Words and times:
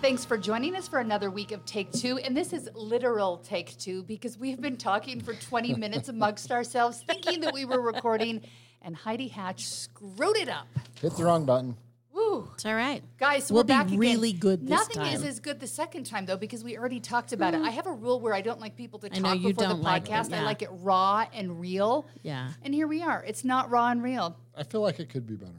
Thanks 0.00 0.24
for 0.24 0.38
joining 0.38 0.76
us 0.76 0.86
for 0.86 1.00
another 1.00 1.28
week 1.30 1.50
of 1.50 1.64
Take 1.64 1.90
Two. 1.90 2.18
And 2.18 2.36
this 2.36 2.52
is 2.52 2.70
literal 2.74 3.38
Take 3.38 3.76
Two 3.78 4.04
because 4.04 4.38
we've 4.38 4.60
been 4.60 4.76
talking 4.76 5.20
for 5.20 5.34
20 5.34 5.74
minutes 5.78 6.08
amongst 6.08 6.52
ourselves, 6.52 7.02
thinking 7.06 7.40
that 7.40 7.52
we 7.52 7.64
were 7.64 7.80
recording, 7.80 8.42
and 8.82 8.94
Heidi 8.94 9.26
Hatch 9.28 9.66
screwed 9.66 10.36
it 10.36 10.48
up. 10.48 10.68
Hit 11.00 11.16
the 11.16 11.24
wrong 11.24 11.44
button. 11.44 11.76
Woo. 12.12 12.48
It's 12.54 12.64
all 12.64 12.74
right. 12.74 13.02
Guys, 13.18 13.50
We'll 13.50 13.60
we're 13.62 13.64
be 13.64 13.68
back 13.72 13.86
again. 13.88 13.98
really 13.98 14.32
good 14.32 14.62
this 14.62 14.70
Nothing 14.70 15.02
time. 15.02 15.14
is 15.14 15.24
as 15.24 15.40
good 15.40 15.58
the 15.60 15.66
second 15.66 16.04
time 16.04 16.26
though 16.26 16.36
because 16.36 16.62
we 16.62 16.78
already 16.78 17.00
talked 17.00 17.32
about 17.32 17.54
it. 17.54 17.60
Mm. 17.60 17.66
I 17.66 17.70
have 17.70 17.86
a 17.86 17.92
rule 17.92 18.20
where 18.20 18.34
I 18.34 18.40
don't 18.40 18.60
like 18.60 18.76
people 18.76 19.00
to 19.00 19.08
I 19.12 19.18
know 19.18 19.30
talk 19.30 19.40
you 19.40 19.48
before 19.48 19.64
the 19.64 19.74
don't 19.74 19.82
like 19.82 20.08
it, 20.08 20.12
podcast. 20.12 20.32
I 20.32 20.42
like 20.44 20.62
it 20.62 20.70
raw 20.72 21.26
and 21.34 21.60
real. 21.60 22.06
Yeah. 22.22 22.50
And 22.62 22.72
here 22.72 22.86
we 22.86 23.02
are. 23.02 23.24
It's 23.26 23.44
not 23.44 23.68
raw 23.70 23.88
and 23.90 24.02
real. 24.02 24.36
I 24.56 24.62
feel 24.62 24.80
like 24.80 25.00
it 25.00 25.08
could 25.10 25.26
be 25.26 25.34
better. 25.34 25.52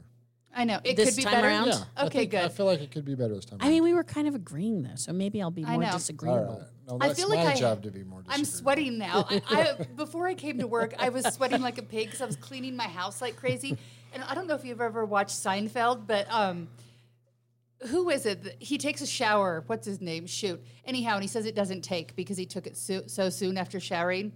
I 0.54 0.64
know 0.64 0.80
it 0.82 0.96
This 0.96 1.10
could 1.10 1.16
be 1.16 1.22
time 1.22 1.32
better. 1.34 1.46
around? 1.48 1.68
Yeah. 1.68 1.84
I 1.96 2.06
Okay, 2.06 2.18
think- 2.26 2.34
I 2.34 2.48
feel 2.48 2.66
like 2.66 2.80
it 2.80 2.90
could 2.90 3.04
be 3.04 3.14
better 3.14 3.34
this 3.34 3.44
time. 3.44 3.58
I 3.62 3.68
mean, 3.68 3.82
we 3.84 3.94
were 3.94 4.02
kind 4.04 4.26
of 4.26 4.34
agreeing 4.34 4.82
though, 4.82 4.96
so 4.96 5.12
maybe 5.12 5.40
I'll 5.40 5.50
be 5.50 5.64
I 5.64 5.72
more 5.74 5.82
know. 5.82 5.92
disagreeable. 5.92 6.38
All 6.48 6.58
right. 6.58 6.68
No, 6.88 6.98
I 7.00 7.06
that's 7.08 7.20
feel 7.20 7.28
like 7.28 7.38
my 7.44 7.52
I- 7.52 7.56
job 7.56 7.82
to 7.84 7.90
be 7.90 8.02
more 8.02 8.18
I'm 8.28 8.40
disagreeable. 8.40 8.58
sweating 8.58 8.98
now. 8.98 9.26
I, 9.30 9.42
I, 9.80 9.84
before 9.96 10.26
I 10.26 10.34
came 10.34 10.58
to 10.58 10.66
work, 10.66 10.94
I 10.98 11.10
was 11.10 11.24
sweating 11.34 11.62
like 11.62 11.78
a 11.78 11.82
pig 11.82 12.06
because 12.08 12.20
I 12.20 12.26
was 12.26 12.36
cleaning 12.36 12.74
my 12.76 12.88
house 12.88 13.22
like 13.22 13.36
crazy. 13.36 13.78
And 14.12 14.24
I 14.24 14.34
don't 14.34 14.48
know 14.48 14.56
if 14.56 14.64
you've 14.64 14.80
ever 14.80 15.04
watched 15.04 15.36
Seinfeld, 15.36 16.08
but 16.08 16.26
um, 16.32 16.68
who 17.88 18.10
is 18.10 18.26
it? 18.26 18.42
that- 18.42 18.56
He 18.62 18.76
takes 18.76 19.00
a 19.02 19.06
shower. 19.06 19.62
What's 19.68 19.86
his 19.86 20.00
name? 20.00 20.26
Shoot. 20.26 20.60
Anyhow, 20.84 21.14
and 21.14 21.22
he 21.22 21.28
says 21.28 21.46
it 21.46 21.54
doesn't 21.54 21.82
take 21.82 22.16
because 22.16 22.36
he 22.36 22.44
took 22.44 22.66
it 22.66 22.76
so, 22.76 23.02
so 23.06 23.30
soon 23.30 23.56
after 23.56 23.78
showering. 23.78 24.32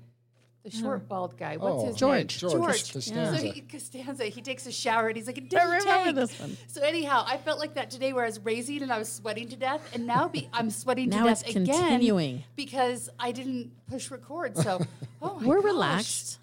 The 0.64 0.70
short 0.70 1.00
hmm. 1.00 1.08
bald 1.08 1.36
guy. 1.36 1.58
What's 1.58 1.82
Oh, 1.82 1.86
his 1.88 1.96
George. 1.96 2.42
name? 2.42 2.50
George. 2.50 2.52
George. 2.54 2.92
Costanza. 2.94 3.38
So 3.38 3.44
he, 3.52 3.60
Costanza. 3.60 4.24
He 4.24 4.40
takes 4.40 4.66
a 4.66 4.72
shower 4.72 5.08
and 5.08 5.16
he's 5.16 5.26
like, 5.26 5.36
it 5.36 5.50
didn't 5.50 5.68
remember 5.68 6.06
take. 6.06 6.14
this 6.14 6.40
one. 6.40 6.56
So 6.68 6.80
anyhow, 6.80 7.22
I 7.26 7.36
felt 7.36 7.58
like 7.58 7.74
that 7.74 7.90
today 7.90 8.14
where 8.14 8.24
I 8.24 8.28
was 8.28 8.40
raising 8.40 8.82
and 8.82 8.90
I 8.90 8.98
was 8.98 9.12
sweating 9.12 9.48
to 9.48 9.56
death, 9.56 9.86
and 9.92 10.06
now 10.06 10.26
be, 10.28 10.48
I'm 10.54 10.70
sweating 10.70 11.10
to 11.10 11.16
Now 11.18 11.24
death 11.26 11.42
it's 11.46 11.50
again 11.54 11.66
continuing. 11.66 12.44
because 12.56 13.10
I 13.20 13.32
didn't 13.32 13.72
push 13.90 14.10
record. 14.10 14.56
So, 14.56 14.80
oh 15.22 15.38
my 15.38 15.46
We're 15.46 15.56
gosh. 15.56 15.64
relaxed. 15.64 16.38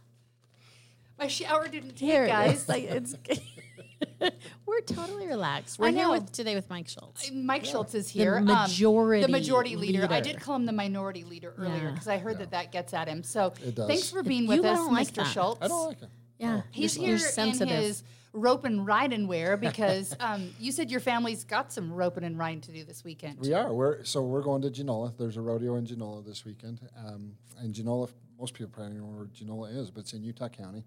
My 1.18 1.28
shower 1.28 1.68
didn't 1.68 1.96
take, 1.98 2.10
Here, 2.10 2.28
guys. 2.28 2.60
it's 2.62 2.70
like 2.70 2.84
it's. 2.84 3.16
we're 4.66 4.82
totally 4.82 5.28
relaxed. 5.28 5.80
We're 5.80 5.88
I 5.88 5.92
here 5.92 6.10
with 6.10 6.32
today 6.32 6.56
with 6.56 6.70
Mike 6.70 6.88
Schultz. 6.88 7.32
Mike 7.32 7.66
Schultz 7.66 7.96
is 7.96 8.10
here. 8.10 8.38
Um, 8.38 8.46
majority 8.46 9.26
the 9.26 9.32
majority 9.32 9.76
leader. 9.76 10.08
I 10.10 10.22
did 10.22 10.40
call 10.40 10.56
him 10.56 10.66
the 10.66 10.72
minority 10.72 11.24
leader 11.24 11.54
earlier 11.58 11.84
Yeah. 11.86 11.92
because 11.92 12.08
I 12.08 12.18
heard 12.18 12.40
that 12.40 12.52
that 12.52 12.72
gets 12.72 12.94
at 12.94 13.08
him. 13.08 13.24
So 13.24 13.50
thanks 13.50 14.10
for 14.10 14.24
being 14.24 14.44
You 14.44 14.50
with 14.50 14.66
us, 14.66 14.78
don't 14.78 14.94
like 14.94 15.08
Mr. 15.08 15.26
Schultz. 15.26 15.62
I 15.62 15.68
don't 15.68 15.88
like 15.88 16.02
it. 16.02 16.10
Yeah, 16.38 16.62
He's 16.72 16.98
you're, 16.98 17.06
here 17.06 17.18
you're 17.18 17.30
sensitive. 17.30 17.76
in 17.76 17.84
his 17.84 18.04
rope 18.34 18.64
and 18.66 18.86
riding 18.86 19.28
wear 19.28 19.58
because 19.68 20.16
um, 20.20 20.50
you 20.60 20.72
said 20.72 20.90
your 20.90 21.00
family's 21.00 21.44
got 21.44 21.72
some 21.72 21.94
roping 21.94 22.24
and 22.24 22.38
riding 22.38 22.62
to 22.62 22.72
do 22.72 22.84
this 22.84 23.04
weekend. 23.04 23.40
We 23.40 23.54
are. 23.54 23.74
We're 23.74 24.04
so 24.04 24.22
we're 24.22 24.42
going 24.42 24.62
to 24.64 24.70
Genola. 24.70 25.14
There's 25.18 25.38
a 25.38 25.42
rodeo 25.42 25.76
in 25.76 25.86
Genola 25.86 26.26
this 26.26 26.46
weekend. 26.46 26.80
Um, 26.98 27.34
and 27.60 27.74
Genola, 27.76 28.10
most 28.40 28.54
people 28.56 28.72
probably 28.72 28.98
don't 28.98 29.12
know 29.12 29.18
where 29.18 29.28
Genola 29.28 29.76
is, 29.78 29.92
but 29.92 30.02
it's 30.02 30.14
in 30.14 30.24
Utah 30.24 30.50
County. 30.50 30.84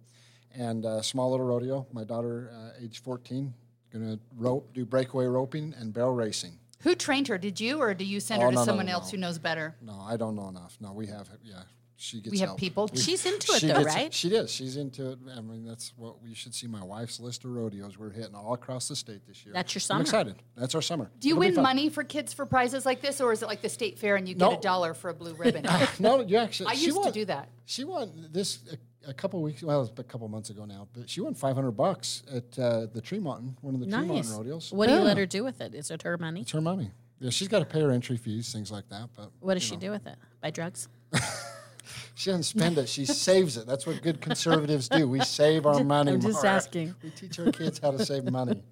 And 0.56 0.86
uh, 0.86 1.02
small 1.02 1.30
little 1.30 1.46
rodeo. 1.46 1.86
My 1.92 2.04
daughter, 2.04 2.50
uh, 2.54 2.82
age 2.82 3.02
14, 3.02 3.52
gonna 3.92 4.18
rope, 4.36 4.72
do 4.72 4.84
breakaway 4.84 5.26
roping 5.26 5.74
and 5.78 5.92
barrel 5.92 6.14
racing. 6.14 6.58
Who 6.82 6.94
trained 6.94 7.28
her? 7.28 7.38
Did 7.38 7.58
you, 7.60 7.80
or 7.80 7.94
do 7.94 8.04
you 8.04 8.20
send 8.20 8.42
her 8.42 8.48
Oh, 8.48 8.50
to 8.50 8.56
no, 8.56 8.64
someone 8.64 8.86
no, 8.86 8.92
else 8.92 9.06
no. 9.06 9.10
who 9.12 9.16
knows 9.18 9.38
better? 9.38 9.74
No, 9.80 9.98
I 10.06 10.16
don't 10.16 10.36
know 10.36 10.48
enough. 10.48 10.76
No, 10.80 10.92
we 10.92 11.06
have. 11.06 11.28
Yeah, 11.42 11.62
she 11.96 12.20
gets. 12.20 12.30
We 12.32 12.38
have 12.40 12.50
help. 12.50 12.58
people? 12.60 12.90
She's 12.94 13.24
into 13.24 13.52
it 13.54 13.62
though, 13.62 13.82
gets- 13.82 13.94
right? 13.96 14.12
She 14.12 14.28
is. 14.28 14.50
She's 14.50 14.76
into 14.76 15.12
it. 15.12 15.18
I 15.34 15.40
mean, 15.40 15.64
that's 15.64 15.92
what 15.96 16.16
you 16.24 16.34
should 16.34 16.54
see. 16.54 16.66
My 16.66 16.84
wife's 16.84 17.18
list 17.18 17.44
of 17.44 17.50
rodeos. 17.52 17.98
We're 17.98 18.10
hitting 18.10 18.34
all 18.34 18.52
across 18.52 18.86
the 18.88 18.96
state 18.96 19.26
this 19.26 19.44
year. 19.46 19.54
That's 19.54 19.74
your 19.74 19.80
summer. 19.80 19.98
I'm 19.98 20.02
excited. 20.02 20.36
That's 20.56 20.74
our 20.74 20.82
summer. 20.82 21.10
Do 21.20 21.26
you 21.28 21.42
It'll 21.42 21.54
win 21.54 21.62
money 21.62 21.88
for 21.88 22.04
kids 22.04 22.32
for 22.34 22.44
prizes 22.44 22.84
like 22.84 23.00
this, 23.00 23.20
or 23.20 23.32
is 23.32 23.42
it 23.42 23.46
like 23.46 23.62
the 23.62 23.68
state 23.70 23.98
fair 23.98 24.16
and 24.16 24.28
you 24.28 24.34
get 24.34 24.52
a 24.58 24.60
dollar 24.60 24.92
for 24.94 25.08
a 25.10 25.14
blue 25.14 25.34
ribbon? 25.34 25.64
No, 25.98 26.20
you 26.20 26.36
actually. 26.36 26.68
I 26.68 26.74
she 26.74 26.86
used 26.86 27.02
to 27.02 27.12
do 27.12 27.24
that. 27.24 27.48
She 27.64 27.84
won 27.84 28.28
this 28.30 28.58
a, 29.06 29.14
couple 29.14 29.42
weeks. 29.42 29.62
Well, 29.62 29.76
it 29.78 29.80
was 29.80 29.92
a 29.98 30.02
couple 30.02 30.28
months 30.28 30.50
ago 30.50 30.64
now, 30.64 30.88
but 30.92 31.08
she 31.08 31.20
won 31.20 31.34
500 31.34 31.70
bucks 31.72 32.22
at 32.32 32.58
uh, 32.58 32.86
the 32.92 33.00
Tree 33.00 33.18
Mountain, 33.18 33.56
one 33.60 33.74
of 33.74 33.80
the 33.80 33.86
Nice. 33.86 34.06
Mountain 34.06 34.32
rodeos. 34.36 34.72
What 34.72 34.88
do 34.88 34.94
you 34.94 35.00
let 35.00 35.16
her 35.16 35.26
do 35.26 35.44
with 35.44 35.60
it? 35.60 35.74
Is 35.74 35.90
it 35.90 36.02
her 36.02 36.16
money? 36.18 36.42
It's 36.42 36.52
her 36.52 36.60
money. 36.60 36.90
Yeah, 37.20 37.30
she's 37.30 37.48
got 37.48 37.60
to 37.60 37.64
pay 37.64 37.80
her 37.80 37.90
entry 37.90 38.16
fees, 38.16 38.52
things 38.52 38.70
like 38.70 38.88
that. 38.90 39.08
But 39.16 39.30
What 39.40 39.54
does 39.54 39.62
she 39.62 39.76
do 39.76 39.90
with 39.90 40.06
it? 40.06 40.16
Buy 40.42 40.50
drugs? 40.50 40.88
she 42.14 42.30
doesn't 42.30 42.42
spend 42.44 42.76
it; 42.78 42.88
she 42.88 43.04
saves 43.26 43.56
it. 43.56 43.66
That's 43.66 43.86
what 43.86 44.02
good 44.02 44.20
conservatives 44.20 44.88
do. 44.88 45.08
We 45.08 45.20
save 45.20 45.64
our 45.66 45.82
money. 45.96 46.12
I'm 46.12 46.20
just 46.20 46.44
asking. 46.44 46.94
We 47.02 47.10
teach 47.10 47.38
our 47.38 47.50
kids 47.52 47.78
how 47.78 47.92
to 47.92 48.04
save 48.04 48.24
money. 48.24 48.62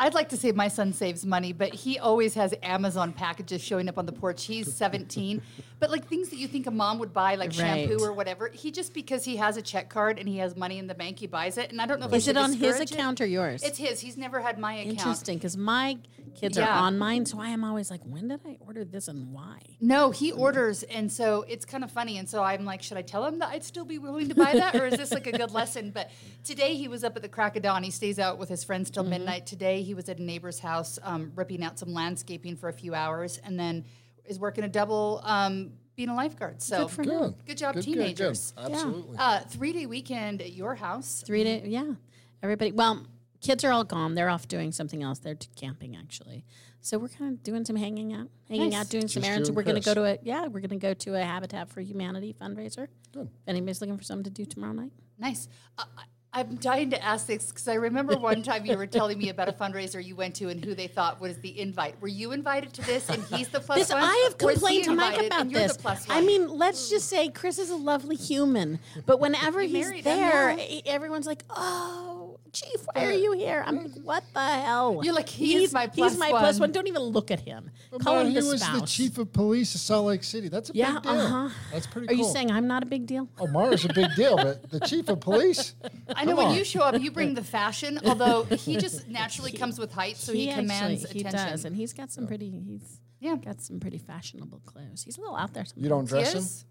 I'd 0.00 0.14
like 0.14 0.30
to 0.30 0.36
say 0.38 0.50
my 0.52 0.68
son 0.68 0.94
saves 0.94 1.26
money, 1.26 1.52
but 1.52 1.74
he 1.74 1.98
always 1.98 2.32
has 2.32 2.54
Amazon 2.62 3.12
packages 3.12 3.60
showing 3.60 3.86
up 3.86 3.98
on 3.98 4.06
the 4.06 4.12
porch. 4.12 4.46
He's 4.46 4.72
17, 4.72 5.42
but 5.78 5.90
like 5.90 6.06
things 6.06 6.30
that 6.30 6.36
you 6.36 6.48
think 6.48 6.66
a 6.66 6.70
mom 6.70 6.98
would 7.00 7.12
buy, 7.12 7.34
like 7.34 7.52
shampoo 7.52 7.98
or 8.02 8.14
whatever, 8.14 8.48
he 8.48 8.70
just 8.70 8.94
because 8.94 9.26
he 9.26 9.36
has 9.36 9.58
a 9.58 9.62
check 9.62 9.90
card 9.90 10.18
and 10.18 10.26
he 10.26 10.38
has 10.38 10.56
money 10.56 10.78
in 10.78 10.86
the 10.86 10.94
bank, 10.94 11.18
he 11.18 11.26
buys 11.26 11.58
it. 11.58 11.70
And 11.70 11.82
I 11.82 11.86
don't 11.86 12.00
know 12.00 12.06
if 12.06 12.14
Is 12.14 12.28
it 12.28 12.38
on 12.38 12.54
his 12.54 12.60
discourage 12.60 12.92
it. 12.92 12.94
account 12.94 13.20
or 13.20 13.26
yours? 13.26 13.62
It's 13.62 13.76
his. 13.76 14.00
He's 14.00 14.16
never 14.16 14.40
had 14.40 14.58
my 14.58 14.72
account. 14.72 15.00
Interesting, 15.00 15.36
because 15.36 15.58
my 15.58 15.98
kids 16.34 16.56
are 16.56 16.62
Yeah. 16.62 16.80
on 16.80 16.96
mine, 16.96 17.26
so 17.26 17.38
I 17.38 17.48
am 17.50 17.62
always 17.62 17.90
like, 17.90 18.00
when 18.04 18.28
did 18.28 18.40
I 18.46 18.56
order 18.60 18.84
this 18.84 19.08
and 19.08 19.34
why? 19.34 19.58
No, 19.80 20.10
he 20.10 20.32
orders, 20.32 20.82
and 20.84 21.12
so 21.12 21.44
it's 21.46 21.66
kind 21.66 21.84
of 21.84 21.90
funny. 21.90 22.16
And 22.16 22.28
so 22.28 22.42
I'm 22.42 22.64
like, 22.64 22.82
should 22.82 22.96
I 22.96 23.02
tell 23.02 23.26
him 23.26 23.38
that 23.40 23.48
I'd 23.48 23.64
still 23.64 23.84
be 23.84 23.98
willing 23.98 24.30
to 24.30 24.34
buy 24.34 24.52
that, 24.54 24.76
or 24.76 24.86
is 24.86 24.96
this 24.96 25.12
like 25.12 25.26
a 25.26 25.32
good 25.32 25.50
lesson? 25.60 25.90
But 25.90 26.10
today 26.42 26.74
he 26.74 26.88
was 26.88 27.04
up 27.04 27.16
at 27.16 27.22
the 27.22 27.28
crack 27.28 27.56
of 27.56 27.62
dawn. 27.62 27.82
He 27.82 27.90
stays 27.90 28.18
out 28.18 28.38
with 28.38 28.48
his 28.48 28.64
friends 28.64 28.90
till 28.90 29.02
mm-hmm. 29.02 29.10
midnight. 29.10 29.46
Today 29.46 29.82
he 29.90 29.94
was 29.94 30.08
at 30.08 30.20
a 30.20 30.22
neighbor's 30.22 30.60
house, 30.60 31.00
um, 31.02 31.32
ripping 31.34 31.64
out 31.64 31.76
some 31.76 31.92
landscaping 31.92 32.54
for 32.56 32.68
a 32.68 32.72
few 32.72 32.94
hours, 32.94 33.40
and 33.42 33.58
then 33.58 33.84
is 34.24 34.38
working 34.38 34.62
a 34.62 34.68
double, 34.68 35.20
um, 35.24 35.72
being 35.96 36.08
a 36.08 36.14
lifeguard. 36.14 36.62
So 36.62 36.82
Good 36.82 36.90
for 36.92 37.02
good. 37.02 37.34
Good. 37.44 37.56
job, 37.58 37.74
Good, 37.74 37.84
good, 37.84 37.94
good. 37.94 37.98
teenagers. 37.98 38.54
Absolutely. 38.56 39.16
Uh, 39.18 39.40
three 39.40 39.72
day 39.72 39.86
weekend 39.86 40.42
at 40.42 40.52
your 40.52 40.76
house. 40.76 41.24
Three 41.26 41.42
day, 41.42 41.64
yeah. 41.66 41.94
Everybody, 42.40 42.70
well, 42.70 43.04
kids 43.40 43.64
are 43.64 43.72
all 43.72 43.82
gone. 43.82 44.14
They're 44.14 44.28
off 44.30 44.46
doing 44.46 44.70
something 44.70 45.02
else. 45.02 45.18
They're 45.18 45.36
camping 45.56 45.96
actually. 45.96 46.44
So 46.82 46.96
we're 46.96 47.08
kind 47.08 47.32
of 47.34 47.42
doing 47.42 47.64
some 47.64 47.74
hanging 47.74 48.12
out, 48.12 48.28
hanging 48.48 48.70
Nice. 48.70 48.78
out, 48.82 48.88
doing 48.90 49.08
some 49.08 49.24
errands. 49.24 49.48
you 49.48 49.50
and 49.50 49.56
We're 49.56 49.64
going 49.64 49.82
to 49.82 49.84
go 49.84 49.94
to 49.94 50.04
a 50.04 50.18
yeah, 50.22 50.42
we're 50.46 50.60
going 50.60 50.70
to 50.70 50.76
go 50.76 50.94
to 50.94 51.16
a 51.16 51.22
Habitat 51.24 51.68
for 51.68 51.80
Humanity 51.80 52.32
fundraiser. 52.40 52.86
Good. 53.12 53.26
If 53.42 53.48
anybody's 53.48 53.80
looking 53.80 53.98
for 53.98 54.04
something 54.04 54.24
to 54.24 54.30
do 54.30 54.44
tomorrow 54.46 54.72
night, 54.74 54.92
Nice. 55.18 55.48
Uh, 55.76 55.84
I- 55.98 56.04
I'm 56.32 56.56
dying 56.56 56.90
to 56.90 57.04
ask 57.04 57.26
this 57.26 57.48
because 57.48 57.66
I 57.66 57.74
remember 57.74 58.16
one 58.18 58.42
time 58.42 58.64
you 58.64 58.76
were 58.76 58.86
telling 58.86 59.18
me 59.18 59.30
about 59.30 59.48
a 59.48 59.52
fundraiser 59.52 60.04
you 60.04 60.14
went 60.14 60.36
to 60.36 60.48
and 60.48 60.64
who 60.64 60.74
they 60.74 60.86
thought 60.86 61.20
was 61.20 61.38
the 61.38 61.58
invite. 61.60 62.00
Were 62.00 62.08
you 62.08 62.32
invited 62.32 62.72
to 62.74 62.82
this 62.82 63.08
and 63.08 63.22
he's 63.24 63.48
the 63.48 63.60
plus 63.60 63.78
This, 63.78 63.92
one? 63.92 64.02
I 64.02 64.28
have 64.30 64.36
Or 64.42 64.52
is 64.52 64.60
he 64.60 64.82
complained 64.82 64.84
to 64.84 64.94
Mike 64.94 65.26
about 65.26 65.50
this. 65.50 65.76
I 66.08 66.20
mean, 66.20 66.48
let's 66.56 66.88
just 66.88 67.08
say 67.08 67.28
Chris 67.28 67.58
is 67.58 67.70
a 67.70 67.76
lovely 67.76 68.16
human, 68.16 68.78
but 69.06 69.18
whenever 69.18 69.60
he's 69.60 69.88
him, 69.90 70.02
there, 70.02 70.56
e- 70.58 70.82
everyone's 70.86 71.26
like, 71.26 71.42
"Oh, 71.50 72.19
Chief, 72.52 72.84
why 72.92 73.04
are 73.06 73.12
you 73.12 73.32
here?" 73.32 73.62
I'm 73.66 73.76
like, 73.78 73.92
"What 74.02 74.24
the 74.34 74.40
hell?" 74.40 75.00
You're 75.04 75.14
like, 75.14 75.28
"He 75.28 75.54
is 75.54 75.60
he's 75.60 75.72
my 75.72 75.88
He's 75.94 76.16
my 76.18 76.30
one." 76.32 76.56
one. 76.58 76.72
Don't 76.72 76.86
even 76.88 77.02
look 77.02 77.30
at 77.30 77.40
him. 77.40 77.70
But 77.90 78.00
Call 78.02 78.14
Maura, 78.14 78.26
him 78.26 78.32
he 78.32 78.40
the 78.40 78.46
was 78.46 78.60
spouse. 78.62 78.80
the 78.80 78.86
chief 78.86 79.18
of 79.18 79.32
police 79.32 79.74
of 79.74 79.80
Salt 79.80 80.06
Lake 80.06 80.24
City. 80.24 80.48
That's 80.48 80.70
a 80.70 80.72
Yeah, 80.74 80.94
big 80.94 81.02
deal. 81.04 81.12
uh-huh. 81.12 81.48
That's 81.72 81.86
pretty 81.86 82.08
Are 82.08 82.14
cool. 82.16 82.26
you 82.26 82.32
saying 82.32 82.50
I'm 82.50 82.66
not 82.66 82.82
a 82.82 82.86
big 82.86 83.06
deal? 83.06 83.28
Oh, 83.38 83.46
Maura's 83.48 83.84
a 83.84 83.92
big 83.92 84.14
deal, 84.16 84.36
but 84.36 84.70
the 84.70 84.80
chief 84.80 85.08
of 85.08 85.20
police. 85.20 85.74
I 86.14 86.24
know 86.24 86.34
Come 86.36 86.46
when 86.48 86.56
you 86.56 86.64
show 86.64 86.80
up, 86.82 87.00
you 87.00 87.10
bring 87.10 87.34
the 87.34 87.44
fashion, 87.44 87.98
although 88.04 88.44
he 88.44 88.76
just 88.76 89.08
naturally 89.20 89.52
comes 89.52 89.78
with 89.78 89.92
height, 89.92 90.16
so 90.16 90.32
he, 90.32 90.46
commands 90.52 91.04
actually, 91.04 91.20
attention. 91.20 91.46
He 91.46 91.50
does, 91.52 91.64
and 91.64 91.76
he's 91.76 91.92
got 91.92 92.10
some 92.10 92.26
pretty. 92.26 92.50
He's 92.50 93.00
Yeah. 93.20 93.36
got 93.36 93.60
some 93.60 93.80
pretty 93.80 93.98
fashionable 93.98 94.60
clothes. 94.66 95.02
He's 95.04 95.18
a 95.18 95.20
little 95.20 95.36
out 95.36 95.52
there. 95.54 95.64
Sometimes. 95.64 95.82
You 95.82 95.88
don't 95.88 96.04
dress 96.06 96.32
him. 96.34 96.40
Yes? 96.40 96.64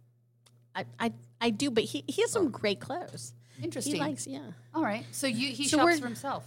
I, 0.75 0.85
I, 0.99 1.13
I 1.41 1.49
do, 1.49 1.71
but 1.71 1.83
he, 1.83 2.03
he 2.07 2.21
has 2.21 2.31
Oh. 2.35 2.39
some 2.41 2.51
great 2.51 2.79
clothes. 2.79 3.33
Interesting. 3.61 3.95
He 3.95 3.99
likes, 3.99 4.25
yeah. 4.27 4.39
All 4.73 4.83
right. 4.83 5.05
So 5.11 5.27
you 5.27 5.49
he 5.51 5.67
So 5.67 5.77
shops 5.77 5.99
for 5.99 6.05
himself. 6.07 6.45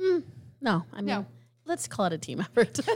Hmm. 0.00 0.18
No, 0.60 0.84
I 0.92 0.96
mean, 0.98 1.06
No. 1.06 1.26
let's 1.66 1.86
call 1.88 2.06
it 2.06 2.12
a 2.12 2.18
team 2.18 2.40
effort. 2.40 2.78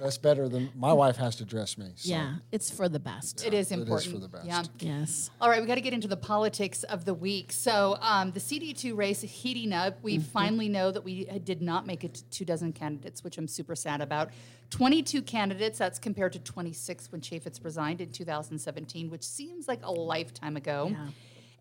That's 0.00 0.18
better 0.18 0.48
than 0.48 0.70
my 0.74 0.92
wife 0.92 1.16
has 1.18 1.36
to 1.36 1.44
dress 1.44 1.78
me. 1.78 1.92
so 1.94 2.10
Yeah, 2.10 2.34
it's 2.50 2.70
for 2.70 2.88
the 2.88 2.98
best. 2.98 3.46
It 3.46 3.54
is 3.54 3.70
It 3.70 3.74
is 3.76 3.80
important. 3.82 4.12
for 4.14 4.18
the 4.18 4.28
best. 4.28 4.46
Yeah. 4.46 4.62
Yes. 4.80 5.30
All 5.40 5.48
right, 5.48 5.60
we 5.60 5.66
got 5.68 5.76
to 5.76 5.80
get 5.80 5.92
into 5.94 6.08
the 6.08 6.16
politics 6.16 6.82
of 6.84 7.04
the 7.04 7.14
week. 7.14 7.52
So, 7.52 7.96
um, 8.00 8.32
the 8.32 8.40
CD2 8.40 8.96
race 8.96 9.20
heating 9.20 9.72
up. 9.72 10.02
We 10.02 10.14
Mm-hmm. 10.18 10.22
finally 10.30 10.68
know 10.68 10.90
that 10.90 11.04
we 11.04 11.28
uh, 11.28 11.38
did 11.38 11.62
not 11.62 11.86
make 11.86 12.02
it 12.02 12.14
to 12.14 12.24
two 12.30 12.44
dozen 12.44 12.72
candidates, 12.72 13.22
which 13.22 13.38
I'm 13.38 13.46
super 13.46 13.76
sad 13.76 14.00
about. 14.00 14.30
22 14.70 15.22
candidates, 15.22 15.78
that's 15.78 15.98
compared 16.00 16.32
to 16.32 16.38
26 16.40 17.12
when 17.12 17.20
Chaffetz 17.20 17.62
resigned 17.64 18.00
in 18.00 18.10
2017, 18.10 19.08
which 19.10 19.22
seems 19.22 19.68
like 19.68 19.84
a 19.84 19.90
lifetime 19.92 20.56
ago. 20.56 20.88
Yeah. 20.90 21.06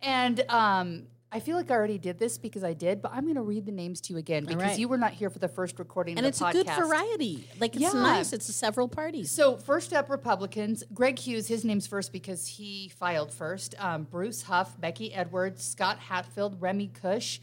And 0.01 0.43
um, 0.49 1.03
I 1.31 1.39
feel 1.39 1.55
like 1.55 1.71
I 1.71 1.75
already 1.75 1.97
did 1.97 2.19
this 2.19 2.37
because 2.37 2.63
I 2.63 2.73
did, 2.73 3.01
but 3.01 3.11
I'm 3.13 3.23
going 3.23 3.35
to 3.35 3.41
read 3.41 3.65
the 3.65 3.71
names 3.71 4.01
to 4.01 4.13
you 4.13 4.19
again 4.19 4.43
because 4.43 4.61
right. 4.61 4.79
you 4.79 4.89
were 4.89 4.97
not 4.97 5.13
here 5.13 5.29
for 5.29 5.39
the 5.39 5.47
first 5.47 5.79
recording 5.79 6.17
And 6.17 6.25
it's 6.25 6.41
a 6.41 6.51
good 6.51 6.67
variety. 6.67 7.47
Like 7.59 7.75
it's 7.75 7.81
Yeah. 7.83 7.93
nice. 7.93 8.33
It's 8.33 8.53
several 8.53 8.89
parties. 8.89 9.31
So 9.31 9.55
first 9.55 9.93
up, 9.93 10.09
Republicans. 10.09 10.83
Greg 10.93 11.17
Hughes, 11.17 11.47
his 11.47 11.63
name's 11.63 11.87
first 11.87 12.11
because 12.11 12.47
he 12.47 12.91
filed 12.99 13.31
first. 13.31 13.75
Um, 13.79 14.03
Bruce 14.03 14.41
Hough, 14.43 14.79
Becky 14.81 15.13
Edwards, 15.13 15.63
Scott 15.63 15.99
Hatfield, 15.99 16.61
Remy 16.61 16.91
Cush, 17.01 17.39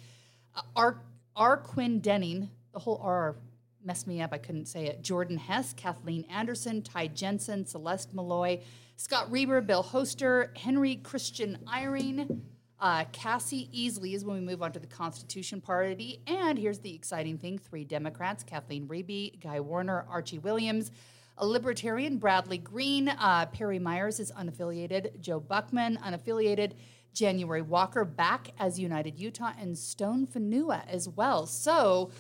uh, 0.55 0.63
R. 0.77 1.01
R. 1.35 1.57
Quinn 1.57 2.01
Denning. 2.01 2.51
The 2.75 2.81
whole 2.81 3.01
R 3.03 3.37
messed 3.83 4.07
me 4.07 4.21
up. 4.21 4.35
I 4.35 4.39
couldn't 4.39 4.67
say 4.67 4.87
it. 4.87 5.03
Jordan 5.03 5.39
Hess, 5.39 5.73
Kathleen 5.73 6.25
Anderson, 6.31 6.83
Ty 6.83 7.07
Jensen, 7.09 7.65
Celeste 7.65 8.15
Maloy, 8.15 8.61
Scott 9.00 9.31
Reber, 9.31 9.61
Bill 9.61 9.85
Hoster, 9.85 10.56
Henry 10.59 10.97
Christian 10.97 11.56
Eyring. 11.69 12.41
Uh, 12.81 13.05
Cassie 13.12 13.71
Easley 13.73 14.15
is 14.15 14.25
when 14.25 14.35
we 14.35 14.43
move 14.45 14.61
on 14.61 14.73
to 14.73 14.81
the 14.81 14.89
Constitution 14.89 15.61
Party. 15.61 16.21
And 16.27 16.59
here's 16.59 16.81
the 16.81 16.93
exciting 16.93 17.39
thing 17.39 17.59
three 17.59 17.85
Democrats 17.85 18.43
Kathleen 18.43 18.89
Riebe, 18.89 19.41
Guy 19.41 19.61
Warner, 19.61 20.05
Archie 20.11 20.41
Williams, 20.41 20.91
a 21.37 21.47
Libertarian, 21.47 22.19
Bradley 22.19 22.59
Green, 22.59 23.09
uh, 23.09 23.47
Perry 23.47 23.79
Myers 23.79 24.19
is 24.19 24.33
unaffiliated, 24.33 25.21
Joe 25.21 25.39
Buckman, 25.39 26.00
unaffiliated, 26.05 26.73
January 27.15 27.62
Walker 27.62 28.05
back 28.05 28.49
as 28.59 28.81
United 28.81 29.17
Utah, 29.17 29.53
and 29.61 29.79
Stone 29.79 30.27
Fanua 30.27 30.83
as 30.89 31.09
well. 31.09 31.47
So 31.47 32.11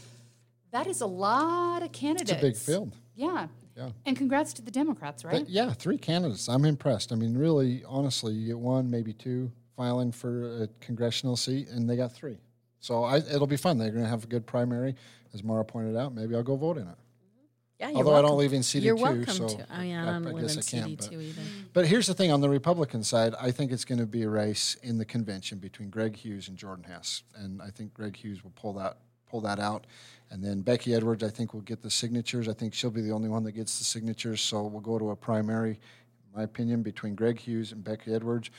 that 0.70 0.86
is 0.86 1.00
a 1.00 1.06
lot 1.06 1.82
of 1.82 1.90
candidates. 1.90 2.30
It's 2.30 2.40
a 2.40 2.46
big 2.46 2.56
field. 2.56 2.94
Yeah. 3.16 3.48
Yeah. 3.78 3.90
And 4.06 4.16
congrats 4.16 4.52
to 4.54 4.62
the 4.62 4.72
Democrats, 4.72 5.24
right? 5.24 5.44
But 5.44 5.48
yeah, 5.48 5.72
three 5.72 5.98
candidates. 5.98 6.48
I'm 6.48 6.64
impressed. 6.64 7.12
I 7.12 7.14
mean, 7.14 7.38
really, 7.38 7.84
honestly, 7.86 8.32
you 8.34 8.48
get 8.48 8.58
one, 8.58 8.90
maybe 8.90 9.12
two 9.12 9.52
filing 9.76 10.10
for 10.10 10.64
a 10.64 10.68
congressional 10.80 11.36
seat, 11.36 11.68
and 11.68 11.88
they 11.88 11.96
got 11.96 12.12
three. 12.12 12.38
So 12.80 13.04
I, 13.04 13.18
it'll 13.18 13.46
be 13.46 13.56
fun. 13.56 13.78
They're 13.78 13.92
going 13.92 14.02
to 14.02 14.10
have 14.10 14.24
a 14.24 14.26
good 14.26 14.46
primary, 14.46 14.96
as 15.32 15.44
Maura 15.44 15.64
pointed 15.64 15.96
out. 15.96 16.12
Maybe 16.12 16.34
I'll 16.34 16.42
go 16.42 16.56
vote 16.56 16.76
in 16.76 16.88
it. 16.88 16.96
Yeah, 17.78 17.90
you're 17.90 17.98
Although 17.98 18.16
I 18.16 18.22
don't 18.22 18.38
live 18.38 18.52
in 18.52 18.62
CD2, 18.62 18.82
You're 18.82 18.96
welcome 18.96 19.26
so 19.26 19.46
to. 19.48 19.66
Oh 19.78 19.82
yeah, 19.82 20.00
I 20.00 20.02
I- 20.02 20.06
don't 20.06 20.26
I 20.26 20.30
live 20.32 20.42
guess 20.42 20.54
in 20.54 20.58
I 20.58 20.62
CD 20.62 20.82
can't, 20.82 20.98
but- 20.98 21.10
two 21.12 21.20
either. 21.20 21.42
But 21.72 21.86
here's 21.86 22.08
the 22.08 22.14
thing 22.14 22.32
on 22.32 22.40
the 22.40 22.48
Republican 22.48 23.04
side, 23.04 23.36
I 23.40 23.52
think 23.52 23.70
it's 23.70 23.84
going 23.84 24.00
to 24.00 24.06
be 24.06 24.22
a 24.24 24.28
race 24.28 24.76
in 24.82 24.98
the 24.98 25.04
convention 25.04 25.58
between 25.58 25.88
Greg 25.88 26.16
Hughes 26.16 26.48
and 26.48 26.56
Jordan 26.56 26.82
Hess. 26.82 27.22
And 27.36 27.62
I 27.62 27.70
think 27.70 27.94
Greg 27.94 28.16
Hughes 28.16 28.42
will 28.42 28.50
pull 28.56 28.72
that 28.72 28.96
pull 29.30 29.40
that 29.42 29.60
out. 29.60 29.86
And 30.30 30.44
then 30.44 30.60
Becky 30.60 30.94
Edwards, 30.94 31.24
I 31.24 31.30
think, 31.30 31.54
will 31.54 31.62
get 31.62 31.82
the 31.82 31.90
signatures. 31.90 32.48
I 32.48 32.52
think 32.52 32.74
she'll 32.74 32.90
be 32.90 33.00
the 33.00 33.12
only 33.12 33.28
one 33.28 33.44
that 33.44 33.52
gets 33.52 33.78
the 33.78 33.84
signatures. 33.84 34.40
So 34.40 34.64
we'll 34.64 34.80
go 34.80 34.98
to 34.98 35.10
a 35.10 35.16
primary, 35.16 35.70
in 35.70 36.36
my 36.36 36.42
opinion, 36.42 36.82
between 36.82 37.14
Greg 37.14 37.38
Hughes 37.38 37.72
and 37.72 37.82
Becky 37.82 38.14
Edwards. 38.14 38.50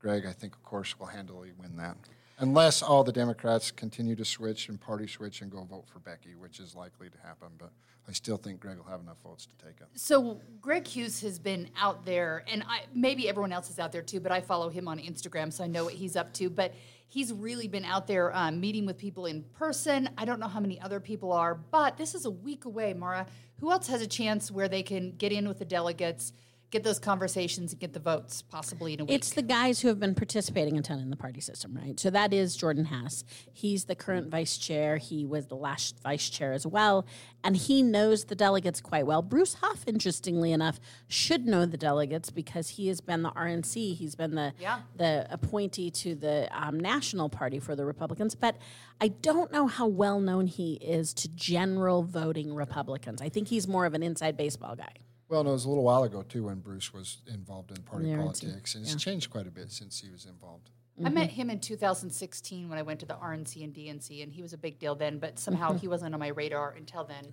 Greg, 0.00 0.26
I 0.26 0.32
think, 0.32 0.54
of 0.54 0.62
course, 0.64 0.98
will 0.98 1.06
handily 1.06 1.52
win 1.60 1.76
that. 1.76 1.96
Unless 2.38 2.82
all 2.82 3.04
the 3.04 3.12
Democrats 3.12 3.70
continue 3.70 4.16
to 4.16 4.24
switch 4.24 4.68
and 4.68 4.80
party 4.80 5.06
switch 5.06 5.42
and 5.42 5.50
go 5.50 5.62
vote 5.62 5.84
for 5.86 6.00
Becky, 6.00 6.34
which 6.34 6.58
is 6.58 6.74
likely 6.74 7.08
to 7.08 7.18
happen. 7.18 7.48
But 7.56 7.70
I 8.08 8.12
still 8.12 8.36
think 8.36 8.58
Greg 8.58 8.78
will 8.78 8.90
have 8.90 9.00
enough 9.00 9.18
votes 9.22 9.46
to 9.46 9.64
take 9.64 9.80
it. 9.80 9.86
So 9.94 10.40
Greg 10.60 10.88
Hughes 10.88 11.20
has 11.20 11.38
been 11.38 11.70
out 11.78 12.04
there, 12.04 12.42
and 12.50 12.64
I, 12.64 12.80
maybe 12.92 13.28
everyone 13.28 13.52
else 13.52 13.70
is 13.70 13.78
out 13.78 13.92
there 13.92 14.02
too. 14.02 14.18
But 14.18 14.32
I 14.32 14.40
follow 14.40 14.70
him 14.70 14.88
on 14.88 14.98
Instagram, 14.98 15.52
so 15.52 15.62
I 15.62 15.68
know 15.68 15.84
what 15.84 15.94
he's 15.94 16.16
up 16.16 16.32
to. 16.34 16.50
But 16.50 16.74
he's 17.12 17.30
really 17.30 17.68
been 17.68 17.84
out 17.84 18.06
there 18.06 18.34
um, 18.34 18.58
meeting 18.58 18.86
with 18.86 18.96
people 18.96 19.26
in 19.26 19.42
person. 19.42 20.08
I 20.16 20.24
don't 20.24 20.40
know 20.40 20.48
how 20.48 20.60
many 20.60 20.80
other 20.80 20.98
people 20.98 21.30
are, 21.30 21.54
but 21.54 21.98
this 21.98 22.14
is 22.14 22.24
a 22.24 22.30
week 22.30 22.64
away, 22.64 22.94
Maura. 22.94 23.26
Who 23.60 23.70
else 23.70 23.86
has 23.88 24.00
a 24.00 24.06
chance 24.06 24.50
where 24.50 24.66
they 24.66 24.82
can 24.82 25.10
get 25.18 25.30
in 25.30 25.46
with 25.46 25.58
the 25.58 25.66
delegates, 25.66 26.32
get 26.72 26.82
those 26.82 26.98
conversations, 26.98 27.70
and 27.72 27.80
get 27.80 27.92
the 27.92 28.00
votes, 28.00 28.42
possibly 28.42 28.94
in 28.94 29.00
a 29.00 29.04
week? 29.04 29.14
It's 29.14 29.30
the 29.34 29.42
guys 29.42 29.80
who 29.80 29.88
have 29.88 30.00
been 30.00 30.14
participating 30.16 30.76
a 30.78 30.82
ton 30.82 30.98
in 30.98 31.10
the 31.10 31.16
party 31.16 31.40
system, 31.40 31.78
right? 31.80 32.00
So 32.00 32.10
that 32.10 32.32
is 32.32 32.56
Jordan 32.56 32.86
Hess. 32.86 33.22
He's 33.52 33.84
the 33.84 33.94
current 33.94 34.28
vice 34.30 34.56
chair. 34.56 34.96
He 34.96 35.24
was 35.24 35.46
the 35.46 35.54
last 35.54 36.00
vice 36.02 36.28
chair 36.30 36.52
as 36.52 36.66
well. 36.66 37.06
And 37.44 37.56
he 37.56 37.82
knows 37.82 38.24
the 38.24 38.34
delegates 38.34 38.80
quite 38.80 39.06
well. 39.06 39.20
Bruce 39.22 39.54
Hough, 39.54 39.84
interestingly 39.86 40.50
enough, 40.50 40.80
should 41.06 41.46
know 41.46 41.66
the 41.66 41.76
delegates 41.76 42.30
because 42.30 42.70
he 42.70 42.88
has 42.88 43.00
been 43.00 43.22
the 43.22 43.30
RNC. 43.30 43.94
He's 43.94 44.14
been 44.14 44.34
the 44.34 44.54
Yeah. 44.58 44.80
the 44.96 45.26
appointee 45.30 45.90
to 45.90 46.14
the 46.14 46.48
um, 46.52 46.80
national 46.80 47.28
party 47.28 47.58
for 47.58 47.76
the 47.76 47.84
Republicans. 47.84 48.34
But 48.34 48.56
I 49.00 49.08
don't 49.08 49.52
know 49.52 49.66
how 49.66 49.86
well 49.86 50.20
known 50.20 50.46
he 50.46 50.74
is 50.74 51.12
to 51.14 51.28
general 51.28 52.02
voting 52.02 52.54
Republicans. 52.54 53.20
I 53.20 53.28
think 53.28 53.48
he's 53.48 53.68
more 53.68 53.84
of 53.84 53.94
an 53.94 54.02
inside 54.02 54.36
baseball 54.36 54.74
guy. 54.74 54.94
Well, 55.32 55.44
no, 55.44 55.50
it 55.50 55.52
was 55.54 55.64
a 55.64 55.68
little 55.70 55.84
while 55.84 56.04
ago 56.04 56.22
too 56.22 56.44
when 56.44 56.58
Bruce 56.58 56.92
was 56.92 57.22
involved 57.32 57.70
in 57.70 57.82
party 57.84 58.10
The 58.10 58.18
politics, 58.18 58.74
and 58.74 58.84
it's 58.84 58.94
changed 58.96 59.30
quite 59.30 59.46
a 59.46 59.50
bit 59.50 59.72
since 59.72 59.98
he 59.98 60.10
was 60.10 60.26
involved. 60.26 60.68
I 61.02 61.08
met 61.08 61.30
mm-hmm. 61.30 61.36
him 61.36 61.50
in 61.50 61.58
2016 61.58 62.68
when 62.68 62.78
I 62.78 62.82
went 62.82 63.00
to 63.00 63.06
the 63.06 63.14
RNC 63.14 63.64
and 63.64 63.72
DNC, 63.72 64.22
and 64.22 64.30
he 64.30 64.42
was 64.42 64.52
a 64.52 64.58
big 64.58 64.78
deal 64.78 64.94
then. 64.94 65.18
But 65.18 65.38
somehow 65.38 65.70
mm-hmm. 65.70 65.78
he 65.78 65.88
wasn't 65.88 66.12
on 66.12 66.20
my 66.20 66.28
radar 66.28 66.74
until 66.76 67.04
then. 67.04 67.24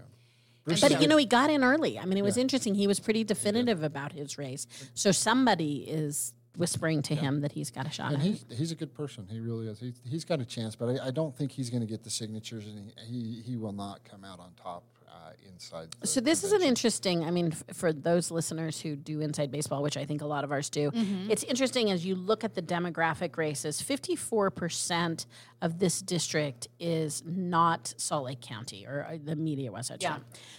Bruce 0.64 0.80
But 0.80 1.02
you 1.02 1.10
know, 1.10 1.18
he 1.18 1.26
got 1.26 1.50
in 1.50 1.62
early. 1.62 2.00
I 2.00 2.06
mean, 2.06 2.18
it 2.18 2.24
was 2.24 2.38
interesting. 2.38 2.74
He 2.74 2.88
was 2.88 3.02
pretty 3.02 3.26
definitive 3.26 3.84
about 3.84 4.14
his 4.14 4.38
race. 4.38 4.66
So 4.94 5.12
somebody 5.12 5.80
is 5.80 6.34
whispering 6.56 7.02
to 7.02 7.16
him 7.16 7.42
that 7.42 7.52
he's 7.52 7.70
got 7.70 7.86
a 7.86 7.92
shot. 7.92 8.14
and 8.14 8.22
At 8.22 8.28
he, 8.28 8.56
he's 8.56 8.72
a 8.72 8.76
good 8.76 8.94
person. 8.94 9.28
He 9.30 9.42
really 9.42 9.68
is. 9.68 9.78
He, 9.78 9.94
he's 10.10 10.24
got 10.24 10.40
a 10.40 10.46
chance, 10.46 10.74
but 10.74 11.02
I, 11.02 11.08
I 11.08 11.12
don't 11.12 11.36
think 11.36 11.52
he's 11.52 11.70
going 11.70 11.82
to 11.82 11.88
get 11.88 12.04
the 12.04 12.10
signatures, 12.10 12.66
and 12.66 12.94
he, 13.06 13.14
he, 13.14 13.42
he 13.42 13.56
will 13.58 13.74
not 13.74 14.06
come 14.06 14.24
out 14.24 14.40
on 14.40 14.52
top 14.62 14.84
uh, 15.10 15.32
inside. 15.52 15.90
The 16.00 16.08
So 16.08 16.22
this 16.22 16.44
is 16.44 16.52
an 16.52 16.62
interesting. 16.62 17.24
I 17.24 17.32
mean, 17.32 17.52
f- 17.52 17.76
for 17.76 17.92
those 17.92 18.32
listeners 18.32 18.80
who 18.80 18.96
do 18.96 19.20
inside 19.22 19.52
baseball, 19.52 19.82
which 19.82 19.98
I 19.98 20.06
think 20.06 20.22
a 20.22 20.26
lot 20.26 20.44
of 20.44 20.52
ours 20.52 20.70
do, 20.70 20.92
it's 21.30 21.44
interesting 21.44 21.92
as 21.92 22.06
you 22.06 22.16
look 22.16 22.44
at 22.44 22.54
the 22.56 22.62
demographic 22.62 23.38
races. 23.38 23.82
Fifty-four 23.82 24.52
percent 24.52 25.26
of 25.62 25.80
this 25.80 26.02
district 26.02 26.68
is 26.80 27.24
not 27.26 27.94
Salt 27.98 28.26
Lake 28.26 28.42
County, 28.42 28.86
or 28.86 29.06
uh, 29.10 29.18
the 29.24 29.36
media 29.36 29.72
was 29.72 29.92
at 29.92 30.02
Yeah. 30.02 30.18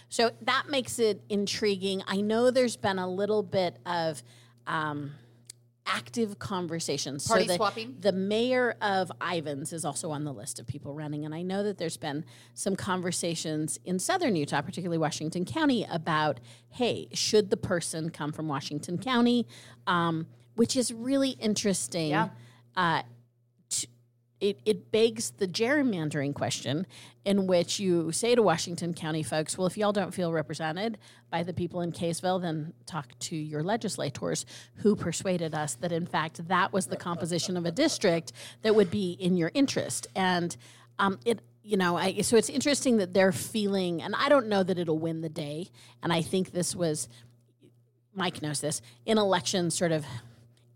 So 0.09 0.31
that 0.41 0.69
makes 0.69 0.99
it 0.99 1.21
intriguing. 1.29 2.03
I 2.07 2.21
know 2.21 2.51
there's 2.51 2.77
been 2.77 2.99
a 2.99 3.09
little 3.09 3.43
bit 3.43 3.77
of. 3.85 4.21
Um, 4.67 5.13
active 5.93 6.39
conversations. 6.39 7.27
Party 7.27 7.47
the, 7.47 7.55
swapping? 7.55 7.95
The 7.99 8.11
mayor 8.11 8.75
of 8.81 9.11
Ivins 9.21 9.73
is 9.73 9.85
also 9.85 10.11
on 10.11 10.23
the 10.23 10.33
list 10.33 10.59
of 10.59 10.67
people 10.67 10.93
running, 10.93 11.25
and 11.25 11.35
I 11.35 11.41
know 11.41 11.63
that 11.63 11.77
there's 11.77 11.97
been 11.97 12.25
some 12.53 12.75
conversations 12.75 13.79
in 13.85 13.99
southern 13.99 14.35
Utah, 14.35 14.61
particularly 14.61 14.97
Washington 14.97 15.45
County, 15.45 15.85
about 15.89 16.39
hey, 16.69 17.09
should 17.13 17.49
the 17.49 17.57
person 17.57 18.09
come 18.09 18.31
from 18.31 18.47
Washington 18.47 18.97
County, 18.97 19.45
um, 19.87 20.27
which 20.55 20.75
is 20.75 20.93
really 20.93 21.31
interesting. 21.31 22.11
Yeah. 22.11 22.29
Uh, 22.75 23.03
it, 24.41 24.59
it 24.65 24.91
begs 24.91 25.31
the 25.37 25.47
gerrymandering 25.47 26.33
question 26.33 26.87
in 27.23 27.45
which 27.45 27.79
you 27.79 28.11
say 28.11 28.33
to 28.33 28.41
Washington 28.41 28.93
County 28.95 29.21
folks, 29.21 29.55
well, 29.57 29.67
if 29.67 29.77
y'all 29.77 29.91
don't 29.91 30.13
feel 30.13 30.33
represented 30.33 30.97
by 31.29 31.43
the 31.43 31.53
people 31.53 31.81
in 31.81 31.91
Kaysville, 31.91 32.41
then 32.41 32.73
talk 32.87 33.07
to 33.19 33.35
your 33.35 33.61
legislators 33.61 34.45
who 34.77 34.95
persuaded 34.95 35.53
us 35.53 35.75
that, 35.75 35.91
in 35.91 36.07
fact, 36.07 36.47
that 36.47 36.73
was 36.73 36.87
the 36.87 36.97
composition 36.97 37.55
of 37.55 37.65
a 37.65 37.71
district 37.71 38.31
that 38.63 38.75
would 38.75 38.89
be 38.89 39.11
in 39.11 39.37
your 39.37 39.51
interest. 39.53 40.07
And 40.15 40.57
um, 40.97 41.19
it, 41.23 41.39
you 41.63 41.77
know, 41.77 41.95
I, 41.95 42.21
so 42.21 42.35
it's 42.35 42.49
interesting 42.49 42.97
that 42.97 43.13
they're 43.13 43.31
feeling, 43.31 44.01
and 44.01 44.15
I 44.15 44.27
don't 44.27 44.47
know 44.47 44.63
that 44.63 44.79
it'll 44.79 44.99
win 44.99 45.21
the 45.21 45.29
day. 45.29 45.67
And 46.01 46.11
I 46.11 46.23
think 46.23 46.51
this 46.51 46.75
was, 46.75 47.07
Mike 48.15 48.41
knows 48.41 48.59
this, 48.59 48.81
in 49.05 49.19
elections, 49.19 49.77
sort 49.77 49.91
of 49.91 50.03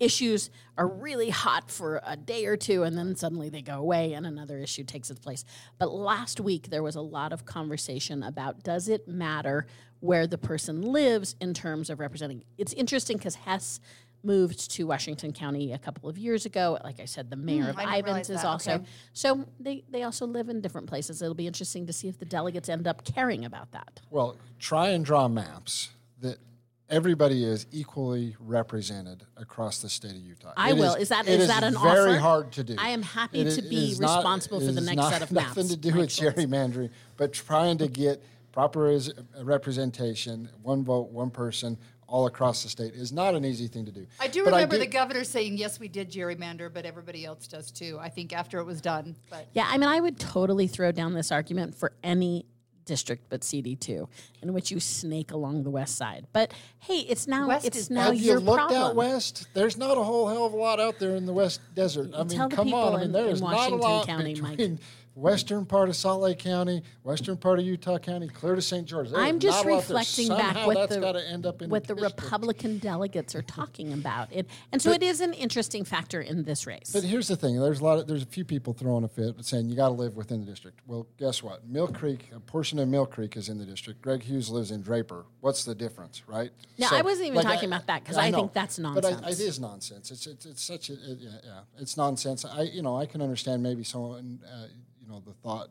issues 0.05 0.49
are 0.77 0.87
really 0.87 1.29
hot 1.31 1.71
for 1.71 1.99
a 2.05 2.15
day 2.15 2.45
or 2.45 2.55
two 2.55 2.83
and 2.83 2.97
then 2.97 3.15
suddenly 3.15 3.49
they 3.49 3.61
go 3.61 3.77
away 3.77 4.13
and 4.13 4.25
another 4.25 4.59
issue 4.59 4.83
takes 4.83 5.09
its 5.09 5.19
place. 5.19 5.43
But 5.79 5.91
last 5.91 6.39
week 6.39 6.69
there 6.69 6.83
was 6.83 6.95
a 6.95 7.01
lot 7.01 7.33
of 7.33 7.45
conversation 7.45 8.21
about 8.21 8.63
does 8.63 8.87
it 8.87 9.07
matter 9.07 9.65
where 10.01 10.27
the 10.27 10.37
person 10.37 10.81
lives 10.81 11.35
in 11.41 11.53
terms 11.53 11.89
of 11.89 11.99
representing? 11.99 12.43
It's 12.57 12.73
interesting 12.73 13.17
because 13.17 13.35
Hess 13.35 13.79
moved 14.23 14.71
to 14.71 14.85
Washington 14.85 15.31
County 15.31 15.71
a 15.71 15.77
couple 15.77 16.09
of 16.09 16.17
years 16.17 16.45
ago. 16.45 16.77
Like 16.83 16.99
I 16.99 17.05
said, 17.05 17.29
the 17.29 17.35
hmm, 17.35 17.45
mayor 17.45 17.69
of 17.69 17.77
I 17.77 18.01
didn't 18.01 18.09
Ivins 18.09 18.29
is 18.29 18.41
that. 18.41 18.47
also 18.47 18.71
Okay. 18.73 18.85
so 19.13 19.45
they, 19.59 19.83
they 19.89 20.03
also 20.03 20.25
live 20.25 20.49
in 20.49 20.61
different 20.61 20.87
places. 20.87 21.21
It'll 21.21 21.35
be 21.35 21.47
interesting 21.47 21.85
to 21.87 21.93
see 21.93 22.07
if 22.07 22.17
the 22.17 22.25
delegates 22.25 22.69
end 22.69 22.87
up 22.87 23.05
caring 23.05 23.45
about 23.45 23.71
that. 23.71 24.01
Well, 24.09 24.37
try 24.59 24.89
and 24.89 25.05
draw 25.05 25.27
maps 25.27 25.89
that 26.21 26.39
everybody 26.89 27.43
is 27.43 27.65
equally 27.71 28.35
represented 28.39 29.23
across 29.37 29.81
the 29.81 29.89
state 29.89 30.11
of 30.11 30.17
Utah. 30.17 30.53
I 30.55 30.69
It 30.71 30.77
will. 30.77 30.93
Is 30.95 31.09
that- 31.09 31.27
it 31.27 31.39
is 31.39 31.47
that 31.47 31.63
an 31.63 31.73
very 31.73 32.11
offer? 32.13 32.19
hard 32.19 32.51
to 32.53 32.63
do. 32.63 32.75
I 32.77 32.89
am 32.89 33.01
happy 33.01 33.39
It 33.41 33.43
to 33.45 33.49
is- 33.49 33.61
be 33.61 33.77
it 33.77 33.91
is 33.93 33.99
not- 33.99 34.17
responsible 34.17 34.59
for 34.59 34.71
the 34.71 34.81
next 34.81 34.95
not 34.97 35.11
set 35.13 35.21
of 35.23 35.31
maps. 35.31 35.55
Nothing 35.57 35.69
to 35.69 35.77
do 35.77 35.93
with 35.95 36.11
Schultz. 36.11 36.35
gerrymandering, 36.37 36.89
but 37.17 37.33
trying 37.33 37.77
to 37.79 37.87
get 37.87 38.23
proper 38.51 38.89
is 38.89 39.11
representation, 39.41 40.49
one 40.61 40.83
vote, 40.83 41.09
one 41.11 41.29
person, 41.31 41.77
all 42.07 42.27
across 42.27 42.61
the 42.61 42.69
state 42.69 42.93
is 42.93 43.11
not 43.11 43.33
an 43.33 43.43
easy 43.43 43.67
thing 43.67 43.83
to 43.83 43.91
do. 43.91 44.05
I 44.19 44.27
do 44.27 44.43
But 44.45 44.53
remember 44.53 44.75
do- 44.75 44.81
the 44.81 44.87
governor 44.87 45.23
saying, 45.23 45.57
"Yes, 45.57 45.79
we 45.79 45.87
did 45.87 46.11
gerrymander, 46.11 46.71
but 46.71 46.85
everybody 46.85 47.25
else 47.25 47.47
does 47.47 47.71
too." 47.71 47.97
I 47.99 48.09
think 48.09 48.31
after 48.31 48.59
it 48.59 48.63
was 48.65 48.79
done, 48.79 49.15
but 49.31 49.47
Yeah, 49.53 49.65
I 49.67 49.77
mean, 49.79 49.89
I 49.89 49.99
would 49.99 50.19
totally 50.19 50.67
throw 50.67 50.91
down 50.91 51.15
this 51.15 51.31
argument 51.31 51.73
for 51.73 51.93
any 52.03 52.45
district 52.85 53.23
but 53.29 53.41
CD2 53.41 54.07
in 54.41 54.53
which 54.53 54.71
you 54.71 54.79
snake 54.79 55.31
along 55.31 55.63
the 55.63 55.69
west 55.69 55.95
side. 55.95 56.27
But 56.33 56.53
hey, 56.79 56.99
it's 56.99 57.27
now 57.27 57.47
West 57.47 57.65
it's 57.65 57.77
is 57.77 57.89
now 57.89 58.05
Have 58.05 58.15
you 58.15 58.39
looked 58.39 58.57
problem. 58.57 58.81
out 58.81 58.95
west? 58.95 59.47
There's 59.53 59.77
not 59.77 59.97
a 59.97 60.03
whole 60.03 60.27
hell 60.27 60.45
of 60.45 60.53
a 60.53 60.57
lot 60.57 60.79
out 60.79 60.99
there 60.99 61.15
in 61.15 61.25
the 61.25 61.33
West 61.33 61.61
Desert. 61.73 62.11
I 62.13 62.19
mean, 62.19 62.29
Tell 62.29 62.49
the 62.49 62.55
come 62.55 62.65
people 62.65 62.79
on. 62.79 62.95
I 62.95 63.01
mean, 63.03 63.11
there's 63.11 63.41
in 63.41 63.45
not 63.45 63.53
a 63.53 63.55
Washington 63.55 63.79
lot 63.79 64.07
County, 64.07 64.35
Mike. 64.41 64.79
Western 65.15 65.65
part 65.65 65.89
of 65.89 65.95
Salt 65.95 66.21
Lake 66.21 66.39
County, 66.39 66.83
western 67.03 67.37
part 67.37 67.57
of 67.59 67.65
Utah 67.65 67.97
County, 67.97 68.27
clear 68.27 68.55
to 68.55 68.61
St. 68.61 68.85
George. 68.85 69.09
There 69.09 69.19
I'm 69.19 69.39
just 69.39 69.63
not 69.63 69.71
a 69.71 69.75
lot 69.75 69.87
there. 69.87 69.97
reflecting 69.97 70.27
back 70.27 70.67
what 70.67 70.89
the 70.89 70.99
gotta 70.99 71.27
end 71.27 71.45
up 71.45 71.61
in 71.61 71.69
what 71.69 71.87
the. 71.87 71.95
Republican 71.95 72.77
delegates 72.77 73.33
are 73.35 73.41
talking 73.41 73.93
about. 73.93 74.31
It, 74.31 74.47
and 74.71 74.81
so 74.81 74.91
it 74.91 75.01
is 75.01 75.21
an 75.21 75.33
interesting 75.33 75.83
factor 75.85 76.21
in 76.21 76.43
this 76.43 76.67
race. 76.67 76.91
But 76.93 77.03
here's 77.03 77.27
the 77.27 77.35
thing: 77.35 77.59
there's 77.59 77.79
a 77.79 77.83
lot 77.83 77.99
of 77.99 78.07
there's 78.07 78.23
a 78.23 78.27
few 78.27 78.45
people 78.45 78.73
throwing 78.73 79.03
a 79.03 79.07
fit, 79.07 79.43
saying 79.45 79.69
you 79.69 79.75
got 79.75 79.87
to 79.87 79.93
live 79.93 80.15
within 80.15 80.41
the 80.41 80.45
district. 80.45 80.81
Well, 80.85 81.07
guess 81.17 81.41
what? 81.41 81.65
Mill 81.67 81.87
Creek, 81.87 82.29
a 82.35 82.39
portion 82.39 82.79
of 82.79 82.87
Mill 82.87 83.05
Creek 83.05 83.37
is 83.37 83.49
in 83.49 83.57
the 83.57 83.65
district. 83.65 84.01
Greg 84.01 84.21
Hughes 84.21 84.49
lives 84.49 84.71
in 84.71 84.81
Draper. 84.81 85.25
What's 85.39 85.63
the 85.63 85.75
difference, 85.75 86.23
right? 86.27 86.51
No, 86.77 86.87
I 86.91 87.01
wasn't 87.01 87.27
even 87.29 87.41
talking 87.41 87.69
about 87.69 87.87
that 87.87 88.03
because 88.03 88.17
I 88.17 88.29
know, 88.29 88.37
think 88.39 88.53
that's 88.53 88.77
But 88.77 89.05
I, 89.05 89.11
nonsense. 89.11 89.39
it 89.39 89.43
is 89.43 89.59
nonsense. 89.59 90.11
It's 90.11 90.27
it's, 90.27 90.45
it's 90.45 90.63
such 90.63 90.89
a 90.89 90.93
it, 90.93 91.17
yeah, 91.19 91.29
yeah, 91.43 91.59
it's 91.79 91.95
nonsense. 91.97 92.43
I 92.45 92.63
you 92.63 92.81
know 92.81 92.97
I 92.97 93.05
can 93.05 93.21
understand 93.21 93.63
maybe 93.63 93.83
someone 93.83 94.39
uh, 94.45 94.67
you 95.05 95.11
know 95.11 95.21
the 95.25 95.33
thought 95.33 95.69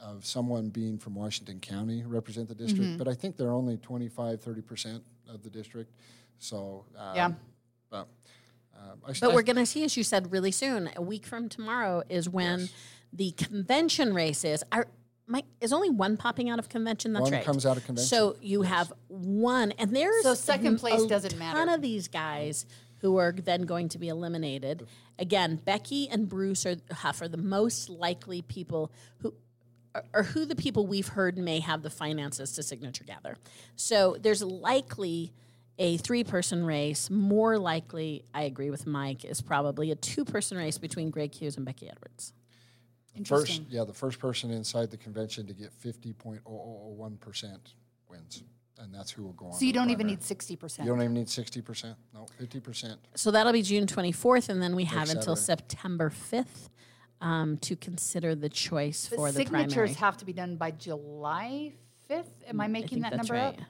of 0.00 0.24
someone 0.26 0.68
being 0.68 0.98
from 0.98 1.14
Washington 1.14 1.60
County 1.60 2.02
represent 2.04 2.48
the 2.48 2.54
district, 2.54 2.82
Mm-hmm. 2.84 2.98
but 2.98 3.08
I 3.08 3.14
think 3.14 3.36
they're 3.36 3.52
only 3.52 3.76
25, 3.78 4.40
30 4.40 4.60
percent 4.62 5.02
of 5.28 5.42
the 5.42 5.50
district. 5.50 5.90
So 6.38 6.84
um, 6.98 7.16
Yeah. 7.16 7.32
but. 7.90 8.08
Um, 8.76 8.98
I, 9.06 9.12
But 9.20 9.30
I- 9.30 9.34
we're 9.34 9.42
going 9.42 9.56
to 9.56 9.66
see, 9.66 9.84
as 9.84 9.96
you 9.96 10.02
said, 10.02 10.32
really 10.32 10.50
soon. 10.50 10.90
A 10.96 11.00
week 11.02 11.24
from 11.26 11.48
tomorrow 11.48 12.02
is 12.08 12.28
when 12.28 12.68
the 13.12 13.30
convention 13.30 14.12
race 14.12 14.44
is. 14.44 14.64
Are, 14.72 14.88
Mike, 15.28 15.44
is 15.60 15.72
only 15.72 15.90
one 15.90 16.16
popping 16.16 16.50
out 16.50 16.58
of 16.58 16.68
convention? 16.68 17.12
That's 17.12 17.22
One 17.22 17.32
right. 17.32 17.44
comes 17.44 17.64
out 17.64 17.76
of 17.76 17.86
convention. 17.86 18.08
So 18.08 18.36
you 18.42 18.62
have 18.62 18.92
one, 19.06 19.70
and 19.78 19.94
there's 19.94 20.24
So 20.24 20.34
second 20.34 20.78
place 20.80 21.02
a 21.02 21.06
doesn't 21.08 21.30
ton 21.30 21.38
matter. 21.38 21.70
of 21.72 21.82
these 21.82 22.08
guys 22.08 22.66
who 23.00 23.16
are 23.16 23.30
then 23.32 23.62
going 23.62 23.88
to 23.90 23.98
be 23.98 24.08
eliminated. 24.08 24.86
Again, 25.18 25.56
Becky 25.64 26.08
and 26.08 26.28
Bruce 26.28 26.66
are, 26.66 26.76
Hough 26.90 27.22
are 27.22 27.28
the 27.28 27.36
most 27.36 27.88
likely 27.88 28.42
people 28.42 28.90
who 29.18 29.34
or- 29.94 30.04
or 30.12 30.22
who 30.24 30.44
the 30.44 30.56
people 30.56 30.86
we've 30.86 31.08
heard 31.08 31.38
may 31.38 31.60
have 31.60 31.82
the 31.82 31.90
finances 31.90 32.52
to 32.52 32.62
signature 32.64 33.04
gather. 33.04 33.36
So 33.76 34.16
there's 34.20 34.42
likely 34.42 35.32
a 35.78 35.96
three 35.98 36.24
person 36.24 36.64
race. 36.64 37.10
More 37.10 37.58
likely, 37.58 38.24
I 38.34 38.42
agree 38.42 38.70
with 38.70 38.86
Mike, 38.86 39.24
is 39.24 39.40
probably 39.40 39.90
a 39.92 39.96
two 39.96 40.24
person 40.24 40.58
race 40.58 40.78
between 40.78 41.10
Greg 41.10 41.32
Hughes 41.32 41.56
and 41.56 41.64
Becky 41.64 41.88
Edwards. 41.88 42.32
First, 43.24 43.62
yeah, 43.70 43.84
the 43.84 43.94
first 43.94 44.18
person 44.18 44.50
inside 44.50 44.90
the 44.90 44.96
convention 44.96 45.46
to 45.46 45.54
get 45.54 45.72
fifty 45.72 46.12
point 46.12 46.40
oh 46.44 46.52
oh, 46.52 46.82
oh 46.86 46.88
one 46.88 47.16
percent 47.16 47.74
wins, 48.08 48.42
and 48.78 48.94
that's 48.94 49.10
who 49.10 49.22
will 49.22 49.32
go 49.32 49.46
on. 49.46 49.52
so 49.54 49.64
you 49.64 49.72
don't 49.72 49.90
even 49.90 50.06
need 50.06 50.22
sixty 50.22 50.56
percent. 50.56 50.86
You 50.86 50.92
don't 50.92 51.02
even 51.02 51.14
need 51.14 51.28
sixty 51.28 51.60
percent. 51.62 51.96
No, 52.12 52.26
fifty 52.38 52.60
percent. 52.60 52.98
So 53.14 53.30
that'll 53.30 53.52
be 53.52 53.62
June 53.62 53.86
24th, 53.86 54.48
and 54.48 54.62
then 54.62 54.74
we 54.76 54.84
have 54.84 55.10
until 55.10 55.36
Saturday. 55.36 55.62
September 55.70 56.10
5th 56.10 56.68
um, 57.20 57.56
to 57.58 57.76
consider 57.76 58.34
the 58.34 58.48
choice 58.48 59.06
for 59.06 59.28
the 59.30 59.38
signatures 59.38 59.72
primary. 59.74 59.92
have 59.94 60.16
to 60.18 60.24
be 60.24 60.32
done 60.32 60.56
by 60.56 60.70
July 60.72 61.72
fifth. 62.08 62.30
Am 62.48 62.60
I 62.60 62.64
I 62.64 62.68
making 62.68 63.00
that 63.00 63.12
that's 63.12 63.28
number 63.28 63.42
right. 63.42 63.58
up? 63.58 63.64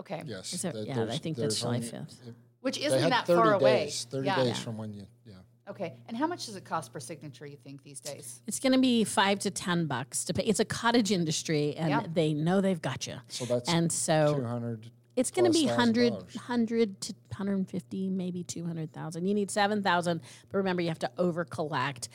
Okay. 0.00 0.22
Yes. 0.26 0.52
Is 0.52 0.64
it- 0.64 0.74
that 0.74 0.86
yeah, 0.86 0.92
I 0.92 0.96
there's- 0.96 1.18
think 1.20 1.36
that's 1.36 1.60
there's 1.60 1.60
July 1.60 1.74
only- 1.76 1.88
5th. 1.88 2.28
it- 2.28 2.34
Which 2.60 2.78
They 2.78 2.84
isn't 2.84 3.00
had 3.02 3.12
that 3.12 3.26
30 3.26 3.42
far 3.42 3.54
away. 3.54 3.84
days. 3.86 4.06
Thirty 4.10 4.26
yeah. 4.26 4.36
days 4.44 4.58
from 4.58 4.76
when 4.76 4.92
you. 4.92 5.06
Yeah. 5.26 5.34
Okay. 5.70 5.94
And 6.08 6.16
how 6.16 6.26
much 6.26 6.46
does 6.46 6.56
it 6.56 6.64
cost 6.64 6.92
per 6.92 6.98
signature? 7.00 7.46
You 7.46 7.56
think 7.56 7.82
these 7.84 8.00
days? 8.00 8.42
It's 8.46 8.58
going 8.58 8.72
to 8.72 8.78
be 8.78 9.04
five 9.04 9.38
to 9.40 9.50
ten 9.50 9.86
bucks 9.86 10.24
to 10.24 10.34
pay. 10.34 10.42
It's 10.42 10.60
a 10.60 10.64
cottage 10.64 11.12
industry, 11.12 11.76
and 11.76 11.88
Yeah. 11.90 12.02
they 12.12 12.34
know 12.34 12.60
they've 12.60 12.82
got 12.82 13.06
you. 13.06 13.16
So 13.28 13.44
that's 13.44 13.68
and 13.68 13.90
so 13.92 14.42
hundred. 14.44 14.90
it's 15.14 15.30
going 15.30 15.44
to 15.44 15.56
be 15.56 15.64
plus 15.66 15.76
hundred, 15.76 16.14
hundred 16.36 17.00
to 17.02 17.14
150, 17.30 18.10
maybe 18.10 18.42
200,000. 18.42 19.26
You 19.26 19.32
need 19.34 19.50
7,000, 19.50 20.20
but 20.50 20.58
remember 20.58 20.82
you 20.82 20.88
have 20.88 20.98
to 20.98 21.10
over 21.16 21.44
collect, 21.44 22.08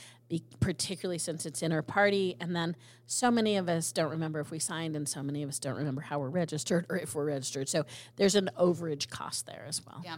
particularly 0.59 1.17
since 1.17 1.45
it's 1.45 1.61
inter 1.61 1.81
party. 1.81 2.35
And 2.41 2.55
then 2.55 2.75
so 3.07 3.31
many 3.31 3.55
of 3.55 3.69
us 3.69 3.91
don't 3.91 4.11
remember 4.11 4.39
if 4.41 4.51
we 4.51 4.59
signed, 4.59 4.95
and 4.95 5.07
so 5.07 5.23
many 5.23 5.43
of 5.43 5.49
us 5.49 5.59
don't 5.59 5.77
remember 5.77 6.01
how 6.01 6.19
we're 6.19 6.29
registered 6.29 6.85
or 6.89 6.97
if 6.97 7.15
we're 7.15 7.25
registered. 7.25 7.69
So 7.69 7.85
there's 8.17 8.35
an 8.35 8.49
overage 8.59 9.09
cost 9.09 9.45
there 9.45 9.65
as 9.67 9.81
well. 9.85 10.01
Yeah. 10.03 10.17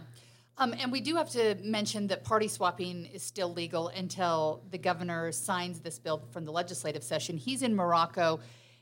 Um, 0.60 0.74
and 0.78 0.90
we 0.90 1.00
do 1.00 1.14
have 1.16 1.30
to 1.30 1.54
mention 1.62 2.08
that 2.08 2.24
party 2.24 2.48
swapping 2.48 3.06
is 3.06 3.22
still 3.22 3.52
legal 3.52 3.88
until 3.88 4.62
the 4.70 4.78
governor 4.78 5.30
signs 5.30 5.80
this 5.80 5.98
bill 6.00 6.22
from 6.32 6.44
the 6.44 6.50
legislative 6.52 7.04
session. 7.04 7.36
He's 7.36 7.62
in 7.62 7.76
Morocco. 7.76 8.40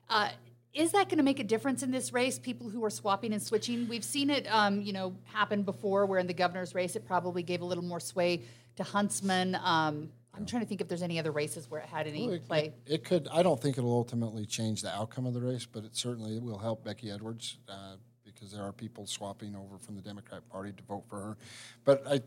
Uh, 0.08 0.30
is 0.72 0.92
that 0.92 1.08
going 1.08 1.18
to 1.18 1.24
make 1.24 1.38
a 1.38 1.44
difference 1.44 1.82
in 1.82 1.90
this 1.90 2.12
race? 2.12 2.38
People 2.38 2.70
who 2.70 2.82
are 2.84 2.90
swapping 2.90 3.32
and 3.32 3.42
switching. 3.42 3.88
We've 3.88 4.04
seen 4.04 4.30
it, 4.30 4.46
um, 4.50 4.80
you 4.80 4.92
know, 4.92 5.16
happen 5.24 5.62
before. 5.62 6.06
Where 6.06 6.18
in 6.18 6.26
the 6.26 6.34
governor's 6.34 6.74
race, 6.74 6.96
it 6.96 7.06
probably 7.06 7.42
gave 7.42 7.60
a 7.60 7.64
little 7.64 7.84
more 7.84 8.00
sway 8.00 8.42
to 8.76 8.82
Huntsman. 8.82 9.54
Um, 9.56 10.10
I'm 10.34 10.44
trying 10.44 10.62
to 10.62 10.68
think 10.68 10.82
if 10.82 10.88
there's 10.88 11.02
any 11.02 11.18
other 11.18 11.30
races 11.30 11.70
where 11.70 11.80
it 11.80 11.86
had 11.86 12.06
any 12.06 12.26
It, 12.30 12.46
play. 12.46 12.74
it 12.86 13.04
could. 13.04 13.26
I 13.32 13.42
don't 13.42 13.60
think 13.60 13.78
it'll 13.78 13.92
ultimately 13.92 14.44
change 14.44 14.82
the 14.82 14.94
outcome 14.94 15.24
of 15.24 15.32
the 15.32 15.40
race, 15.40 15.64
but 15.64 15.84
it 15.84 15.96
certainly 15.96 16.38
will 16.38 16.58
help 16.58 16.84
Becky 16.84 17.10
Edwards 17.10 17.56
uh, 17.68 17.96
because 18.46 18.56
there 18.56 18.66
are 18.66 18.72
people 18.72 19.06
swapping 19.06 19.56
over 19.56 19.76
from 19.78 19.96
the 19.96 20.02
Democrat 20.02 20.48
Party 20.48 20.72
to 20.72 20.82
vote 20.84 21.04
for 21.08 21.20
her. 21.20 21.36
But 21.84 22.04
I, 22.08 22.20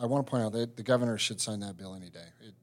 I 0.00 0.06
want 0.06 0.26
to 0.26 0.30
point 0.30 0.42
out 0.42 0.52
that 0.52 0.76
the 0.76 0.82
governor 0.82 1.16
should 1.16 1.40
sign 1.40 1.60
that 1.60 1.76
bill 1.76 1.94
any 1.94 2.10
day. 2.10 2.26
It, 2.40 2.54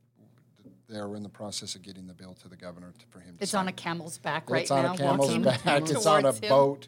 they're 0.90 1.16
in 1.16 1.24
the 1.24 1.30
process 1.30 1.76
of 1.76 1.82
getting 1.82 2.08
the 2.08 2.14
bill 2.14 2.34
to 2.42 2.50
the 2.50 2.56
governor 2.56 2.94
to, 2.98 3.06
for 3.10 3.20
him. 3.20 3.38
To 3.38 3.44
It's 3.44 3.52
sign. 3.52 3.62
on 3.62 3.68
a 3.70 3.72
camel's 3.74 4.18
back 4.18 4.50
right 4.50 4.62
it's 4.62 4.72
on 4.72 4.86
a 4.86 4.98
camel's 4.98 5.28
walking 5.28 5.44
back. 5.44 5.62
It's 5.66 6.06
on 6.06 6.26
a 6.26 6.32
him. 6.34 6.50
boat 6.50 6.88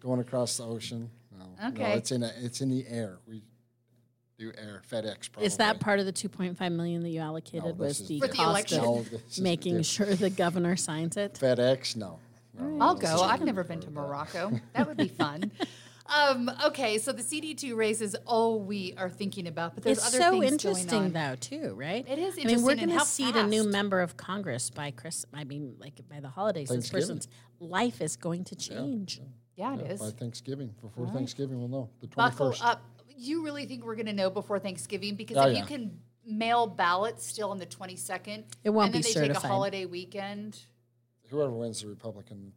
going 0.00 0.20
across 0.20 0.56
the 0.56 0.64
ocean. 0.64 1.10
No, 1.36 1.46
no, 1.60 1.68
Okay. 1.68 1.92
it's 1.94 2.10
in 2.12 2.22
a, 2.22 2.32
it's 2.40 2.60
in 2.60 2.68
the 2.68 2.84
air. 2.88 3.18
We 3.26 3.42
do 4.38 4.52
air 4.56 4.82
FedEx. 4.90 5.30
Probably. 5.32 5.46
Is 5.46 5.56
that 5.58 5.78
part 5.80 6.00
of 6.00 6.06
the 6.06 6.12
2.5 6.12 6.72
million 6.72 7.02
that 7.02 7.10
you 7.10 7.20
allocated 7.20 7.64
No, 7.78 7.84
was 7.84 8.06
the 8.06 8.20
For 8.20 8.28
the 8.28 8.34
cost 8.34 8.48
election. 8.72 8.84
Of 8.84 9.10
this 9.10 9.38
making 9.40 9.72
different. 9.78 9.86
sure 9.86 10.14
the 10.14 10.30
governor 10.30 10.76
signs 10.76 11.16
it? 11.16 11.34
FedEx? 11.34 11.96
No. 11.96 12.18
No 12.58 12.84
I'll 12.84 12.94
go. 12.94 13.22
I've 13.22 13.42
never 13.42 13.64
been 13.64 13.80
to 13.80 13.90
Morocco. 13.90 14.52
That 14.74 14.86
would 14.88 14.96
be 14.96 15.08
fun. 15.08 15.52
Um, 16.12 16.50
okay, 16.66 16.98
so 16.98 17.12
the 17.12 17.22
CD2 17.22 17.76
race 17.76 18.00
is 18.00 18.16
all 18.26 18.60
we 18.60 18.94
are 18.96 19.08
thinking 19.08 19.46
about, 19.46 19.74
but 19.74 19.84
there's 19.84 19.98
It's 19.98 20.08
other 20.08 20.18
so 20.18 20.40
things 20.40 20.52
interesting, 20.52 20.88
going 20.88 21.04
on. 21.04 21.12
though, 21.12 21.36
too, 21.36 21.74
right? 21.76 22.04
It 22.08 22.18
is 22.18 22.36
I 22.36 22.44
mean, 22.44 22.62
we're 22.62 22.74
going 22.74 22.88
to 22.88 22.96
how 22.96 23.04
seat 23.04 23.36
a 23.36 23.46
new 23.46 23.62
member 23.62 24.00
of 24.00 24.16
Congress 24.16 24.70
by 24.70 24.90
Chris. 24.90 25.24
I 25.32 25.44
mean, 25.44 25.76
like 25.78 26.00
by 26.08 26.18
the 26.18 26.28
holidays. 26.28 26.68
This 26.68 26.90
person's 26.90 27.28
life 27.60 28.00
is 28.00 28.16
going 28.16 28.42
to 28.44 28.56
change. 28.56 29.20
Yeah, 29.54 29.74
it 29.74 29.80
Yeah, 29.82 29.92
is. 29.92 30.00
by 30.00 30.10
Thanksgiving. 30.10 30.74
Before 30.82 31.06
Thanksgiving, 31.08 31.58
we'll 31.60 31.68
know. 31.68 31.90
The 32.00 32.08
21st. 32.08 32.16
Buckle 32.16 32.54
up. 32.62 32.82
You 33.16 33.44
really 33.44 33.66
think 33.66 33.84
we're 33.84 33.94
going 33.94 34.06
to 34.06 34.12
know 34.12 34.30
before 34.30 34.58
Thanksgiving? 34.58 35.14
Because 35.14 35.36
Oh, 35.36 35.42
if 35.46 35.54
yeah. 35.54 35.60
you 35.60 35.66
can 35.66 36.00
mail 36.26 36.66
ballots 36.66 37.24
still 37.24 37.50
on 37.50 37.58
the 37.58 37.66
22nd, 37.66 38.44
It 38.64 38.70
won't 38.70 38.86
and 38.86 38.94
then 38.94 39.02
be 39.02 39.12
they 39.14 39.28
take 39.28 39.36
a 39.36 39.46
holiday 39.46 39.84
weekend. 39.86 40.58
Whoever 41.30 41.52
wins 41.52 41.80
the 41.82 41.88
Republican 41.88 42.52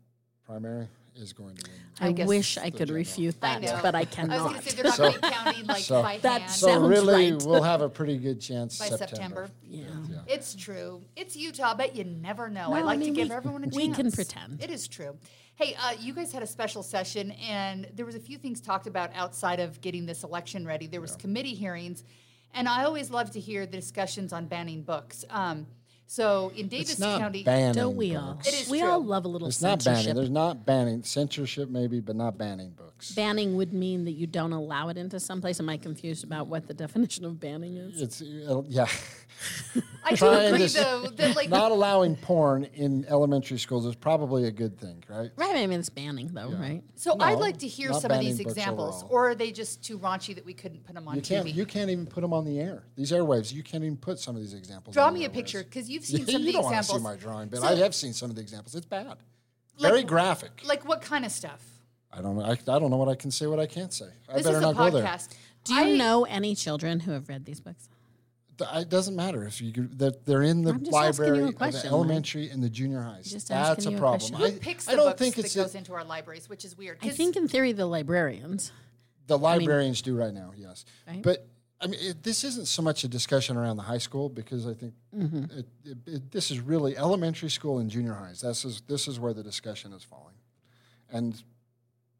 primary 0.45 0.87
is 1.15 1.31
going 1.31 1.55
to 1.55 1.69
win. 1.69 2.15
I 2.17 2.23
I, 2.23 2.25
wish 2.25 2.57
I 2.57 2.71
could 2.71 2.79
general. 2.87 2.95
refute 2.97 3.39
that, 3.41 3.61
know. 3.61 3.79
but 3.83 3.93
I 3.93 3.99
I 3.99 4.01
was 4.01 4.09
cannot. 4.15 4.39
going 4.49 4.55
to 4.55 4.61
say 4.69 4.75
they're 4.75 4.83
not 4.85 4.95
So- 4.95 5.09
going 5.11 5.21
counting 5.33 5.65
like 5.67 5.83
so- 5.83 6.01
by 6.01 6.17
That 6.19 6.41
hand. 6.41 6.51
So 6.51 6.87
really, 6.87 7.33
right. 7.33 7.43
we'll 7.45 7.61
have 7.61 7.81
a 7.81 7.89
pretty 7.89 8.17
good 8.17 8.41
chance 8.41 8.79
By 8.79 8.87
September. 8.87 9.47
September. 9.47 9.49
yeah. 9.63 9.83
Yeah. 10.09 10.33
It's 10.33 10.55
true. 10.55 11.03
It's 11.15 11.35
Utah, 11.35 11.75
but 11.75 11.95
you 11.95 12.03
never 12.03 12.49
know. 12.49 12.69
No, 12.69 12.75
I 12.75 12.79
I 12.79 12.81
like 12.81 12.99
mean, 12.99 13.09
to 13.13 13.21
give 13.21 13.29
we- 13.29 13.35
everyone 13.35 13.61
a 13.63 13.67
chance. 13.67 13.75
we 13.75 13.89
can 13.91 14.11
pretend. 14.11 14.63
It 14.63 14.71
is 14.71 14.87
true. 14.87 15.15
Hey, 15.55 15.75
uh, 15.79 15.93
you 15.99 16.13
guys 16.15 16.31
had 16.33 16.41
a 16.41 16.47
special 16.47 16.81
session, 16.81 17.29
and 17.33 17.87
there 17.93 18.07
was 18.07 18.15
a 18.15 18.19
few 18.19 18.39
things 18.39 18.59
talked 18.59 18.87
about 18.87 19.11
outside 19.13 19.59
of 19.59 19.79
getting 19.81 20.07
this 20.07 20.23
election 20.23 20.65
ready. 20.65 20.87
There 20.87 20.99
was 20.99 21.15
committee 21.15 21.53
hearings, 21.53 22.03
and 22.55 22.67
I 22.67 22.85
always 22.85 23.11
love 23.11 23.29
to 23.31 23.39
hear 23.39 23.67
the 23.67 23.77
discussions 23.77 24.33
on 24.33 24.47
banning 24.47 24.81
books. 24.81 25.23
Um, 25.29 25.67
so 26.13 26.51
in 26.55 26.67
Davis 26.67 26.91
It's 26.91 26.99
not 26.99 27.19
County, 27.19 27.43
banning. 27.43 27.73
Don't 27.73 27.95
we 27.95 28.15
all? 28.15 28.35
books. 28.35 28.47
It 28.47 28.53
is 28.53 28.69
we 28.69 28.81
true. 28.81 28.87
all 28.87 29.03
love 29.03 29.25
a 29.25 29.27
little 29.27 29.47
It's 29.47 29.63
not 29.63 29.83
banning. 29.83 30.13
There's 30.13 30.29
not 30.29 30.63
banning. 30.63 31.01
Censorship 31.01 31.69
maybe, 31.71 32.01
but 32.01 32.15
not 32.15 32.37
banning 32.37 32.69
books. 32.69 33.13
Banning 33.15 33.55
would 33.55 33.73
mean 33.73 34.05
that 34.05 34.11
you 34.11 34.27
don't 34.27 34.53
allow 34.53 34.89
it 34.89 34.97
into 34.97 35.19
some 35.19 35.41
place. 35.41 35.59
Am 35.59 35.67
I 35.69 35.77
confused 35.77 36.23
about 36.23 36.45
what 36.45 36.67
the 36.67 36.75
definition 36.75 37.25
of 37.25 37.39
banning 37.39 37.77
is? 37.77 37.99
It's 37.99 38.21
uh, 38.21 38.61
yeah. 38.67 38.85
I 40.05 40.09
do 40.11 40.15
Trying 40.17 40.53
agree 40.53 40.67
though 40.67 41.07
that 41.15 41.35
like 41.35 41.49
not 41.49 41.71
allowing 41.71 42.17
porn 42.17 42.65
in 42.73 43.05
elementary 43.07 43.57
schools 43.57 43.85
is 43.85 43.95
probably 43.95 44.43
a 44.45 44.51
good 44.51 44.77
thing, 44.77 45.01
right? 45.07 45.31
Right. 45.37 45.55
I 45.55 45.65
mean, 45.65 45.79
it's 45.79 45.89
banning, 45.89 46.29
though, 46.33 46.49
right? 46.51 46.83
So 46.95 47.15
I'd 47.19 47.39
like 47.39 47.59
to 47.59 47.67
hear 47.67 47.93
some 47.93 48.11
of 48.11 48.19
these 48.19 48.39
examples, 48.41 49.03
overall. 49.03 49.15
or 49.15 49.29
are 49.29 49.35
they 49.35 49.51
just 49.51 49.81
too 49.83 49.97
raunchy 49.97 50.35
that 50.35 50.45
we 50.45 50.53
couldn't 50.53 50.83
put 50.85 50.95
them 50.95 51.07
on 51.07 51.15
You 51.15 51.21
TV? 51.21 51.27
can't. 51.27 51.47
You 51.49 51.65
can't 51.65 51.89
even 51.89 52.05
put 52.05 52.19
them 52.21 52.33
on 52.33 52.43
the 52.43 52.59
air. 52.59 52.83
These 52.97 53.11
airwaves. 53.13 53.53
You 53.53 53.63
can't 53.63 53.83
even 53.83 53.95
put 53.97 54.19
some 54.19 54.35
of 54.35 54.41
these 54.41 54.53
examples. 54.53 54.93
Draw 54.93 55.05
on 55.07 55.13
the 55.13 55.19
me 55.19 55.25
a 55.25 55.29
airwaves. 55.29 55.33
picture 55.33 55.63
because 55.63 55.89
you've 55.89 56.03
seen 56.05 56.25
some 56.25 56.35
of 56.35 56.41
you 56.41 56.47
the 56.47 56.51
don't 56.53 56.63
want 56.63 56.73
to 56.75 56.79
examples. 56.79 57.01
see 57.01 57.03
my 57.03 57.15
drawing, 57.15 57.47
but 57.47 57.59
So- 57.61 57.67
I 57.67 57.75
have 57.75 57.95
seen 57.95 58.11
some 58.11 58.29
of 58.29 58.35
the 58.35 58.41
examples. 58.41 58.75
It's 58.75 58.85
bad. 58.85 59.15
very 59.79 60.03
graphic. 60.03 60.61
Like 60.65 60.85
what 60.87 61.01
kind 61.01 61.23
of 61.25 61.31
stuff? 61.31 61.63
I 62.11 62.21
don't 62.21 62.35
know. 62.37 62.43
I, 62.43 62.51
I 62.51 62.55
don't 62.79 62.91
know 62.91 62.97
what 62.97 63.07
I 63.09 63.15
can 63.15 63.31
say. 63.31 63.47
What 63.47 63.59
I 63.59 63.65
can't 63.67 63.91
say. 63.93 64.05
I 64.29 64.33
This 64.35 64.43
better 64.43 64.57
is 64.57 64.63
a 64.63 64.67
not 64.73 64.75
go 64.75 64.89
there. 64.89 65.03
podcast. 65.05 65.29
Do 65.63 65.73
you 65.75 65.81
I- 65.81 65.95
know 65.97 66.25
any 66.25 66.55
children 66.55 66.99
who 66.99 67.11
have 67.11 67.29
read 67.29 67.45
these 67.45 67.61
books? 67.61 67.87
Th- 68.57 68.69
It 68.73 68.89
doesn't 68.89 69.15
matter 69.15 69.43
if 69.45 69.61
you 69.61 69.71
they're, 69.93 70.11
they're 70.25 70.43
in 70.43 70.61
the 70.61 70.71
I'm 70.71 70.83
just 70.83 70.93
asking 70.95 71.25
you 71.25 71.31
a 71.31 71.33
library, 71.33 71.49
of 71.49 71.55
question, 71.55 71.79
the 71.81 71.85
Mike. 71.87 71.93
elementary 71.93 72.49
and 72.49 72.63
the 72.63 72.69
junior 72.69 73.01
highs. 73.01 73.31
Just 73.31 73.47
That's 73.49 73.85
a 73.85 73.89
you 73.91 73.97
a 73.97 73.99
problem. 73.99 74.19
question. 74.19 74.35
I, 74.35 74.49
Who 74.51 74.59
picks 74.59 74.87
I 74.87 74.95
don't 74.95 75.07
books 75.07 75.19
think 75.19 75.35
that 75.35 75.45
it's 75.45 75.55
goes 75.55 75.73
a- 75.73 75.77
into 75.79 75.93
our 75.93 76.03
libraries, 76.03 76.47
which 76.49 76.63
is 76.65 76.77
weird. 76.77 76.99
I 77.01 77.07
'Cause 77.07 77.17
think 77.17 77.35
in 77.35 77.47
theory 77.47 77.71
the 77.71 77.85
librarians. 77.85 78.71
the 79.27 79.37
librarians 79.39 80.01
do 80.01 80.15
right 80.15 80.33
now. 80.33 80.51
Yes, 80.55 80.85
Right. 81.07 81.21
but 81.23 81.47
I 81.81 81.87
mean, 81.87 81.99
it, 82.01 82.23
this 82.23 82.43
isn't 82.45 82.67
so 82.67 82.81
much 82.81 83.03
a 83.03 83.07
discussion 83.09 83.57
around 83.57 83.75
the 83.77 83.83
high 83.83 83.97
school 83.97 84.29
because 84.29 84.65
I 84.67 84.73
think 84.73 84.93
Mm-hmm. 85.15 85.43
it, 85.59 85.65
it, 85.83 85.97
it, 86.05 86.31
this 86.31 86.49
is 86.51 86.59
really 86.59 86.95
elementary 86.97 87.49
school 87.49 87.79
and 87.79 87.89
junior 87.89 88.13
highs. 88.13 88.41
This 88.41 88.63
is 88.65 88.81
this 88.87 89.07
is 89.07 89.19
where 89.19 89.33
the 89.33 89.43
discussion 89.43 89.93
is 89.93 90.03
falling, 90.03 90.35
and 91.11 91.41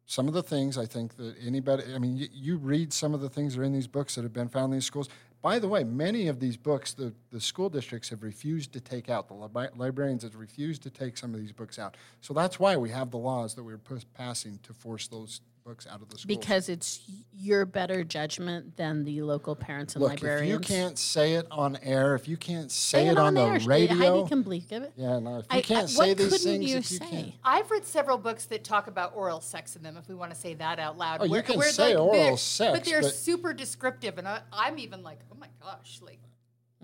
some 0.06 0.28
of 0.28 0.34
the 0.34 0.42
things 0.42 0.76
I 0.76 0.84
think 0.86 1.16
that 1.16 1.34
anybody, 1.44 1.94
I 1.94 1.98
mean, 1.98 2.16
you, 2.16 2.28
you 2.30 2.56
read 2.58 2.92
some 2.92 3.14
of 3.14 3.20
the 3.22 3.30
things 3.30 3.54
that 3.54 3.62
are 3.62 3.64
in 3.64 3.72
these 3.72 3.86
books 3.86 4.16
that 4.16 4.22
have 4.22 4.34
been 4.34 4.48
found 4.48 4.72
in 4.72 4.78
these 4.78 4.84
schools. 4.84 5.08
By 5.44 5.58
the 5.58 5.68
way, 5.68 5.84
many 5.84 6.28
of 6.28 6.40
these 6.40 6.56
books, 6.56 6.94
the, 6.94 7.12
the 7.30 7.38
school 7.38 7.68
districts 7.68 8.08
have 8.08 8.22
refused 8.22 8.72
to 8.72 8.80
take 8.80 9.10
out. 9.10 9.28
The 9.28 9.34
libra- 9.34 9.72
librarians 9.76 10.22
have 10.22 10.36
refused 10.36 10.82
to 10.84 10.90
take 10.90 11.18
some 11.18 11.34
of 11.34 11.40
these 11.40 11.52
books 11.52 11.78
out. 11.78 11.98
So 12.22 12.32
that's 12.32 12.58
why 12.58 12.78
we 12.78 12.88
have 12.88 13.10
the 13.10 13.18
laws 13.18 13.54
that 13.56 13.62
we're 13.62 13.76
pu- 13.76 13.98
passing 14.14 14.58
to 14.62 14.72
force 14.72 15.06
those 15.06 15.42
books 15.64 15.86
out 15.86 16.02
of 16.02 16.08
the 16.10 16.18
schools. 16.18 16.24
Because 16.26 16.68
it's 16.68 17.00
your 17.32 17.64
better 17.64 18.04
judgment 18.04 18.76
than 18.76 19.04
the 19.04 19.22
local 19.22 19.56
parents 19.56 19.94
and 19.94 20.04
Look, 20.04 20.22
if 20.22 20.44
you 20.46 20.58
can't 20.58 20.98
say 20.98 21.34
it 21.34 21.46
on 21.50 21.78
air, 21.82 22.14
if 22.14 22.28
you 22.28 22.36
can't 22.36 22.70
say, 22.70 23.04
say 23.04 23.08
it, 23.08 23.18
on, 23.18 23.36
air. 23.36 23.58
the 23.58 23.66
radio, 23.66 23.96
Heidi 23.96 24.28
can 24.28 24.42
believe 24.42 24.70
it. 24.70 24.92
yeah, 24.96 25.18
no, 25.18 25.38
if 25.38 25.44
you 25.46 25.48
I- 25.50 25.56
I- 25.58 25.62
can't 25.62 25.88
say 25.88 26.08
what 26.10 26.18
these 26.18 26.28
couldn't 26.30 26.44
things, 26.60 26.70
you 26.70 26.76
if 26.76 26.90
you 26.90 26.98
say? 26.98 27.06
can't, 27.08 27.32
I've 27.42 27.70
read 27.70 27.84
several 27.86 28.18
books 28.18 28.44
that 28.46 28.62
talk 28.62 28.86
about 28.88 29.16
oral 29.16 29.40
sex 29.40 29.74
in 29.74 29.82
them. 29.82 29.96
If 29.96 30.06
we 30.08 30.14
want 30.14 30.32
to 30.32 30.36
say 30.36 30.54
that 30.54 30.78
out 30.78 30.98
loud, 30.98 31.22
Oh, 31.22 31.24
you 31.24 31.42
can 31.42 31.58
where, 31.58 31.70
say 31.70 31.96
like, 31.96 32.04
oral 32.14 32.36
sex, 32.36 32.78
but 32.78 32.84
they're 32.84 33.00
but- 33.00 33.14
super 33.14 33.54
descriptive, 33.54 34.18
and 34.18 34.28
I, 34.28 34.40
I'm 34.52 34.78
even 34.78 35.02
like, 35.02 35.20
oh 35.32 35.36
my 35.40 35.48
gosh, 35.62 36.00
like, 36.02 36.20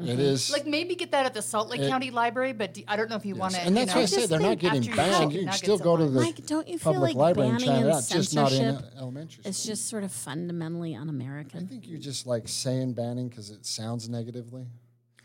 it 0.03 0.13
mm-hmm. 0.13 0.21
is. 0.21 0.51
like 0.51 0.67
maybe 0.67 0.95
get 0.95 1.11
that 1.13 1.27
at 1.27 1.35
the 1.35 1.43
Salt 1.43 1.69
Lake 1.69 1.81
It- 1.81 1.89
County 1.89 2.11
Library, 2.11 2.53
but 2.53 2.75
do, 2.75 2.83
I 2.89 2.97
don't 2.97 3.11
know 3.11 3.17
if 3.17 3.27
you 3.27 3.35
want 3.35 3.55
to. 3.55 3.61
and 3.61 3.77
that's 3.77 3.93
you 3.93 3.97
why 3.97 4.03
I 4.03 4.07
said 4.07 4.29
they're 4.29 4.41
not 4.41 4.59
getting 4.59 4.79
after 4.81 4.91
you 4.91 4.97
banned. 4.97 5.33
You 5.33 5.45
can 5.45 5.53
still 5.53 5.79
go 5.79 5.97
to 5.97 6.07
the 6.07 6.21
Mike, 6.21 6.47
don't 6.47 6.69
you 6.69 6.79
feel 6.79 6.93
public 6.95 7.15
like 7.15 7.37
library 7.37 7.51
and 7.51 7.59
banning 7.59 7.69
try 7.69 7.77
it 7.77 7.81
and 7.83 7.91
out, 7.91 8.09
just 8.09 8.35
not 8.35 8.53
in 8.53 8.59
censorship 8.59 8.93
a- 8.95 8.99
elementary 8.99 9.43
It's 9.45 9.65
just 9.65 9.89
sort 9.89 10.05
of 10.05 10.13
fundamentally 10.13 10.95
un-American. 10.95 11.65
I 11.65 11.67
think 11.67 11.89
you're 11.89 11.99
just 11.99 12.27
like 12.27 12.49
saying 12.49 12.95
banning 12.95 13.29
because 13.29 13.51
it 13.51 13.67
sounds 13.67 14.09
negatively. 14.09 14.67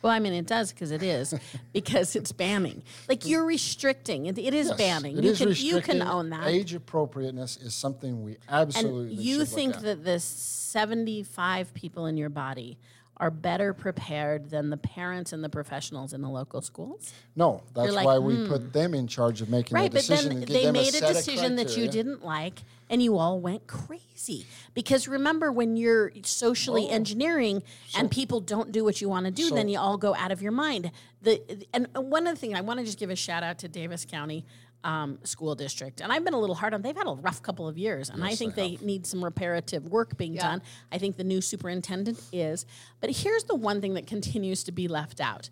Well, 0.01 0.13
I 0.13 0.19
mean, 0.19 0.33
it 0.33 0.45
does 0.45 0.71
because 0.71 0.91
it 0.91 1.01
is, 1.01 1.33
because 1.73 2.15
it's 2.15 2.31
banning. 2.31 2.83
Like 3.09 3.25
you're 3.25 3.43
restricting. 3.43 4.27
It, 4.27 4.37
it 4.37 4.53
is 4.53 4.67
Yes, 4.67 4.77
banning. 4.77 5.17
it 5.17 5.23
you 5.23 5.31
is 5.31 5.37
can 5.39 5.53
you 5.55 5.81
can 5.81 6.01
own 6.03 6.29
that. 6.29 6.47
Age 6.47 6.75
appropriateness 6.75 7.57
is 7.57 7.73
something 7.73 8.23
we 8.23 8.37
absolutely. 8.47 9.15
and 9.15 9.19
you 9.19 9.45
think 9.45 9.73
look 9.73 9.77
at. 9.77 9.83
that 9.83 10.03
the 10.03 10.19
75 10.19 11.73
people 11.73 12.05
in 12.05 12.17
your 12.17 12.29
body 12.29 12.77
are 13.17 13.31
better 13.31 13.73
prepared 13.73 14.49
than 14.49 14.69
the 14.69 14.77
parents 14.77 15.31
and 15.33 15.43
the 15.43 15.49
professionals 15.49 16.13
in 16.13 16.21
the 16.21 16.29
local 16.29 16.61
schools? 16.61 17.13
no, 17.35 17.63
that's 17.73 17.93
like, 17.93 18.05
why 18.05 18.17
we 18.17 18.35
hmm. 18.35 18.47
put 18.47 18.73
them 18.73 18.93
in 18.93 19.07
charge 19.07 19.41
of 19.41 19.49
making 19.49 19.75
Right, 19.75 19.91
the 19.91 19.97
but 19.97 20.05
decision 20.05 20.29
then 20.29 20.37
and 20.37 20.47
give 20.47 20.55
they 20.55 20.65
them 20.65 20.75
a 20.75 20.79
made 20.79 20.95
a 20.95 21.01
decision 21.01 21.55
that 21.55 21.77
you 21.77 21.87
didn't 21.87 22.23
like, 22.23 22.63
and 22.89 23.01
you 23.01 23.17
all 23.17 23.39
went 23.39 23.67
crazy. 23.67 24.45
Because 24.73 25.07
remember, 25.07 25.51
when 25.51 25.77
you're 25.77 26.11
socially 26.23 26.87
oh. 26.89 26.93
engineering 26.93 27.63
and 27.97 28.11
people 28.11 28.39
don't 28.39 28.71
do 28.71 28.83
what 28.83 29.01
you 29.01 29.09
want 29.09 29.25
to 29.25 29.31
do, 29.31 29.49
then 29.49 29.69
you 29.69 29.79
all 29.79 29.97
go 29.97 30.15
out 30.15 30.31
of 30.31 30.41
your 30.41 30.51
mind. 30.51 30.91
The 31.21 31.65
and 31.73 31.87
one 31.93 32.27
other 32.27 32.35
thing, 32.35 32.55
I 32.55 32.61
want 32.61 32.79
to 32.79 32.85
just 32.85 32.99
give 32.99 33.09
a 33.09 33.15
shout 33.15 33.43
out 33.43 33.57
to 33.59 33.67
Davis 33.67 34.05
County. 34.05 34.45
Um, 34.85 35.17
school 35.23 35.55
district, 35.55 35.99
and 35.99 36.13
I've 36.13 36.23
been 36.23 36.35
a 36.35 36.39
little 36.39 36.53
hard 36.53 36.75
on. 36.75 36.83
They've 36.83 36.95
had 36.95 37.07
a 37.07 37.15
rough 37.15 37.41
couple 37.41 37.67
of 37.67 37.75
years, 37.75 38.11
and 38.11 38.23
I 38.23 38.35
think 38.35 38.53
they, 38.53 38.77
need 38.83 39.07
some 39.07 39.23
reparative 39.23 39.89
work 39.89 40.15
being 40.15 40.35
done. 40.35 40.61
I 40.91 40.99
think 40.99 41.17
the 41.17 41.23
new 41.23 41.41
superintendent 41.41 42.21
is, 42.31 42.67
but 43.01 43.09
here's 43.09 43.45
the 43.45 43.55
one 43.55 43.81
thing 43.81 43.95
that 43.95 44.05
continues 44.05 44.63
to 44.65 44.71
be 44.71 44.87
left 44.87 45.19
out: 45.19 45.49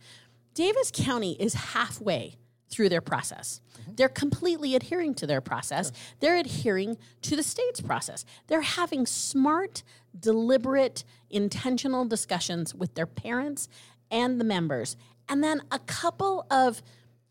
Davis 0.54 0.92
County 0.94 1.36
is 1.40 1.56
halfway 1.56 2.38
through 2.74 2.90
their 2.90 3.02
process. 3.02 3.62
They're 3.96 4.10
completely 4.10 4.76
adhering 4.76 5.14
to 5.16 5.28
their 5.28 5.42
process. 5.42 5.92
They're 6.20 6.38
adhering 6.38 6.98
to 7.22 7.36
the 7.36 7.44
state's 7.44 7.82
process. 7.82 8.26
They're 8.48 8.62
having 8.62 9.06
smart, 9.06 9.84
deliberate, 10.20 11.04
intentional 11.30 12.06
discussions 12.06 12.74
with 12.74 12.96
their 12.96 13.06
parents 13.06 13.70
and 14.10 14.40
the 14.40 14.46
members. 14.46 14.98
And 15.30 15.44
then 15.44 15.62
a 15.72 15.80
couple 15.80 16.46
of 16.50 16.82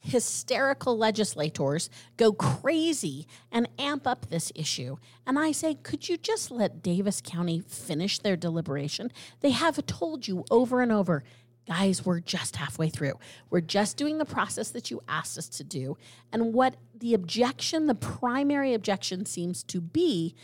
hysterical 0.02 0.98
legislators 0.98 1.88
go 2.16 2.32
crazy 2.32 3.26
and 3.50 3.68
amp 3.78 4.06
up 4.06 4.28
this 4.28 4.52
issue. 4.54 4.96
And 5.26 5.38
I 5.38 5.52
say, 5.52 5.74
could 5.74 6.08
you 6.08 6.16
just 6.16 6.50
let 6.50 6.82
Davis 6.82 7.22
County 7.24 7.60
finish 7.60 8.18
their 8.18 8.36
deliberation? 8.36 9.12
They 9.40 9.50
have 9.50 9.84
told 9.86 10.26
you 10.26 10.44
over 10.50 10.80
and 10.80 10.92
over 10.92 11.22
guys, 11.66 12.04
we're 12.04 12.18
just 12.18 12.56
halfway 12.56 12.88
through. 12.88 13.14
We're 13.48 13.60
just 13.60 13.96
doing 13.96 14.18
the 14.18 14.24
process 14.24 14.70
that 14.70 14.90
you 14.90 15.00
asked 15.08 15.38
us 15.38 15.48
to 15.50 15.64
do. 15.64 15.96
And 16.32 16.52
what 16.52 16.74
the 16.92 17.14
objection, 17.14 17.86
the 17.86 17.94
primary 17.94 18.74
objection 18.74 19.26
seems 19.26 19.62
to 19.64 19.80
be, 19.80 20.34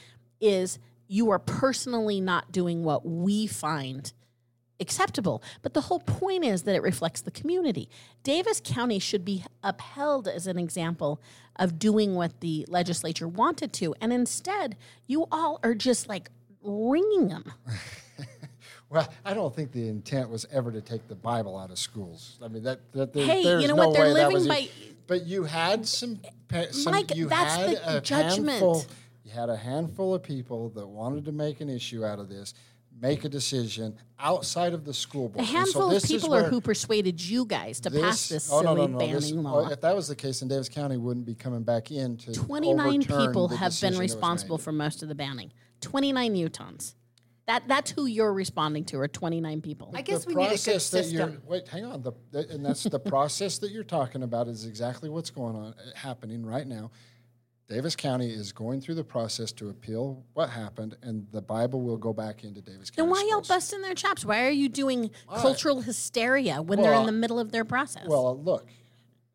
is 0.40 0.78
you 1.08 1.30
are 1.30 1.38
personally 1.38 2.20
not 2.20 2.52
doing 2.52 2.84
what 2.84 3.04
we 3.04 3.46
find 3.48 4.12
acceptable. 4.80 5.42
But 5.62 5.74
the 5.74 5.82
whole 5.82 6.00
point 6.00 6.44
is 6.44 6.62
that 6.62 6.74
it 6.74 6.82
reflects 6.82 7.20
the 7.20 7.30
community. 7.30 7.88
Davis 8.22 8.60
County 8.64 8.98
should 8.98 9.24
be 9.24 9.44
upheld 9.62 10.28
as 10.28 10.46
an 10.46 10.58
example 10.58 11.20
of 11.56 11.78
doing 11.78 12.14
what 12.14 12.40
the 12.40 12.64
legislature 12.68 13.26
wanted 13.28 13.72
to. 13.74 13.94
And 14.00 14.12
instead, 14.12 14.76
you 15.06 15.26
all 15.32 15.58
are 15.62 15.74
just 15.74 16.08
like 16.08 16.30
ringing 16.62 17.28
them. 17.28 17.52
Well, 18.90 19.06
I 19.22 19.34
don't 19.34 19.54
think 19.54 19.72
the 19.72 19.86
intent 19.86 20.30
was 20.30 20.46
ever 20.50 20.72
to 20.72 20.80
take 20.80 21.08
the 21.08 21.14
Bible 21.14 21.58
out 21.58 21.70
of 21.70 21.78
schools. 21.78 22.38
I 22.42 22.48
mean, 22.48 22.62
that, 22.62 22.80
that 22.92 23.12
there, 23.12 23.26
Hey, 23.26 23.42
you 23.60 23.68
know 23.68 23.74
no 23.74 23.88
what? 23.88 23.94
They're 23.98 24.08
living 24.14 24.32
was 24.32 24.46
it. 24.46 24.48
by- 24.48 24.68
But 25.06 25.26
you 25.26 25.44
had 25.44 25.86
some, 25.86 26.18
some 26.70 26.92
Mike, 26.94 27.14
you 27.14 27.28
that's 27.28 27.54
had 27.54 27.70
the 27.72 27.96
a 27.98 28.00
judgment. 28.00 28.48
handful. 28.48 28.86
You 29.24 29.32
had 29.32 29.50
a 29.50 29.56
handful 29.58 30.14
of 30.14 30.22
people 30.22 30.70
that 30.70 30.86
wanted 30.86 31.26
to 31.26 31.32
make 31.32 31.60
an 31.60 31.68
issue 31.68 32.02
out 32.02 32.18
of 32.18 32.30
this, 32.30 32.54
make 33.00 33.24
a 33.24 33.28
decision 33.28 33.96
outside 34.18 34.72
of 34.74 34.84
the 34.84 34.92
school 34.94 35.28
board. 35.28 35.36
A 35.36 35.38
And 35.40 35.48
so 35.48 35.54
handful 35.56 35.96
of 35.96 36.02
people 36.02 36.34
are 36.34 36.44
who 36.44 36.60
persuaded 36.60 37.20
you 37.22 37.44
guys 37.44 37.80
to 37.80 37.90
pass 37.90 38.28
this 38.28 38.50
oh, 38.52 38.62
silly 38.62 38.74
no, 38.76 38.86
no, 38.86 38.92
no, 38.92 38.98
banning 38.98 39.14
this- 39.14 39.32
law. 39.32 39.66
oh, 39.66 39.70
if 39.70 39.80
that 39.80 39.94
was 39.94 40.08
the 40.08 40.16
case, 40.16 40.40
then 40.40 40.48
Davis 40.48 40.68
County 40.68 40.96
wouldn't 40.96 41.26
be 41.26 41.34
coming 41.34 41.62
back 41.62 41.90
in 41.90 42.16
to 42.18 42.32
29 42.32 43.02
people 43.02 43.48
the 43.48 43.56
have 43.56 43.78
been 43.80 43.98
responsible 43.98 44.58
for 44.58 44.72
most 44.72 45.02
of 45.02 45.08
the 45.08 45.14
banning. 45.14 45.52
29 45.80 46.34
Utahns. 46.34 46.94
That, 47.46 47.66
that's 47.66 47.92
who 47.92 48.04
you're 48.04 48.32
responding 48.34 48.84
to, 48.86 49.00
are 49.00 49.08
29 49.08 49.62
people. 49.62 49.90
I 49.94 50.02
guess 50.02 50.24
the 50.24 50.34
we 50.34 50.34
need 50.34 50.40
a 50.40 50.48
good 50.48 50.48
process 50.50 50.90
that 50.90 51.06
you're 51.06 51.28
system. 51.28 51.42
wait 51.46 51.66
hang 51.68 51.84
on 51.86 52.02
the, 52.02 52.12
the- 52.30 52.46
and 52.50 52.62
that's 52.64 52.82
the 52.82 52.98
process 53.00 53.56
that 53.58 53.70
you're 53.70 53.84
talking 53.84 54.22
about 54.22 54.48
is 54.48 54.66
exactly 54.66 55.08
what's 55.08 55.30
going 55.30 55.56
on 55.56 55.74
happening 55.94 56.44
right 56.44 56.66
now 56.66 56.90
davis 57.68 57.94
county 57.94 58.30
is 58.30 58.50
going 58.52 58.80
through 58.80 58.94
the 58.94 59.04
process 59.04 59.52
to 59.52 59.68
appeal 59.68 60.24
what 60.34 60.48
happened 60.50 60.96
and 61.02 61.26
the 61.32 61.42
bible 61.42 61.80
will 61.82 61.96
go 61.98 62.12
back 62.12 62.44
into 62.44 62.60
davis 62.60 62.90
county 62.90 63.06
then 63.06 63.10
why 63.10 63.28
y'all 63.30 63.42
busting 63.42 63.82
their 63.82 63.94
chops? 63.94 64.24
Why 64.24 64.44
are 64.46 64.50
you 64.50 64.68
doing 64.68 65.10
cultural 65.36 65.80
hysteria 65.82 66.62
when 66.62 66.80
they're 66.80 66.92
in 66.92 66.98
Well, 66.98 67.06
the 67.06 67.12
middle 67.12 67.38
of 67.38 67.52
their 67.52 67.64
process? 67.64 68.06
well 68.06 68.38
look 68.40 68.68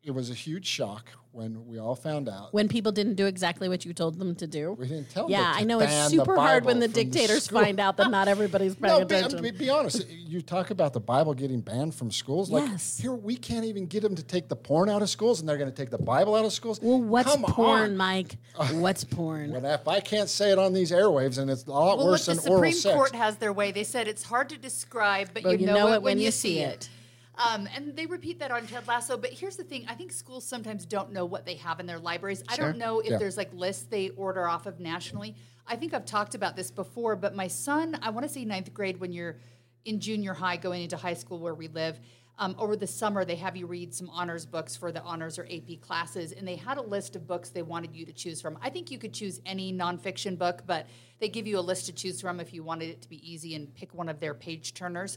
it 0.02 0.10
was 0.10 0.30
a 0.30 0.34
huge 0.34 0.66
shock 0.66 1.10
when 1.34 1.66
we 1.66 1.78
all 1.80 1.96
found 1.96 2.28
out 2.28 2.54
when 2.54 2.68
people 2.68 2.92
didn't 2.92 3.14
do 3.14 3.26
exactly 3.26 3.68
what 3.68 3.84
you 3.84 3.92
told 3.92 4.18
them 4.18 4.36
to 4.36 4.46
do. 4.46 4.72
We 4.72 4.86
didn't 4.86 5.10
tell 5.10 5.24
them 5.24 5.32
Yeah, 5.32 5.52
I 5.54 5.64
know 5.64 5.80
it's 5.80 6.08
super 6.08 6.36
hard 6.36 6.64
when 6.64 6.78
the 6.78 6.86
from 6.86 6.92
the 6.94 7.04
dictators 7.04 7.48
find 7.48 7.80
out 7.80 7.96
that 7.96 8.10
not 8.10 8.28
everybody's 8.28 8.76
paying 8.76 9.00
no, 9.00 9.04
be, 9.04 9.14
attention. 9.16 9.42
be, 9.42 9.50
be 9.50 9.68
honest. 9.68 10.08
You 10.08 10.40
talk 10.40 10.70
about 10.70 10.92
the 10.92 11.00
Bible 11.00 11.34
getting 11.34 11.60
banned 11.60 11.94
from 11.94 12.10
schools. 12.12 12.50
Like 12.50 12.68
Yes. 12.70 12.98
here, 12.98 13.12
we 13.12 13.36
can't 13.36 13.64
even 13.64 13.86
get 13.86 14.02
them 14.04 14.14
to 14.14 14.22
take 14.22 14.48
the 14.48 14.54
porn 14.56 14.88
out 14.88 15.02
of 15.02 15.10
schools, 15.10 15.40
and 15.40 15.48
they're 15.48 15.58
going 15.58 15.70
to 15.70 15.76
take 15.76 15.90
the 15.90 15.98
Bible 15.98 16.36
out 16.36 16.44
of 16.44 16.52
schools. 16.52 16.78
well, 16.80 17.00
what's 17.00 17.30
Come 17.30 17.42
porn, 17.42 17.82
on. 17.82 17.96
Mike? 17.96 18.36
What's 18.74 19.02
porn? 19.02 19.50
When 19.50 19.64
if 19.64 19.88
I 19.88 19.98
can't 19.98 20.28
say 20.28 20.52
it 20.52 20.58
on 20.60 20.72
these 20.72 20.92
airwaves, 20.92 21.38
and 21.38 21.50
it's 21.50 21.64
a 21.64 21.70
lot 21.70 21.98
Well, 21.98 22.06
look, 22.06 22.12
worse 22.12 22.26
the 22.26 22.34
than 22.34 22.52
oral 22.52 22.70
Supreme. 22.72 22.94
Court 22.96 23.14
has 23.16 23.36
their 23.38 23.52
way. 23.52 23.72
They 23.72 23.82
said 23.82 24.06
it's 24.06 24.22
hard 24.22 24.48
to 24.50 24.56
describe, 24.58 25.30
but 25.34 25.42
Well, 25.42 25.54
you, 25.54 25.66
know, 25.66 25.92
it 25.92 26.02
when, 26.02 26.18
you 26.20 26.30
see 26.30 26.54
see 26.54 26.58
it. 26.60 26.74
it. 26.84 26.88
Um, 27.36 27.68
and 27.74 27.96
they 27.96 28.06
repeat 28.06 28.38
that 28.38 28.50
on 28.50 28.66
Ted 28.66 28.86
Lasso. 28.86 29.16
But 29.16 29.30
here's 29.30 29.56
the 29.56 29.64
thing: 29.64 29.86
I 29.88 29.94
think 29.94 30.12
schools 30.12 30.44
sometimes 30.44 30.86
don't 30.86 31.12
know 31.12 31.24
what 31.24 31.44
they 31.44 31.54
have 31.56 31.80
in 31.80 31.86
their 31.86 31.98
libraries. 31.98 32.42
I 32.48 32.56
don't 32.56 32.78
know 32.78 33.00
if 33.00 33.10
Yeah. 33.10 33.18
there's 33.18 33.36
like 33.36 33.52
lists 33.52 33.84
they 33.84 34.10
order 34.10 34.46
off 34.48 34.66
of 34.66 34.78
nationally. 34.80 35.34
I 35.66 35.76
think 35.76 35.94
I've 35.94 36.04
talked 36.06 36.34
about 36.34 36.56
this 36.56 36.70
before, 36.70 37.16
but 37.16 37.34
my 37.34 37.48
son, 37.48 37.98
I 38.02 38.10
want 38.10 38.26
to 38.26 38.32
say 38.32 38.44
ninth 38.44 38.72
grade 38.74 39.00
when 39.00 39.12
you're 39.12 39.36
in 39.84 39.98
junior 40.00 40.34
high 40.34 40.56
going 40.56 40.82
into 40.82 40.96
high 40.96 41.14
school 41.14 41.38
where 41.38 41.54
we 41.54 41.68
live. 41.68 41.98
Um, 42.36 42.56
over 42.58 42.74
the 42.74 42.86
summer, 42.86 43.24
they 43.24 43.36
have 43.36 43.56
you 43.56 43.66
read 43.66 43.94
some 43.94 44.10
honors 44.10 44.44
books 44.44 44.76
for 44.76 44.90
the 44.90 45.00
honors 45.02 45.38
or 45.38 45.46
AP 45.48 45.80
classes, 45.80 46.32
and 46.32 46.46
they 46.46 46.56
had 46.56 46.78
a 46.78 46.82
list 46.82 47.14
of 47.14 47.28
books 47.28 47.50
they 47.50 47.62
wanted 47.62 47.94
you 47.94 48.04
to 48.06 48.12
choose 48.12 48.40
from. 48.42 48.58
I 48.60 48.70
think 48.70 48.90
you 48.90 48.98
could 48.98 49.14
choose 49.14 49.40
any 49.46 49.72
nonfiction 49.72 50.36
book, 50.36 50.64
but 50.66 50.86
they 51.20 51.28
give 51.28 51.46
you 51.46 51.58
a 51.58 51.60
list 51.60 51.86
to 51.86 51.92
choose 51.92 52.20
from 52.20 52.40
if 52.40 52.52
you 52.52 52.64
wanted 52.64 52.88
it 52.90 53.02
to 53.02 53.08
be 53.08 53.18
easy 53.30 53.54
and 53.54 53.72
pick 53.74 53.94
one 53.94 54.08
of 54.08 54.18
their 54.18 54.34
page 54.34 54.74
turners. 54.74 55.16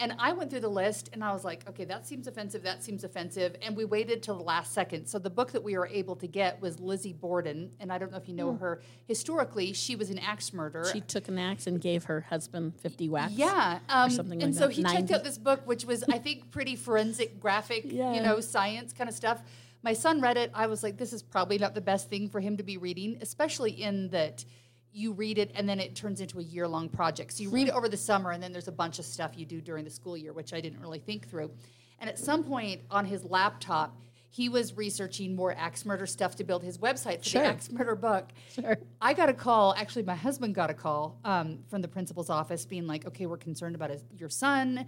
And 0.00 0.14
I 0.20 0.32
went 0.32 0.50
through 0.50 0.60
the 0.60 0.68
list 0.68 1.10
and 1.12 1.24
I 1.24 1.32
was 1.32 1.44
like, 1.44 1.68
okay, 1.68 1.84
that 1.86 2.06
seems 2.06 2.28
offensive, 2.28 2.62
that 2.62 2.84
seems 2.84 3.02
offensive. 3.02 3.56
And 3.62 3.76
we 3.76 3.84
waited 3.84 4.22
till 4.22 4.36
the 4.36 4.44
last 4.44 4.72
second. 4.72 5.06
So 5.06 5.18
the 5.18 5.28
book 5.30 5.50
that 5.52 5.64
we 5.64 5.76
were 5.76 5.88
able 5.88 6.14
to 6.16 6.28
get 6.28 6.60
was 6.62 6.78
Lizzie 6.78 7.12
Borden. 7.12 7.72
And 7.80 7.92
I 7.92 7.98
don't 7.98 8.12
know 8.12 8.18
if 8.18 8.28
you 8.28 8.34
know 8.34 8.54
her. 8.56 8.80
Historically, 9.08 9.72
she 9.72 9.96
was 9.96 10.10
an 10.10 10.18
axe 10.20 10.52
murderer. 10.52 10.88
She 10.92 11.00
took 11.00 11.26
an 11.26 11.36
axe 11.38 11.66
and 11.66 11.80
gave 11.80 12.04
her 12.04 12.20
husband 12.20 12.74
50 12.80 13.08
whacks. 13.08 13.32
Yeah, 13.32 13.80
um, 13.88 14.08
something 14.10 14.40
and 14.40 14.54
like 14.54 14.58
so 14.60 14.68
that. 14.68 14.74
he 14.74 14.84
checked 14.84 15.10
out 15.10 15.24
this 15.24 15.36
book, 15.38 15.66
which 15.66 15.84
was 15.84 16.04
I 16.04 16.18
think 16.18 16.52
pretty 16.52 16.76
forensic, 16.76 17.40
graphic, 17.40 17.82
Yeah. 17.86 18.14
you 18.14 18.22
know, 18.22 18.38
science 18.38 18.92
kind 18.92 19.10
of 19.10 19.16
stuff. 19.16 19.42
My 19.82 19.94
son 19.94 20.20
read 20.20 20.36
it. 20.36 20.52
I 20.54 20.66
was 20.68 20.82
like, 20.84 20.96
this 20.96 21.12
is 21.12 21.22
probably 21.22 21.58
not 21.58 21.74
the 21.74 21.80
best 21.80 22.08
thing 22.08 22.28
for 22.28 22.38
him 22.40 22.56
to 22.56 22.62
be 22.62 22.76
reading, 22.76 23.18
especially 23.20 23.70
in 23.72 24.10
that 24.10 24.44
you 24.92 25.12
read 25.12 25.38
it 25.38 25.50
and 25.54 25.68
then 25.68 25.80
it 25.80 25.94
turns 25.94 26.20
into 26.20 26.38
a 26.38 26.42
year 26.42 26.66
long 26.66 26.88
project. 26.88 27.32
So 27.34 27.42
you 27.42 27.50
read 27.50 27.68
it 27.68 27.74
over 27.74 27.88
the 27.88 27.96
summer, 27.96 28.30
and 28.32 28.42
then 28.42 28.52
there's 28.52 28.68
a 28.68 28.72
bunch 28.72 28.98
of 28.98 29.04
stuff 29.04 29.32
you 29.36 29.46
do 29.46 29.60
during 29.60 29.84
the 29.84 29.90
school 29.90 30.16
year, 30.16 30.32
which 30.32 30.52
I 30.52 30.60
didn't 30.60 30.80
really 30.80 30.98
think 30.98 31.28
through. 31.28 31.50
And 32.00 32.08
at 32.08 32.18
some 32.18 32.44
point 32.44 32.82
on 32.90 33.04
his 33.04 33.24
laptop. 33.24 33.96
He 34.30 34.50
was 34.50 34.76
researching 34.76 35.34
more 35.34 35.54
axe 35.56 35.86
murder 35.86 36.04
stuff 36.06 36.36
to 36.36 36.44
build 36.44 36.62
his 36.62 36.76
website 36.76 37.20
for 37.20 37.24
Sure. 37.24 37.42
the 37.42 37.48
axe 37.48 37.70
murder 37.72 37.96
book. 37.96 38.28
Sure. 38.52 38.76
I 39.00 39.14
got 39.14 39.30
a 39.30 39.32
call. 39.32 39.74
Actually, 39.74 40.02
my 40.02 40.14
husband 40.14 40.54
got 40.54 40.68
a 40.68 40.74
call 40.74 41.18
um, 41.24 41.60
from 41.70 41.80
the 41.80 41.88
principal's 41.88 42.28
office, 42.28 42.66
being 42.66 42.86
like, 42.86 43.06
"Okay, 43.06 43.24
we're 43.24 43.38
concerned 43.38 43.74
about 43.74 43.88
his, 43.88 44.04
your 44.14 44.28
son." 44.28 44.84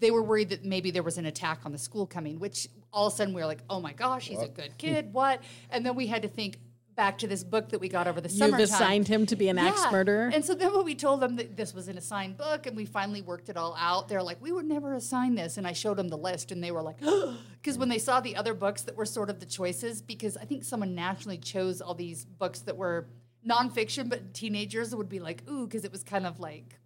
They 0.00 0.10
were 0.10 0.24
worried 0.24 0.48
that 0.48 0.64
maybe 0.64 0.90
there 0.90 1.04
was 1.04 1.18
an 1.18 1.24
attack 1.26 1.60
on 1.64 1.70
the 1.70 1.78
school 1.78 2.04
coming. 2.04 2.40
Which 2.40 2.68
all 2.92 3.06
of 3.06 3.12
a 3.12 3.16
sudden 3.16 3.32
we 3.32 3.40
were 3.42 3.46
like, 3.46 3.62
"Oh 3.70 3.78
my 3.80 3.92
gosh, 3.92 4.26
he's 4.26 4.42
a 4.42 4.48
good 4.48 4.76
kid." 4.76 5.12
What? 5.12 5.40
And 5.70 5.86
then 5.86 5.94
we 5.94 6.08
had 6.08 6.22
to 6.22 6.28
think 6.28 6.58
back 6.96 7.18
to 7.18 7.26
this 7.26 7.44
book 7.44 7.70
that 7.70 7.80
we 7.80 7.88
got 7.88 8.06
over 8.06 8.20
the 8.20 8.28
summer. 8.28 8.58
You've 8.58 8.70
assigned 8.70 9.08
him 9.08 9.26
to 9.26 9.36
be 9.36 9.48
an 9.48 9.58
axe 9.58 9.84
murderer? 9.90 10.30
And 10.32 10.44
so 10.44 10.54
then 10.54 10.74
when 10.74 10.84
we 10.84 10.94
told 10.94 11.20
them 11.20 11.36
that 11.36 11.56
this 11.56 11.74
was 11.74 11.88
an 11.88 11.98
assigned 11.98 12.36
book, 12.36 12.66
and 12.66 12.76
we 12.76 12.84
finally 12.84 13.22
worked 13.22 13.48
it 13.48 13.56
all 13.56 13.76
out, 13.78 14.08
they're 14.08 14.22
like, 14.22 14.40
"We 14.40 14.52
would 14.52 14.66
never 14.66 14.94
assign 14.94 15.34
this." 15.34 15.56
And 15.56 15.66
I 15.66 15.72
showed 15.72 15.96
them 15.96 16.08
the 16.08 16.18
list, 16.18 16.52
and 16.52 16.62
they 16.62 16.70
were 16.70 16.82
like, 16.82 16.98
because 17.60 17.78
when 17.78 17.88
they 17.88 17.98
saw 17.98 18.20
the 18.20 18.36
other 18.36 18.54
books 18.54 18.82
that 18.82 18.96
were 18.96 19.06
sort 19.06 19.30
of 19.30 19.40
the 19.40 19.46
choices, 19.46 20.02
because 20.02 20.36
I 20.36 20.44
think 20.44 20.64
someone 20.64 20.94
nationally 20.94 21.38
chose 21.38 21.80
all 21.80 21.94
these 21.94 22.24
books 22.24 22.60
that 22.60 22.76
were 22.76 23.08
nonfiction, 23.46 24.08
but 24.08 24.34
teenagers 24.34 24.94
would 24.94 25.08
be 25.08 25.20
like, 25.20 25.42
"Ooh," 25.50 25.66
because 25.66 25.84
it 25.84 25.92
was 25.92 26.02
kind 26.02 26.26
of 26.26 26.40
like 26.40 26.78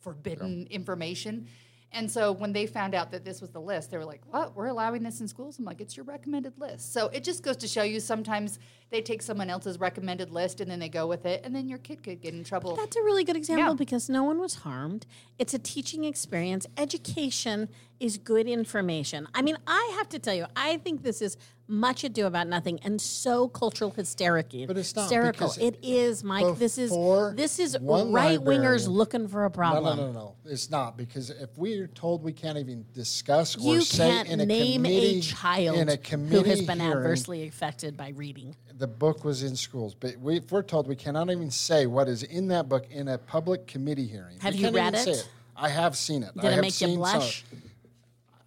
forbidden 0.00 0.66
information. 0.70 1.48
And 1.92 2.10
so 2.10 2.32
when 2.32 2.52
they 2.52 2.66
found 2.66 2.94
out 2.94 3.10
that 3.12 3.24
this 3.24 3.40
was 3.40 3.50
the 3.50 3.60
list, 3.60 3.90
they 3.90 3.96
were 3.96 4.04
like, 4.04 4.20
"What? 4.30 4.54
We're 4.54 4.66
allowing 4.66 5.02
this 5.02 5.20
in 5.20 5.28
schools?" 5.28 5.58
I'm 5.58 5.64
like, 5.64 5.80
"It's 5.80 5.96
your 5.96 6.04
recommended 6.04 6.58
list." 6.58 6.92
So 6.92 7.08
it 7.08 7.24
just 7.24 7.42
goes 7.42 7.56
to 7.58 7.68
show 7.68 7.84
you 7.84 8.00
sometimes 8.00 8.58
they 8.90 9.02
take 9.02 9.20
someone 9.20 9.50
else's 9.50 9.80
recommended 9.80 10.30
list 10.30 10.60
and 10.60 10.70
then 10.70 10.78
they 10.78 10.88
go 10.88 11.06
with 11.06 11.26
it, 11.26 11.42
and 11.44 11.54
then 11.54 11.68
your 11.68 11.78
kid 11.78 12.02
could 12.02 12.20
get 12.20 12.34
in 12.34 12.44
trouble. 12.44 12.76
That's 12.76 12.96
a 12.96 13.02
really 13.02 13.24
good 13.24 13.36
example 13.36 13.72
Yeah. 13.72 13.74
because 13.74 14.08
no 14.08 14.22
one 14.22 14.38
was 14.38 14.56
harmed. 14.56 15.06
It's 15.38 15.54
a 15.54 15.58
teaching 15.58 16.04
experience. 16.04 16.66
Education 16.76 17.68
is 17.98 18.18
good 18.18 18.46
information. 18.46 19.26
I 19.34 19.42
mean, 19.42 19.56
I 19.66 19.94
have 19.98 20.08
to 20.10 20.18
tell 20.18 20.34
you, 20.34 20.46
I 20.54 20.76
think 20.78 21.02
this 21.02 21.20
is 21.22 21.36
much 21.68 22.04
ado 22.04 22.26
about 22.26 22.46
nothing 22.46 22.78
and 22.84 23.00
so 23.00 23.48
cultural 23.48 23.90
hysterical. 23.90 24.66
But 24.66 24.78
it's 24.78 24.94
not, 24.94 25.02
hysterical. 25.02 25.48
because 25.48 25.58
It 25.58 25.78
is, 25.82 26.22
Mike. 26.22 26.58
This 26.58 26.78
is 26.78 26.90
this 27.34 27.58
is 27.58 27.76
right 27.82 28.38
wingers 28.38 28.86
looking 28.88 29.26
for 29.26 29.44
a 29.44 29.50
problem. 29.50 29.96
no, 29.96 30.06
no, 30.06 30.12
no. 30.12 30.18
no. 30.18 30.34
It's 30.44 30.70
not 30.70 30.96
because 30.96 31.30
if 31.30 31.56
we're 31.56 31.88
told 31.88 32.22
we 32.22 32.32
can't 32.32 32.58
even 32.58 32.84
discuss 32.92 33.56
or 33.56 33.74
You 33.74 33.80
say 33.80 34.08
can't 34.08 34.28
in 34.28 34.40
a 34.40 34.46
name 34.46 34.84
committee 34.84 35.18
a 35.18 35.22
child 35.22 35.78
in 35.78 35.88
a 35.88 35.96
committee 35.96 36.36
who 36.36 36.42
committee 36.42 36.50
has 36.50 36.66
been 36.66 36.80
hearing, 36.80 36.98
adversely 36.98 37.48
affected 37.48 37.96
by 37.96 38.10
reading. 38.10 38.54
The 38.78 38.86
book 38.86 39.24
was 39.24 39.42
in 39.42 39.56
schools, 39.56 39.94
but 39.94 40.16
we, 40.18 40.36
if 40.36 40.52
we're 40.52 40.62
told 40.62 40.86
we 40.86 40.96
cannot 40.96 41.30
even 41.30 41.50
say 41.50 41.86
what 41.86 42.08
is 42.08 42.22
in 42.22 42.48
that 42.48 42.68
book 42.68 42.86
in 42.90 43.08
a 43.08 43.18
public 43.18 43.66
committee 43.66 44.06
hearing. 44.06 44.38
Have 44.40 44.54
we 44.54 44.60
you 44.60 44.70
read 44.70 44.94
even 44.94 45.00
say 45.04 45.10
it? 45.12 45.28
I 45.56 45.68
have 45.70 45.96
seen 45.96 46.22
it. 46.22 46.34
Did 46.34 46.44
I 46.44 46.48
it 46.48 46.52
have 46.52 46.60
make 46.62 46.66
you 46.68 46.70
seen 46.72 46.88
some- 46.90 46.96
blush? 46.98 47.44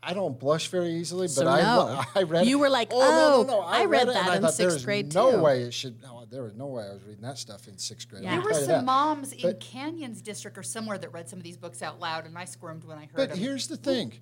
I 0.01 0.13
don't 0.13 0.39
blush 0.39 0.69
very 0.69 0.93
easily, 0.93 1.27
but 1.27 1.31
So 1.33 1.47
I, 1.47 1.61
no. 1.61 2.01
I 2.15 2.23
read. 2.23 2.45
You 2.47 2.57
were 2.57 2.69
like, 2.69 2.87
oh, 2.91 2.99
no, 2.99 3.05
"Oh, 3.05 3.43
no, 3.43 3.59
no. 3.59 3.67
I 3.67 3.83
read 3.83 4.03
it, 4.03 4.15
and 4.15 4.15
that 4.15 4.29
I 4.29 4.35
in 4.37 4.41
thought, 4.43 4.53
sixth 4.53 4.69
"There's 4.75 4.85
grade, 4.85 5.13
No 5.13 5.31
too." 5.33 5.39
way 5.41 5.63
it 5.63 5.73
should. 5.73 6.01
No, 6.01 6.23
there 6.29 6.41
was 6.43 6.53
no 6.53 6.67
way 6.67 6.85
I 6.89 6.93
was 6.93 7.03
reading 7.03 7.21
that 7.23 7.37
stuff 7.37 7.67
in 7.67 7.77
sixth 7.77 8.07
grade. 8.09 8.23
Yeah. 8.23 8.35
There 8.35 8.41
were 8.41 8.53
some 8.53 8.67
that. 8.67 8.85
moms 8.85 9.33
in 9.33 9.55
Canyons 9.57 10.21
District 10.21 10.57
or 10.57 10.63
somewhere 10.63 10.97
that 10.97 11.11
read 11.11 11.27
some 11.27 11.37
of 11.37 11.43
these 11.43 11.57
books 11.57 11.81
out 11.81 11.99
loud, 11.99 12.25
and 12.25 12.37
I 12.37 12.45
squirmed 12.45 12.85
when 12.85 12.97
I 12.97 13.01
heard 13.01 13.09
But 13.15 13.29
them. 13.31 13.39
here's 13.39 13.67
the 13.67 13.75
thing. 13.75 14.13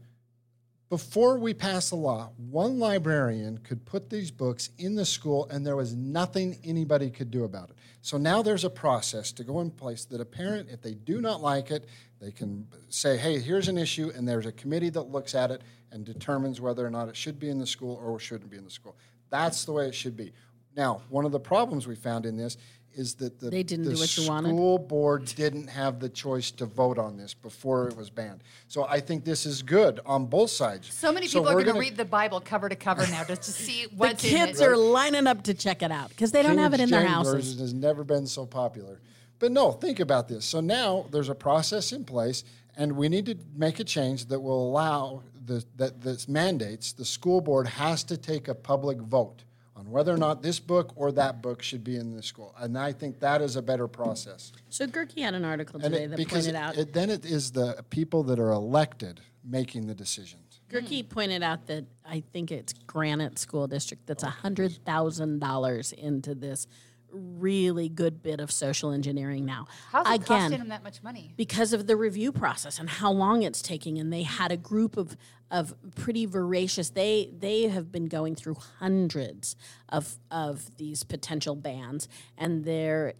Before 0.90 1.38
we 1.38 1.54
passed 1.54 1.90
the 1.90 1.98
law, 1.98 2.30
one 2.38 2.80
librarian 2.80 3.58
could 3.58 3.84
put 3.84 4.10
these 4.10 4.32
books 4.32 4.70
in 4.78 4.96
the 4.96 5.06
school 5.06 5.46
and 5.52 5.66
there 5.66 5.76
was 5.76 5.94
nothing 5.94 6.60
anybody 6.64 7.10
could 7.10 7.30
do 7.30 7.44
about 7.44 7.72
it. 7.72 7.76
So 8.02 8.18
now 8.18 8.42
there's 8.42 8.64
a 8.64 8.70
process 8.70 9.34
to 9.34 9.44
go 9.44 9.60
in 9.60 9.70
place 9.70 10.06
that 10.06 10.22
a 10.22 10.26
parent, 10.26 10.70
if 10.72 10.82
they 10.82 10.94
do 10.94 11.20
not 11.20 11.42
like 11.42 11.72
it, 11.72 11.90
they 12.22 12.32
can 12.32 12.66
say, 12.88 13.18
hey, 13.18 13.40
here's 13.40 13.68
an 13.68 13.78
issue, 13.78 14.12
and 14.16 14.26
there's 14.26 14.46
a 14.46 14.52
committee 14.54 14.90
that 14.92 15.12
looks 15.12 15.36
at 15.36 15.52
it 15.52 15.62
and 15.92 16.06
determines 16.06 16.62
whether 16.62 16.86
or 16.86 16.90
not 16.90 17.10
it 17.10 17.18
should 17.18 17.38
be 17.38 17.50
in 17.50 17.60
the 17.60 17.68
school 17.68 18.02
or 18.02 18.18
shouldn't 18.18 18.50
be 18.50 18.58
in 18.58 18.64
the 18.64 18.72
school. 18.72 18.96
That's 19.30 19.66
the 19.66 19.74
way 19.74 19.88
it 19.88 19.94
should 19.94 20.16
be. 20.16 20.32
Now, 20.78 21.02
one 21.10 21.26
of 21.26 21.34
the 21.34 21.40
problems 21.40 21.86
we 21.86 21.96
found 21.96 22.26
in 22.26 22.38
this 22.38 22.56
is 22.98 23.14
that 23.16 23.40
the, 23.40 23.50
They 23.50 23.64
didn't 23.64 23.86
the 23.86 23.94
do 23.94 24.00
what 24.00 24.18
you 24.18 24.28
wanted? 24.28 24.50
school 24.50 24.80
board 24.80 25.26
didn't 25.36 25.68
have 25.68 26.00
the 26.00 26.10
choice 26.10 26.50
to 26.52 26.66
vote 26.66 26.98
on 26.98 27.16
this 27.16 27.34
before 27.34 27.88
it 27.88 27.96
was 27.96 28.10
banned. 28.10 28.42
So 28.68 28.86
I 28.90 29.00
think 29.00 29.24
this 29.24 29.46
is 29.46 29.62
good 29.62 30.00
on 30.06 30.26
both 30.26 30.50
sides. 30.50 30.92
so 30.94 31.12
many 31.14 31.28
people 31.28 31.44
we're 31.44 31.52
going 31.54 31.66
to 31.66 31.72
gonna- 31.74 31.80
read 31.80 31.98
the 31.98 32.06
Bible 32.06 32.42
cover 32.42 32.68
to 32.68 32.76
cover 32.76 33.06
now 33.08 33.24
just 33.24 33.44
to 33.44 33.52
see 33.52 33.84
what 33.84 33.90
The 33.98 33.98
what's 34.14 34.24
kids 34.24 34.60
in 34.60 34.66
it. 34.66 34.70
are 34.70 34.78
lining 34.78 35.28
up 35.28 35.44
to 35.44 35.54
check 35.54 35.82
it 35.84 35.92
out 35.92 36.10
because 36.10 36.32
they 36.32 36.42
don't 36.42 36.54
King 36.56 36.60
have 36.64 36.74
it 36.74 36.80
in 36.80 36.90
their 36.90 37.02
James 37.02 37.14
houses. 37.14 37.34
version 37.54 37.60
has 37.60 37.74
never 37.74 38.04
been 38.04 38.26
so 38.28 38.46
popular. 38.46 39.00
But 39.40 39.52
no, 39.52 39.72
think 39.72 40.00
about 40.00 40.28
this. 40.28 40.46
So 40.46 40.60
now 40.60 41.06
there's 41.12 41.30
a 41.30 41.36
process 41.36 41.92
in 41.92 42.04
place, 42.04 42.44
and 42.76 42.94
we 42.94 43.08
need 43.10 43.28
to 43.28 43.36
make 43.56 43.80
a 43.80 43.84
change 43.84 44.26
that 44.26 44.40
will 44.40 44.68
allow 44.70 45.22
the, 45.46 45.64
that 45.76 46.02
this 46.02 46.28
mandates 46.28 46.94
the 46.94 47.06
school 47.06 47.42
board 47.42 47.68
has 47.68 48.04
to 48.06 48.18
take 48.18 48.48
a 48.48 48.56
public 48.56 48.98
vote 48.98 49.44
on 49.78 49.90
whether 49.92 50.14
or 50.14 50.18
not 50.18 50.42
this 50.42 50.60
book 50.60 50.92
or 50.96 51.12
that 51.12 51.42
book 51.42 51.62
should 51.62 51.84
be 51.84 51.96
in 51.96 52.16
the 52.16 52.24
school. 52.24 52.54
And 52.60 52.78
I 52.78 52.92
think 52.92 53.20
that 53.20 53.42
is 53.42 53.56
a 53.56 53.62
better 53.62 53.88
process. 53.88 54.52
So 54.70 54.88
Gehrke 54.88 55.20
had 55.20 55.36
an 55.36 55.46
article 55.46 55.80
today 55.80 56.06
it, 56.06 56.10
that 56.10 56.28
pointed 56.28 56.56
out. 56.56 56.78
it, 56.78 56.94
then 56.94 57.10
it 57.10 57.26
is 57.26 57.52
the 57.52 57.84
people 57.90 58.24
that 58.24 58.40
are 58.40 58.52
elected 58.52 59.22
making 59.44 59.88
the 59.88 59.94
decisions. 59.94 60.62
Gehrke 60.70 61.08
pointed 61.08 61.44
out 61.44 61.68
that 61.68 61.86
I 62.06 62.24
think 62.34 62.52
it's 62.52 62.74
Granite 62.74 63.40
School 63.40 63.68
District 63.68 64.06
that's 64.06 64.24
a 64.24 64.30
hundred 64.30 64.84
thousand 64.84 65.40
dollars 65.40 65.94
into 65.94 66.36
this 66.36 66.68
really 67.12 67.90
good 67.90 68.22
bit 68.22 68.40
of 68.40 68.52
social 68.52 68.92
engineering 68.92 69.46
now. 69.46 69.68
How's 69.92 70.08
it 70.08 70.16
Again, 70.16 70.26
costing 70.28 70.60
them 70.60 70.70
that 70.70 70.84
much 70.84 71.02
money? 71.04 71.34
because 71.38 71.74
of 71.74 71.88
the 71.88 71.96
review 71.96 72.32
process 72.32 72.80
and 72.80 72.90
how 72.90 73.12
long 73.12 73.44
it's 73.44 73.62
taking 73.62 73.98
and 73.98 74.12
they 74.12 74.24
had 74.24 74.52
a 74.52 74.58
group 74.58 74.98
of 74.98 75.16
of 75.50 75.74
pretty 75.96 76.26
voracious 76.26 76.90
they 76.90 77.30
they 77.38 77.64
have 77.64 77.92
been 77.92 78.08
going 78.08 78.36
through 78.36 78.56
hundreds 78.80 79.56
of 79.90 80.20
of 80.30 80.76
these 80.78 81.04
potential 81.04 81.56
bans 81.56 82.10
and 82.38 82.66
they're 82.66 83.14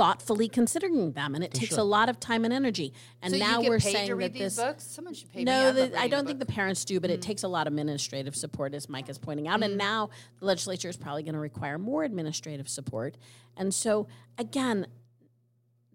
thoughtfully 0.00 0.48
considering 0.48 1.12
them 1.12 1.34
and 1.34 1.44
it 1.44 1.52
takes 1.52 1.76
a 1.76 1.82
lot 1.82 2.08
of 2.08 2.18
time 2.18 2.46
and 2.46 2.54
energy 2.54 2.94
and 3.20 3.34
so 3.34 3.38
now 3.38 3.58
you 3.58 3.64
get 3.64 3.68
we're 3.68 3.78
paid 3.78 3.92
saying 3.92 4.06
to 4.06 4.14
read 4.14 4.32
that 4.32 4.38
these 4.38 4.56
this 4.56 4.64
books? 4.64 4.84
Someone 4.84 5.12
should 5.12 5.30
pay 5.30 5.40
me. 5.40 5.44
no, 5.44 5.68
I'm 5.68 5.74
the, 5.74 6.00
I 6.00 6.08
don't 6.08 6.26
think 6.26 6.38
the 6.38 6.46
parents 6.46 6.86
do, 6.86 7.00
but 7.00 7.10
it 7.10 7.20
mm. 7.20 7.22
takes 7.22 7.42
a 7.42 7.48
lot 7.48 7.66
of 7.66 7.74
administrative 7.74 8.34
support, 8.34 8.74
as 8.74 8.88
Mike 8.88 9.10
is 9.10 9.18
pointing 9.18 9.46
out. 9.46 9.62
And 9.62 9.74
mm. 9.74 9.78
now 9.78 10.10
the 10.38 10.46
legislature 10.46 10.88
is 10.88 10.96
probably 10.96 11.22
going 11.22 11.34
to 11.34 11.40
require 11.40 11.78
more 11.78 12.02
administrative 12.04 12.66
support. 12.66 13.16
And 13.56 13.74
so, 13.74 14.08
again, 14.38 14.86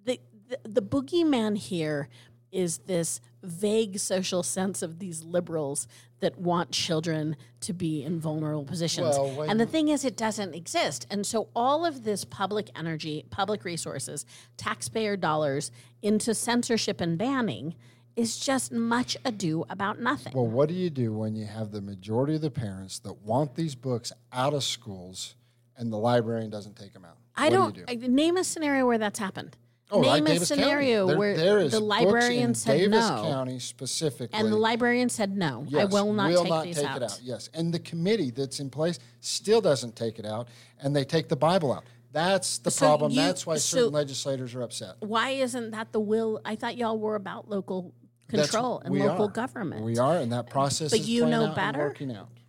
the, 0.04 0.20
the 0.50 0.60
the 0.64 0.82
boogeyman 0.82 1.58
here 1.58 2.10
is 2.56 2.80
this 2.80 3.20
vague 3.44 4.00
social 4.00 4.42
sense 4.42 4.82
of 4.82 5.00
these 5.00 5.24
liberals 5.24 5.88
that 6.22 6.40
want 6.40 6.72
children 6.72 7.36
to 7.60 7.74
be 7.74 8.04
in 8.04 8.20
vulnerable 8.20 8.64
positions. 8.64 9.16
Well, 9.18 9.42
and 9.44 9.60
the 9.60 9.66
thing 9.66 9.90
is, 9.90 10.06
it 10.06 10.16
doesn't 10.16 10.56
exist. 10.56 11.06
And 11.12 11.26
so, 11.26 11.50
all 11.56 11.86
of 11.86 12.04
this 12.04 12.24
public 12.26 12.70
energy, 12.76 13.26
public 13.30 13.66
resources, 13.66 14.26
taxpayer 14.58 15.18
dollars 15.18 15.72
into 16.02 16.34
censorship 16.34 17.02
and 17.02 17.18
banning 17.18 17.76
is 18.16 18.40
just 18.40 18.72
much 18.72 19.18
ado 19.26 19.66
about 19.70 20.00
nothing. 20.00 20.34
Well, 20.34 20.48
what 20.48 20.70
do 20.70 20.74
you 20.74 20.90
do 20.90 21.14
when 21.14 21.36
you 21.36 21.46
have 21.46 21.72
the 21.72 21.82
majority 21.82 22.36
of 22.36 22.42
the 22.42 22.52
parents 22.52 23.00
that 23.00 23.22
want 23.22 23.56
these 23.56 23.76
books 23.76 24.14
out 24.32 24.54
of 24.54 24.64
schools 24.64 25.36
and 25.78 25.92
the 25.92 25.98
librarian 25.98 26.50
doesn't 26.50 26.78
take 26.78 26.94
them 26.94 27.04
out? 27.04 27.18
I 27.36 27.46
What 27.46 27.50
do 27.50 27.56
don't 27.56 27.76
do? 27.76 27.84
I, 27.90 28.08
name 28.08 28.38
a 28.38 28.44
scenario 28.46 28.86
where 28.86 28.98
that's 28.98 29.20
happened. 29.20 29.58
Oh, 29.98 30.02
name 30.02 30.26
a 30.26 30.30
Davis 30.30 30.48
scenario 30.48 31.08
There- 31.08 31.18
where 31.18 31.36
there 31.38 31.68
the 31.68 31.80
librarian 31.80 32.54
said 32.56 32.78
Davis 32.78 33.10
no, 33.10 33.24
County 33.24 33.60
specifically. 33.60 34.38
and 34.40 34.52
the 34.52 34.58
librarian 34.58 35.10
said 35.10 35.36
no. 35.38 35.66
I 35.78 35.86
will 35.86 36.14
not 36.14 36.32
will 36.32 36.42
take 36.44 36.50
not 36.50 36.64
these 36.66 36.76
take 36.78 36.86
out. 36.86 36.98
it 36.98 37.04
out. 37.04 37.20
Yes, 37.24 37.50
and 37.54 37.74
the 37.74 37.80
committee 37.80 38.32
that's 38.32 38.60
in 38.60 38.70
place 38.70 39.00
still 39.22 39.62
doesn't 39.62 39.96
take 39.96 40.20
it 40.20 40.26
out, 40.26 40.48
and 40.82 40.96
they 40.96 41.04
take 41.04 41.30
the 41.30 41.36
Bible 41.36 41.72
out. 41.74 41.84
That's 42.12 42.60
the 42.60 42.72
So 42.72 42.86
problem. 42.86 43.12
you- 43.12 43.18
That's 43.18 43.46
why 43.46 43.56
so- 43.58 43.78
certain 43.78 43.94
legislators 43.94 44.56
are 44.56 44.62
upset. 44.62 44.96
Why 45.02 45.32
isn't 45.32 45.72
that 45.72 45.92
the 45.92 46.00
will? 46.00 46.40
I 46.46 46.56
thought 46.56 46.78
y'all 46.78 46.98
were 46.98 47.16
about 47.16 47.50
local 47.50 47.94
That's- 48.30 48.50
control 48.50 48.80
and 48.86 48.98
local 48.98 49.26
are. 49.26 49.30
government. 49.30 49.84
We 49.84 49.98
are, 49.98 50.18
and 50.18 50.32
that 50.32 50.50
process 50.50 50.92
But 50.92 51.02
is 51.02 51.10
you 51.10 51.26
know 51.26 51.42
out 51.42 51.46
and 51.48 51.56
better? 51.56 51.94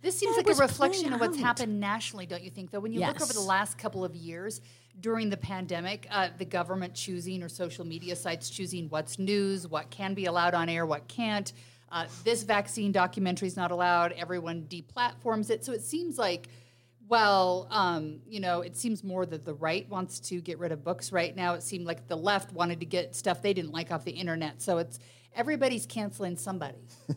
This 0.01 0.17
seems 0.17 0.37
like 0.37 0.47
a 0.47 0.53
reflection 0.53 1.11
of 1.13 1.19
what's 1.19 1.37
out. 1.37 1.43
happened 1.43 1.79
nationally, 1.79 2.25
don't 2.25 2.43
you 2.43 2.51
think? 2.51 2.71
Though, 2.71 2.79
when 2.79 2.93
you 2.93 2.99
look 2.99 3.21
over 3.21 3.33
the 3.33 3.39
last 3.39 3.77
couple 3.77 4.05
of 4.05 4.15
years 4.15 4.61
during 4.99 5.29
the 5.29 5.37
pandemic, 5.37 6.07
uh, 6.09 6.29
the 6.37 6.45
government 6.45 6.93
choosing 6.93 7.43
or 7.43 7.49
social 7.49 7.85
media 7.85 8.15
sites 8.15 8.49
choosing 8.49 8.89
what's 8.89 9.17
news, 9.19 9.67
what 9.67 9.89
can 9.89 10.13
be 10.13 10.25
allowed 10.25 10.53
on 10.53 10.69
air, 10.69 10.85
what 10.85 11.07
can't. 11.07 11.51
Uh, 11.91 12.05
this 12.23 12.43
vaccine 12.43 12.91
documentary 12.91 13.47
is 13.47 13.55
not 13.55 13.71
allowed. 13.71 14.11
Everyone 14.13 14.63
deplatforms 14.69 15.49
it. 15.49 15.63
So 15.63 15.71
it 15.71 15.81
seems 15.81 16.17
like, 16.17 16.47
well, 17.07 17.67
um, 17.71 18.19
you 18.27 18.39
know, 18.39 18.61
it 18.61 18.75
seems 18.75 19.03
more 19.03 19.25
that 19.25 19.45
the 19.45 19.53
right 19.53 19.87
wants 19.89 20.19
to 20.21 20.41
get 20.41 20.59
rid 20.59 20.71
of 20.71 20.83
books 20.83 21.11
right 21.11 21.35
now. 21.35 21.53
It 21.53 21.63
seemed 21.63 21.85
like 21.85 22.07
the 22.07 22.17
left 22.17 22.51
wanted 22.51 22.81
to 22.81 22.85
get 22.85 23.15
stuff 23.15 23.41
they 23.41 23.53
didn't 23.53 23.71
like 23.71 23.91
off 23.91 24.03
the 24.03 24.11
internet. 24.11 24.61
So 24.61 24.79
it's 24.79 24.99
everybody's 25.33 25.85
canceling 25.85 26.35
somebody. 26.35 26.77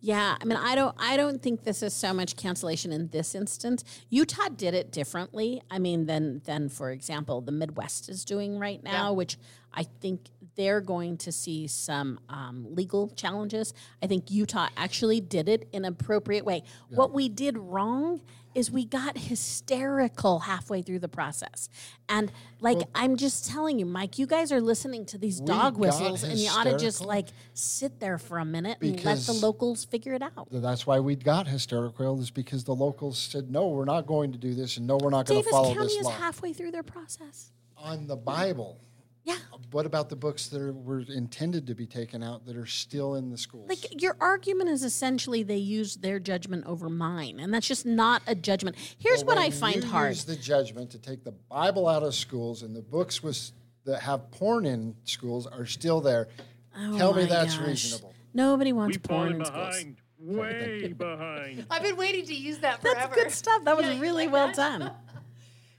Yeah, 0.00 0.36
I 0.40 0.44
mean, 0.44 0.56
I 0.56 0.76
don't, 0.76 0.94
I 0.98 1.16
don't 1.16 1.42
think 1.42 1.64
this 1.64 1.82
is 1.82 1.92
so 1.92 2.14
much 2.14 2.36
cancellation 2.36 2.92
in 2.92 3.08
this 3.08 3.34
instance. 3.34 3.82
Utah 4.10 4.48
did 4.48 4.72
it 4.72 4.92
differently. 4.92 5.60
I 5.70 5.78
mean, 5.80 6.06
than 6.06 6.40
than 6.44 6.68
for 6.68 6.90
example, 6.90 7.40
the 7.40 7.52
Midwest 7.52 8.08
is 8.08 8.24
doing 8.24 8.58
right 8.58 8.82
now, 8.82 9.12
which 9.12 9.38
I 9.74 9.82
think 9.82 10.30
they're 10.58 10.82
going 10.82 11.16
to 11.16 11.32
see 11.32 11.66
some 11.68 12.20
um, 12.28 12.66
legal 12.68 13.08
challenges. 13.10 13.72
I 14.02 14.06
think 14.08 14.30
Utah 14.30 14.68
actually 14.76 15.20
did 15.20 15.48
it 15.48 15.68
in 15.72 15.86
an 15.86 15.92
appropriate 15.92 16.44
way. 16.44 16.64
What 16.90 17.14
we 17.14 17.30
did 17.30 17.56
wrong 17.56 18.20
is 18.54 18.70
we 18.70 18.84
got 18.84 19.16
hysterical 19.16 20.40
halfway 20.40 20.82
through 20.82 20.98
the 20.98 21.08
process, 21.08 21.68
and 22.08 22.32
like 22.60 22.78
I'm 22.92 23.16
just 23.16 23.48
telling 23.48 23.78
you, 23.78 23.86
Mike, 23.86 24.18
you 24.18 24.26
guys 24.26 24.50
are 24.50 24.60
listening 24.60 25.04
to 25.06 25.18
these 25.18 25.38
dog 25.38 25.76
whistles, 25.76 26.24
and 26.24 26.36
you 26.36 26.48
ought 26.50 26.64
to 26.64 26.76
just 26.76 27.04
like 27.04 27.28
sit 27.54 28.00
there 28.00 28.18
for 28.18 28.38
a 28.38 28.44
minute 28.44 28.78
and 28.80 29.04
let 29.04 29.18
the 29.18 29.34
locals 29.34 29.84
figure 29.84 30.14
it 30.14 30.22
out. 30.22 30.48
That's 30.50 30.88
why 30.88 30.98
we 30.98 31.14
got 31.14 31.46
hysterical, 31.46 32.20
is 32.20 32.30
because 32.30 32.64
the 32.64 32.74
locals 32.74 33.18
said, 33.18 33.48
no, 33.48 33.68
we're 33.68 33.84
not 33.84 34.06
going 34.06 34.32
to 34.32 34.38
do 34.38 34.54
this, 34.54 34.76
and 34.78 34.88
no, 34.88 34.96
we're 34.96 35.10
not 35.10 35.26
going 35.26 35.40
to 35.40 35.44
Davis 35.44 35.50
follow 35.52 35.74
County 35.74 35.86
this 35.86 35.98
is 35.98 36.04
law. 36.06 36.10
halfway 36.12 36.52
through 36.52 36.72
their 36.72 36.82
process. 36.82 37.52
On 37.76 38.08
the 38.08 38.16
Bible, 38.16 38.80
Yeah. 39.28 39.36
what 39.72 39.84
about 39.84 40.08
the 40.08 40.16
books 40.16 40.48
that 40.48 40.60
are, 40.60 40.72
were 40.72 41.00
intended 41.00 41.66
to 41.66 41.74
be 41.74 41.86
taken 41.86 42.22
out 42.22 42.46
that 42.46 42.56
are 42.56 42.64
still 42.66 43.14
in 43.16 43.30
the 43.30 43.36
schools? 43.36 43.68
Like 43.68 44.00
your 44.02 44.16
argument 44.20 44.70
is 44.70 44.82
essentially 44.82 45.42
they 45.42 45.56
use 45.58 45.96
their 45.96 46.18
judgment 46.18 46.64
over 46.66 46.88
mine, 46.88 47.38
and 47.40 47.52
that's 47.52 47.66
just 47.68 47.84
not 47.84 48.22
a 48.26 48.34
judgment. 48.34 48.76
Here's 48.98 49.22
Well, 49.24 49.36
what 49.36 49.44
I 49.44 49.50
find 49.50 49.82
you 49.84 49.90
hard. 49.90 50.10
Use 50.10 50.24
the 50.24 50.36
judgment 50.36 50.90
to 50.92 50.98
take 50.98 51.24
the 51.24 51.32
Bible 51.32 51.86
out 51.86 52.02
of 52.02 52.14
schools, 52.14 52.62
and 52.62 52.74
the 52.74 52.82
books 52.82 53.22
was, 53.22 53.52
that 53.84 54.00
have 54.02 54.30
porn 54.30 54.64
in 54.66 54.94
schools 55.04 55.46
are 55.46 55.66
still 55.66 56.00
there. 56.00 56.28
Oh 56.76 56.96
tell 56.98 57.12
me 57.14 57.22
Oh 57.24 57.26
that's 57.26 57.56
gosh. 57.56 57.66
reasonable. 57.66 58.14
Nobody 58.34 58.72
wants 58.72 58.96
We've 58.96 59.02
porn 59.02 59.18
fallen 59.28 59.40
in 59.40 59.44
schools. 59.46 59.66
behind, 59.68 59.96
way 60.20 60.92
behind. 60.98 61.66
I've 61.70 61.82
been 61.82 61.96
waiting 61.96 62.24
to 62.26 62.34
use 62.34 62.58
that 62.58 62.80
forever. 62.80 62.98
That's 63.00 63.14
good 63.14 63.30
stuff. 63.32 63.64
That 63.64 63.76
was 63.76 63.86
Yeah, 63.86 64.00
really 64.00 64.24
like 64.26 64.32
well 64.32 64.46
that? 64.48 64.56
done. 64.56 64.90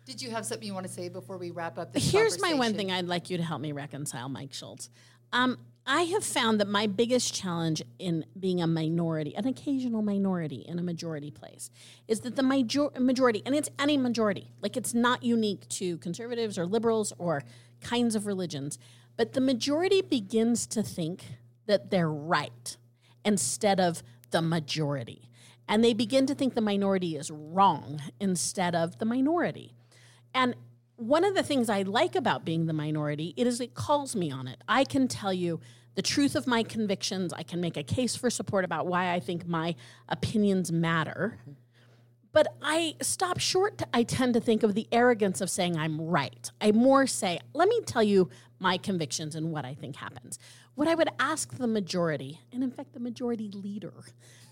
Did 0.10 0.24
you 0.24 0.32
have 0.32 0.44
something 0.44 0.66
you 0.66 0.74
want 0.74 0.88
to 0.88 0.92
say 0.92 1.08
before 1.08 1.38
we 1.38 1.52
wrap 1.52 1.78
up 1.78 1.94
this 1.94 2.12
conversation? 2.12 2.20
Here's 2.20 2.42
my 2.42 2.56
one 2.56 2.74
thing 2.74 2.92
I'd 2.92 3.06
like 3.06 3.30
you 3.30 3.38
to 3.38 3.44
help 3.44 3.62
me 3.62 3.74
reconcile, 3.74 4.28
Mike 4.28 4.56
Schultz. 4.56 4.90
Um, 5.32 5.60
I 5.86 6.02
have 6.02 6.24
found 6.24 6.60
that 6.60 6.68
my 6.68 6.88
biggest 6.88 7.32
challenge 7.32 7.84
in 8.00 8.26
being 8.40 8.60
a 8.60 8.66
minority, 8.66 9.36
an 9.36 9.46
occasional 9.46 10.02
minority 10.02 10.66
in 10.68 10.80
a 10.80 10.82
majority 10.82 11.30
place, 11.30 11.70
is 12.08 12.22
that 12.22 12.36
the 12.36 12.42
major- 12.42 12.90
majority, 13.00 13.44
and 13.46 13.54
it's 13.54 13.70
any 13.78 13.98
majority, 13.98 14.50
like 14.62 14.76
it's 14.76 14.96
not 14.96 15.22
unique 15.22 15.70
to 15.70 16.00
conservatives 16.00 16.58
or 16.58 16.66
liberals 16.66 17.14
or 17.20 17.44
kinds 17.80 18.16
of 18.16 18.26
religions, 18.26 18.80
but 19.16 19.34
the 19.34 19.42
majority 19.42 20.02
begins 20.02 20.66
to 20.66 20.82
think 20.82 21.24
that 21.68 21.92
they're 21.92 22.10
right 22.10 22.78
instead 23.24 23.80
of 23.80 24.02
the 24.32 24.42
majority. 24.42 25.30
And 25.68 25.84
they 25.84 25.94
begin 25.94 26.26
to 26.26 26.34
think 26.34 26.56
the 26.56 26.62
minority 26.62 27.16
is 27.16 27.30
wrong 27.30 28.02
instead 28.20 28.74
of 28.74 28.98
the 28.98 29.06
minority. 29.06 29.76
And 30.34 30.56
one 30.96 31.24
of 31.24 31.34
the 31.34 31.44
things 31.44 31.70
I 31.70 31.84
like 31.84 32.16
about 32.16 32.44
being 32.44 32.66
the 32.66 32.74
minority 32.74 33.34
it 33.38 33.48
is 33.48 33.62
it 33.62 33.74
calls 33.74 34.16
me 34.16 34.32
on 34.32 34.48
it. 34.48 34.62
I 34.68 34.84
can 34.84 35.08
tell 35.08 35.34
you 35.34 35.60
the 35.96 36.02
truth 36.02 36.36
of 36.36 36.48
my 36.48 36.64
convictions. 36.64 37.34
I 37.34 37.44
can 37.44 37.62
make 37.62 37.78
a 37.78 37.84
case 37.84 38.16
for 38.16 38.30
support 38.30 38.66
about 38.66 38.88
why 38.88 39.14
I 39.14 39.20
think 39.20 39.48
my 39.48 39.76
opinions 40.08 40.72
matter. 40.72 41.40
But 42.32 42.48
I 42.62 42.96
stop 43.02 43.40
short. 43.40 43.82
I 43.94 44.04
tend 44.04 44.36
to 44.36 44.40
think 44.40 44.62
of 44.62 44.76
the 44.76 44.88
arrogance 44.92 45.42
of 45.42 45.50
saying 45.50 45.78
I'm 45.78 46.00
right. 46.00 46.52
I 46.62 46.72
more 46.72 47.08
say, 47.08 47.40
let 47.54 47.68
me 47.68 47.82
tell 47.86 48.04
you 48.04 48.30
my 48.60 48.78
convictions 48.78 49.36
and 49.36 49.52
what 49.52 49.66
I 49.66 49.74
think 49.74 49.96
happens. 49.96 50.38
What 50.76 50.88
I 50.88 50.96
would 50.96 51.10
ask 51.20 51.58
the 51.58 51.68
majority, 51.68 52.40
and 52.54 52.64
in 52.64 52.72
fact, 52.72 52.94
the 52.94 53.00
majority 53.00 53.50
leader, 53.50 53.94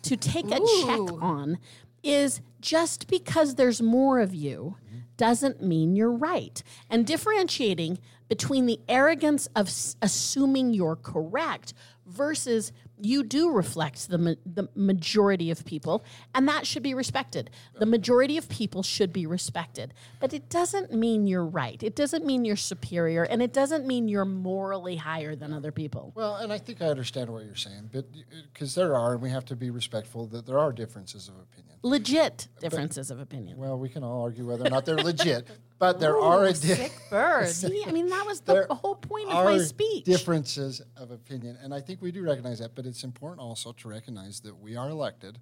to 0.02 0.18
take 0.18 0.48
a 0.48 0.60
check 0.60 1.00
on 1.22 1.60
is 2.08 2.42
just 2.62 3.08
because 3.08 3.56
there's 3.56 3.82
more 3.82 4.20
of 4.20 4.34
you 4.34 4.78
doesn't 5.18 5.62
mean 5.62 5.96
you're 5.96 6.12
right. 6.12 6.62
And 6.90 7.06
differentiating 7.06 8.00
between 8.30 8.66
the 8.66 8.80
arrogance 8.88 9.48
of 9.56 9.68
s- 9.68 9.96
assuming 10.02 10.74
you're 10.74 10.96
correct 10.96 11.74
versus 12.08 12.72
you 13.00 13.24
do 13.24 13.52
reflect 13.52 14.10
the, 14.10 14.18
ma- 14.18 14.34
the 14.46 14.70
majority 14.76 15.52
of 15.52 15.64
people, 15.66 16.04
and 16.34 16.48
that 16.48 16.66
should 16.66 16.84
be 16.84 16.94
respected. 16.94 17.50
The 17.78 17.86
majority 17.86 18.38
of 18.38 18.50
people 18.50 18.82
should 18.82 19.14
be 19.14 19.28
respected. 19.28 19.94
But 20.20 20.34
it 20.34 20.50
doesn't 20.50 20.92
mean 20.92 21.28
you're 21.28 21.46
right. 21.46 21.82
It 21.84 21.96
doesn't 21.96 22.26
mean 22.26 22.44
you're 22.46 22.56
superior, 22.56 23.24
and 23.24 23.42
it 23.42 23.54
doesn't 23.54 23.86
mean 23.86 24.08
you're 24.08 24.26
morally 24.26 24.96
higher 24.96 25.36
than 25.36 25.54
other 25.54 25.72
people. 25.72 26.12
Well, 26.16 26.38
and 26.38 26.52
I 26.52 26.58
think 26.58 26.82
I 26.82 26.86
understand 26.86 27.30
what 27.30 27.46
you're 27.46 27.56
saying, 27.56 27.90
but 27.92 28.06
because 28.54 28.78
uh, 28.78 28.82
there 28.82 28.96
are, 28.96 29.14
and 29.14 29.22
we 29.22 29.30
have 29.30 29.46
to 29.46 29.56
be 29.56 29.70
respectful 29.70 30.26
that 30.28 30.46
there 30.46 30.60
are 30.60 30.72
differences 30.72 31.28
of 31.28 31.36
opinion. 31.36 31.76
Legit 31.84 32.48
differences 32.60 33.12
of 33.12 33.20
opinion. 33.20 33.58
Well, 33.58 33.78
we 33.78 33.90
can 33.90 34.04
all 34.04 34.24
argue 34.24 34.48
whether 34.48 34.66
or 34.66 34.70
not 34.70 34.86
they're 34.86 34.96
legit, 35.12 35.48
but 35.80 36.00
there 36.00 36.20
are 36.20 36.46
a 36.46 36.54
di- 36.54 36.56
Sick 36.76 36.92
bird. 37.10 37.48
See, 37.50 37.84
I 37.86 37.92
mean, 37.92 38.08
that 38.10 38.26
was 38.26 38.42
the 38.42 38.54
there 38.54 38.68
whole 38.70 38.96
point 38.96 39.30
of 39.30 39.46
my 39.46 39.58
speech. 39.60 40.06
differences 40.06 40.82
of 40.96 41.12
opinion, 41.12 41.58
and 41.62 41.74
I 41.74 41.82
think 41.82 42.02
we 42.02 42.12
do 42.12 42.24
recognize 42.24 42.60
that. 42.60 42.76
But 42.76 42.86
it's 42.86 43.04
important 43.04 43.42
also 43.42 43.72
to 43.74 43.88
recognize 43.88 44.40
that 44.42 44.58
we 44.60 44.76
are 44.76 44.90
elected 44.90 45.40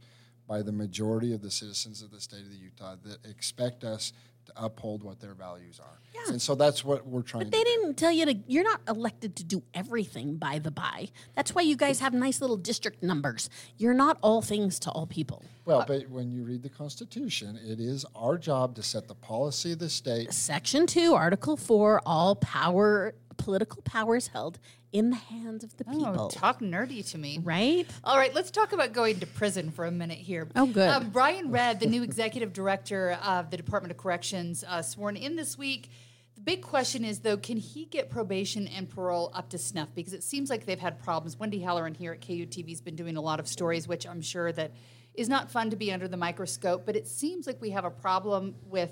by 0.47 0.61
the 0.61 0.71
majority 0.71 1.33
of 1.33 1.41
the 1.41 1.49
citizens 1.51 2.01
of 2.01 2.11
the 2.11 2.21
state 2.21 2.41
of 2.41 2.49
the 2.51 2.57
Utah 2.57 2.95
that 3.03 3.25
expect 3.25 3.83
us 3.83 4.13
to 4.45 4.53
uphold 4.55 5.03
what 5.03 5.19
their 5.19 5.33
values 5.33 5.79
are. 5.79 5.99
Yeah. 6.13 6.31
And 6.31 6.41
so 6.41 6.55
that's 6.55 6.83
what 6.83 7.05
we're 7.05 7.21
trying 7.21 7.43
But 7.45 7.51
to 7.51 7.57
they 7.57 7.63
didn't 7.63 7.95
tell 7.95 8.11
you 8.11 8.25
to. 8.25 8.35
You're 8.47 8.63
not 8.63 8.81
elected 8.87 9.35
to 9.37 9.43
do 9.43 9.63
everything 9.73 10.37
by 10.37 10.59
the 10.59 10.71
by. 10.71 11.09
That's 11.35 11.53
why 11.53 11.61
you 11.63 11.75
guys 11.75 11.99
have 11.99 12.13
nice 12.13 12.41
little 12.41 12.57
district 12.57 13.03
numbers. 13.03 13.49
You're 13.77 13.93
not 13.93 14.17
all 14.21 14.41
things 14.41 14.79
to 14.79 14.91
all 14.91 15.05
people. 15.05 15.43
Well, 15.65 15.81
uh, 15.81 15.85
but 15.87 16.09
when 16.09 16.31
you 16.31 16.43
read 16.43 16.63
the 16.63 16.69
Constitution, 16.69 17.59
it 17.65 17.79
is 17.79 18.05
our 18.15 18.37
job 18.37 18.75
to 18.75 18.83
set 18.83 19.07
the 19.07 19.15
policy 19.15 19.73
of 19.73 19.79
the 19.79 19.89
state. 19.89 20.31
Section 20.31 20.85
2, 20.85 21.13
Article 21.13 21.57
4 21.57 22.01
all 22.05 22.35
power, 22.35 23.13
political 23.37 23.81
powers 23.83 24.27
held 24.27 24.59
in 24.91 25.09
the 25.09 25.15
hands 25.17 25.63
of 25.63 25.75
the 25.77 25.83
Oh, 25.87 25.91
people. 25.97 26.27
talk 26.29 26.59
nerdy 26.61 27.07
to 27.11 27.17
me. 27.17 27.39
right? 27.43 27.85
All 28.03 28.17
right, 28.17 28.33
let's 28.33 28.51
talk 28.51 28.71
about 28.73 28.93
going 28.93 29.19
to 29.19 29.27
prison 29.27 29.71
for 29.71 29.85
a 29.85 29.91
minute 29.91 30.17
here. 30.17 30.47
Oh, 30.55 30.65
good. 30.65 30.89
Um, 30.89 31.09
Brian 31.09 31.51
Redd, 31.51 31.79
the 31.79 31.87
new 31.87 32.03
executive 32.03 32.53
director 32.53 33.17
of 33.23 33.51
the 33.51 33.57
Department 33.57 33.91
of 33.91 33.97
Corrections, 33.97 34.63
uh, 34.67 34.81
sworn 34.81 35.15
in 35.17 35.35
this 35.35 35.57
week. 35.57 35.89
The 36.35 36.41
big 36.41 36.61
question 36.61 37.05
is, 37.05 37.19
though, 37.19 37.37
can 37.37 37.57
he 37.57 37.85
get 37.85 38.09
probation 38.09 38.67
and 38.67 38.89
parole 38.89 39.31
up 39.33 39.49
to 39.51 39.57
snuff? 39.57 39.89
Because 39.95 40.13
it 40.13 40.23
seems 40.23 40.49
like 40.49 40.65
they've 40.65 40.79
had 40.79 40.99
problems. 40.99 41.37
Wendy 41.39 41.59
Halloran 41.59 41.93
here 41.93 42.11
at 42.11 42.21
KUTV 42.21 42.69
has 42.69 42.81
been 42.81 42.95
doing 42.95 43.15
a 43.17 43.21
lot 43.21 43.39
of 43.39 43.47
stories, 43.47 43.87
which 43.87 44.05
I'm 44.05 44.21
sure 44.21 44.51
that 44.51 44.71
is 45.13 45.29
not 45.29 45.49
fun 45.49 45.69
to 45.69 45.77
be 45.77 45.93
under 45.93 46.09
the 46.09 46.17
microscope. 46.17 46.85
But 46.85 46.97
it 46.97 47.07
seems 47.07 47.47
like 47.47 47.61
we 47.61 47.69
have 47.69 47.85
a 47.85 47.89
problem 47.89 48.55
with 48.65 48.91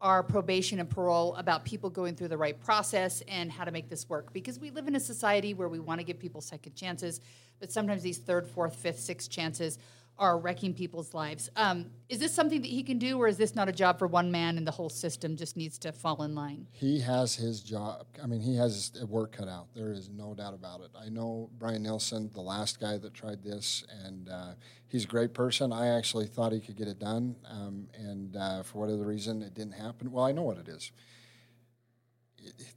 our 0.00 0.22
probation 0.22 0.78
and 0.78 0.90
parole 0.90 1.34
about 1.36 1.64
people 1.64 1.88
going 1.88 2.14
through 2.14 2.28
the 2.28 2.36
right 2.36 2.60
process 2.60 3.22
and 3.28 3.50
how 3.50 3.64
to 3.64 3.70
make 3.70 3.88
this 3.88 4.08
work. 4.08 4.32
Because 4.32 4.58
we 4.58 4.70
live 4.70 4.88
in 4.88 4.96
a 4.96 5.00
society 5.00 5.54
where 5.54 5.68
we 5.68 5.80
want 5.80 6.00
to 6.00 6.04
give 6.04 6.18
people 6.18 6.40
second 6.40 6.74
chances 6.74 7.20
but 7.60 7.72
sometimes 7.72 8.02
these 8.02 8.18
third 8.18 8.46
fourth 8.46 8.74
fifth 8.74 9.00
sixth 9.00 9.30
chances 9.30 9.78
are 10.18 10.38
wrecking 10.38 10.74
people's 10.74 11.14
lives 11.14 11.50
um, 11.56 11.86
is 12.08 12.18
this 12.18 12.32
something 12.32 12.62
that 12.62 12.70
he 12.70 12.82
can 12.82 12.98
do 12.98 13.18
or 13.18 13.28
is 13.28 13.36
this 13.36 13.54
not 13.54 13.68
a 13.68 13.72
job 13.72 13.98
for 13.98 14.06
one 14.06 14.30
man 14.30 14.56
and 14.56 14.66
the 14.66 14.70
whole 14.72 14.88
system 14.88 15.36
just 15.36 15.56
needs 15.56 15.78
to 15.78 15.92
fall 15.92 16.22
in 16.22 16.34
line 16.34 16.66
He 16.72 17.00
has 17.00 17.34
his 17.34 17.60
job. 17.60 18.06
I 18.22 18.26
mean, 18.26 18.40
he 18.40 18.56
has 18.56 18.92
his 18.94 19.04
work 19.04 19.32
cut 19.32 19.48
out. 19.48 19.66
There 19.74 19.92
is 19.92 20.08
no 20.08 20.34
doubt 20.34 20.54
about 20.54 20.80
it. 20.80 20.90
I 20.98 21.08
know 21.08 21.50
Brian 21.58 21.84
Nielson, 21.84 22.32
the 22.32 22.40
last 22.40 22.80
guy 22.80 22.98
that 22.98 23.14
tried 23.14 23.42
this, 23.42 23.84
and 24.04 24.28
uh, 24.28 24.52
he's 24.88 25.04
a 25.04 25.08
great 25.08 25.34
person. 25.34 25.72
I 25.72 25.88
actually 25.88 26.26
thought 26.26 26.52
he 26.52 26.60
could 26.60 26.76
get 26.76 26.88
it 26.88 26.98
done, 26.98 27.36
um, 27.48 27.88
and 27.94 28.36
uh, 28.36 28.62
for 28.62 28.78
whatever 28.78 29.04
reason, 29.04 29.42
it 29.42 29.54
didn't 29.54 29.74
happen. 29.74 30.10
Well, 30.10 30.24
I 30.24 30.32
know 30.32 30.42
what 30.42 30.58
it 30.58 30.68
is. 30.68 30.92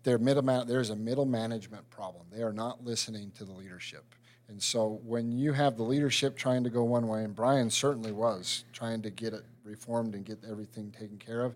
Middle 0.05 0.65
there's 0.65 0.89
a 0.89 0.95
middle 0.95 1.25
management 1.25 1.89
problem. 1.89 2.25
They 2.31 2.41
are 2.41 2.53
not 2.53 2.83
listening 2.83 3.31
to 3.37 3.45
the 3.45 3.51
leadership. 3.51 4.15
And 4.49 4.61
so 4.61 4.99
when 5.05 5.31
you 5.31 5.53
have 5.53 5.77
the 5.77 5.83
leadership 5.83 6.35
trying 6.35 6.63
to 6.63 6.69
go 6.69 6.83
one 6.83 7.07
way, 7.07 7.23
and 7.23 7.35
Brian 7.35 7.69
certainly 7.69 8.11
was 8.11 8.65
trying 8.73 9.01
to 9.03 9.09
get 9.09 9.33
it 9.33 9.43
reformed 9.63 10.15
and 10.15 10.25
get 10.25 10.39
everything 10.49 10.91
taken 10.91 11.17
care 11.17 11.45
of, 11.45 11.55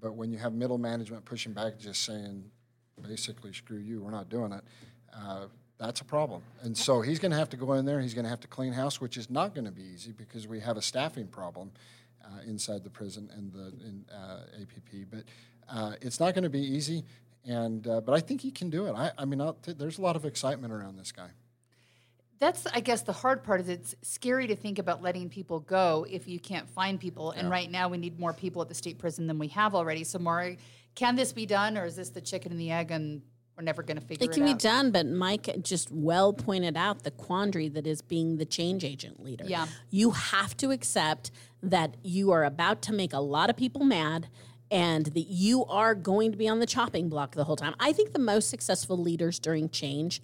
but 0.00 0.14
when 0.14 0.32
you 0.32 0.38
have 0.38 0.54
middle 0.54 0.78
management 0.78 1.24
pushing 1.24 1.52
back, 1.52 1.78
just 1.78 2.02
saying, 2.04 2.44
basically, 3.02 3.52
screw 3.52 3.78
you, 3.78 4.00
we're 4.00 4.10
not 4.10 4.30
doing 4.30 4.52
it, 4.52 4.64
uh, 5.14 5.46
that's 5.78 6.00
a 6.00 6.04
problem. 6.04 6.42
And 6.62 6.76
so 6.76 7.02
he's 7.02 7.18
going 7.18 7.32
to 7.32 7.38
have 7.38 7.50
to 7.50 7.56
go 7.56 7.74
in 7.74 7.84
there. 7.84 8.00
He's 8.00 8.14
going 8.14 8.24
to 8.24 8.30
have 8.30 8.40
to 8.40 8.48
clean 8.48 8.72
house, 8.72 9.00
which 9.00 9.16
is 9.16 9.30
not 9.30 9.54
going 9.54 9.66
to 9.66 9.70
be 9.70 9.82
easy 9.82 10.12
because 10.12 10.46
we 10.48 10.60
have 10.60 10.76
a 10.76 10.82
staffing 10.82 11.26
problem. 11.26 11.70
uh, 12.24 12.40
inside 12.46 12.84
the 12.84 12.90
prison 12.90 13.30
and 13.36 13.52
the 13.52 13.68
in, 13.84 14.04
uh, 14.14 14.42
APP. 14.60 15.08
But 15.10 15.24
uh, 15.68 15.92
it's 16.00 16.20
not 16.20 16.34
going 16.34 16.44
to 16.44 16.50
be 16.50 16.60
easy. 16.60 17.04
And 17.46 17.86
uh, 17.86 18.00
but 18.02 18.12
I 18.12 18.20
think 18.20 18.42
he 18.42 18.50
can 18.50 18.68
do 18.68 18.86
it. 18.86 18.92
I, 18.92 19.12
I 19.16 19.24
mean, 19.24 19.40
t- 19.62 19.72
there's 19.72 19.98
a 19.98 20.02
lot 20.02 20.16
of 20.16 20.24
excitement 20.24 20.72
around 20.72 20.98
this 20.98 21.10
guy. 21.12 21.30
That's, 22.40 22.66
I 22.72 22.80
guess, 22.80 23.02
the 23.02 23.12
hard 23.12 23.44
part 23.44 23.60
is 23.60 23.68
it's 23.68 23.94
scary 24.00 24.46
to 24.46 24.56
think 24.56 24.78
about 24.78 25.02
letting 25.02 25.28
people 25.28 25.60
go 25.60 26.06
if 26.08 26.26
you 26.26 26.40
can't 26.40 26.66
find 26.70 26.98
people. 26.98 27.32
And 27.32 27.50
right 27.50 27.70
now, 27.70 27.90
we 27.90 27.98
need 27.98 28.18
more 28.18 28.32
people 28.32 28.62
at 28.62 28.68
the 28.68 28.74
state 28.74 28.98
prison 28.98 29.26
than 29.26 29.38
we 29.38 29.48
have 29.48 29.74
already. 29.74 30.04
So, 30.04 30.18
Maury, 30.18 30.58
can 30.94 31.16
this 31.16 31.32
be 31.32 31.44
done, 31.44 31.76
or 31.76 31.84
is 31.84 31.96
this 31.96 32.08
the 32.08 32.22
chicken 32.22 32.50
and 32.50 32.60
the 32.60 32.70
egg, 32.70 32.90
and 32.90 33.20
we're 33.56 33.62
never 33.62 33.82
going 33.82 33.98
to 33.98 34.02
figure 34.02 34.24
it, 34.24 34.30
out? 34.30 34.32
It 34.32 34.34
can 34.34 34.44
be 34.44 34.52
out? 34.52 34.58
done, 34.58 34.90
but 34.90 35.06
Mike 35.06 35.50
just 35.62 35.90
well 35.92 36.32
pointed 36.32 36.78
out 36.78 37.02
the 37.02 37.10
quandary 37.10 37.68
that 37.68 37.86
is 37.86 38.00
being 38.00 38.38
the 38.38 38.46
change 38.46 38.84
agent 38.84 39.22
leader. 39.22 39.44
Yeah. 39.46 39.66
You 39.90 40.12
have 40.12 40.56
to 40.58 40.70
accept 40.70 41.30
that 41.62 41.98
you 42.02 42.30
are 42.32 42.44
about 42.44 42.80
to 42.82 42.94
make 42.94 43.12
a 43.12 43.20
lot 43.20 43.50
of 43.50 43.56
people 43.56 43.84
mad 43.84 44.28
and 44.70 45.06
that 45.06 45.26
you 45.26 45.66
are 45.66 45.94
going 45.94 46.30
to 46.30 46.38
be 46.38 46.48
on 46.48 46.60
the 46.60 46.66
chopping 46.66 47.10
block 47.10 47.34
the 47.34 47.44
whole 47.44 47.56
time. 47.56 47.74
I 47.78 47.92
think 47.92 48.12
the 48.12 48.18
most 48.18 48.48
successful 48.48 48.96
leaders 48.96 49.38
during 49.38 49.68
change 49.68 50.22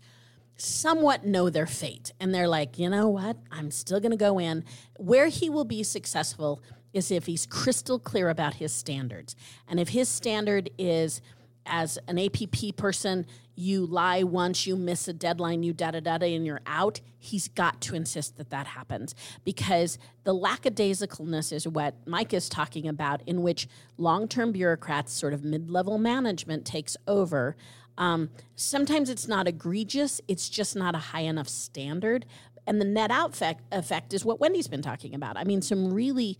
somewhat 0.56 1.24
know 1.24 1.50
their 1.50 1.66
fate 1.66 2.12
and 2.18 2.34
they're 2.34 2.48
like, 2.48 2.78
you 2.78 2.88
know 2.88 3.08
what? 3.08 3.36
I'm 3.50 3.70
still 3.70 4.00
going 4.00 4.10
to 4.10 4.16
go 4.16 4.38
in. 4.38 4.64
Where 4.98 5.28
he 5.28 5.50
will 5.50 5.64
be 5.64 5.82
successful 5.82 6.62
is 6.92 7.10
if 7.10 7.26
he's 7.26 7.46
crystal 7.46 7.98
clear 7.98 8.30
about 8.30 8.54
his 8.54 8.72
standards. 8.72 9.36
And 9.68 9.78
if 9.78 9.90
his 9.90 10.08
standard 10.08 10.70
is 10.78 11.20
as 11.66 11.98
an 12.08 12.18
APP 12.18 12.76
person, 12.76 13.26
you 13.54 13.86
lie 13.86 14.22
once, 14.22 14.66
you 14.66 14.76
miss 14.76 15.08
a 15.08 15.12
deadline, 15.12 15.62
you 15.62 15.72
da 15.72 15.90
da 15.90 16.00
da 16.00 16.18
da, 16.18 16.34
and 16.34 16.46
you're 16.46 16.60
out. 16.66 17.00
He's 17.18 17.48
got 17.48 17.80
to 17.82 17.96
insist 17.96 18.36
that 18.36 18.50
that 18.50 18.66
happens 18.66 19.14
because 19.44 19.98
the 20.24 20.34
lackadaisicalness 20.34 21.52
is 21.52 21.66
what 21.66 21.94
Mike 22.06 22.34
is 22.34 22.48
talking 22.48 22.86
about, 22.86 23.22
in 23.26 23.42
which 23.42 23.66
long 23.96 24.28
term 24.28 24.52
bureaucrats, 24.52 25.12
sort 25.12 25.32
of 25.32 25.42
mid 25.42 25.70
level 25.70 25.98
management, 25.98 26.64
takes 26.64 26.96
over. 27.06 27.56
Um, 27.98 28.30
sometimes 28.56 29.10
it's 29.10 29.26
not 29.26 29.48
egregious, 29.48 30.20
it's 30.28 30.48
just 30.48 30.76
not 30.76 30.94
a 30.94 30.98
high 30.98 31.20
enough 31.20 31.48
standard. 31.48 32.26
And 32.66 32.80
the 32.80 32.84
net 32.84 33.10
out 33.10 33.30
effect, 33.30 33.62
effect 33.72 34.12
is 34.12 34.24
what 34.24 34.40
Wendy's 34.40 34.68
been 34.68 34.82
talking 34.82 35.14
about. 35.14 35.36
I 35.36 35.44
mean, 35.44 35.62
some 35.62 35.92
really 35.92 36.38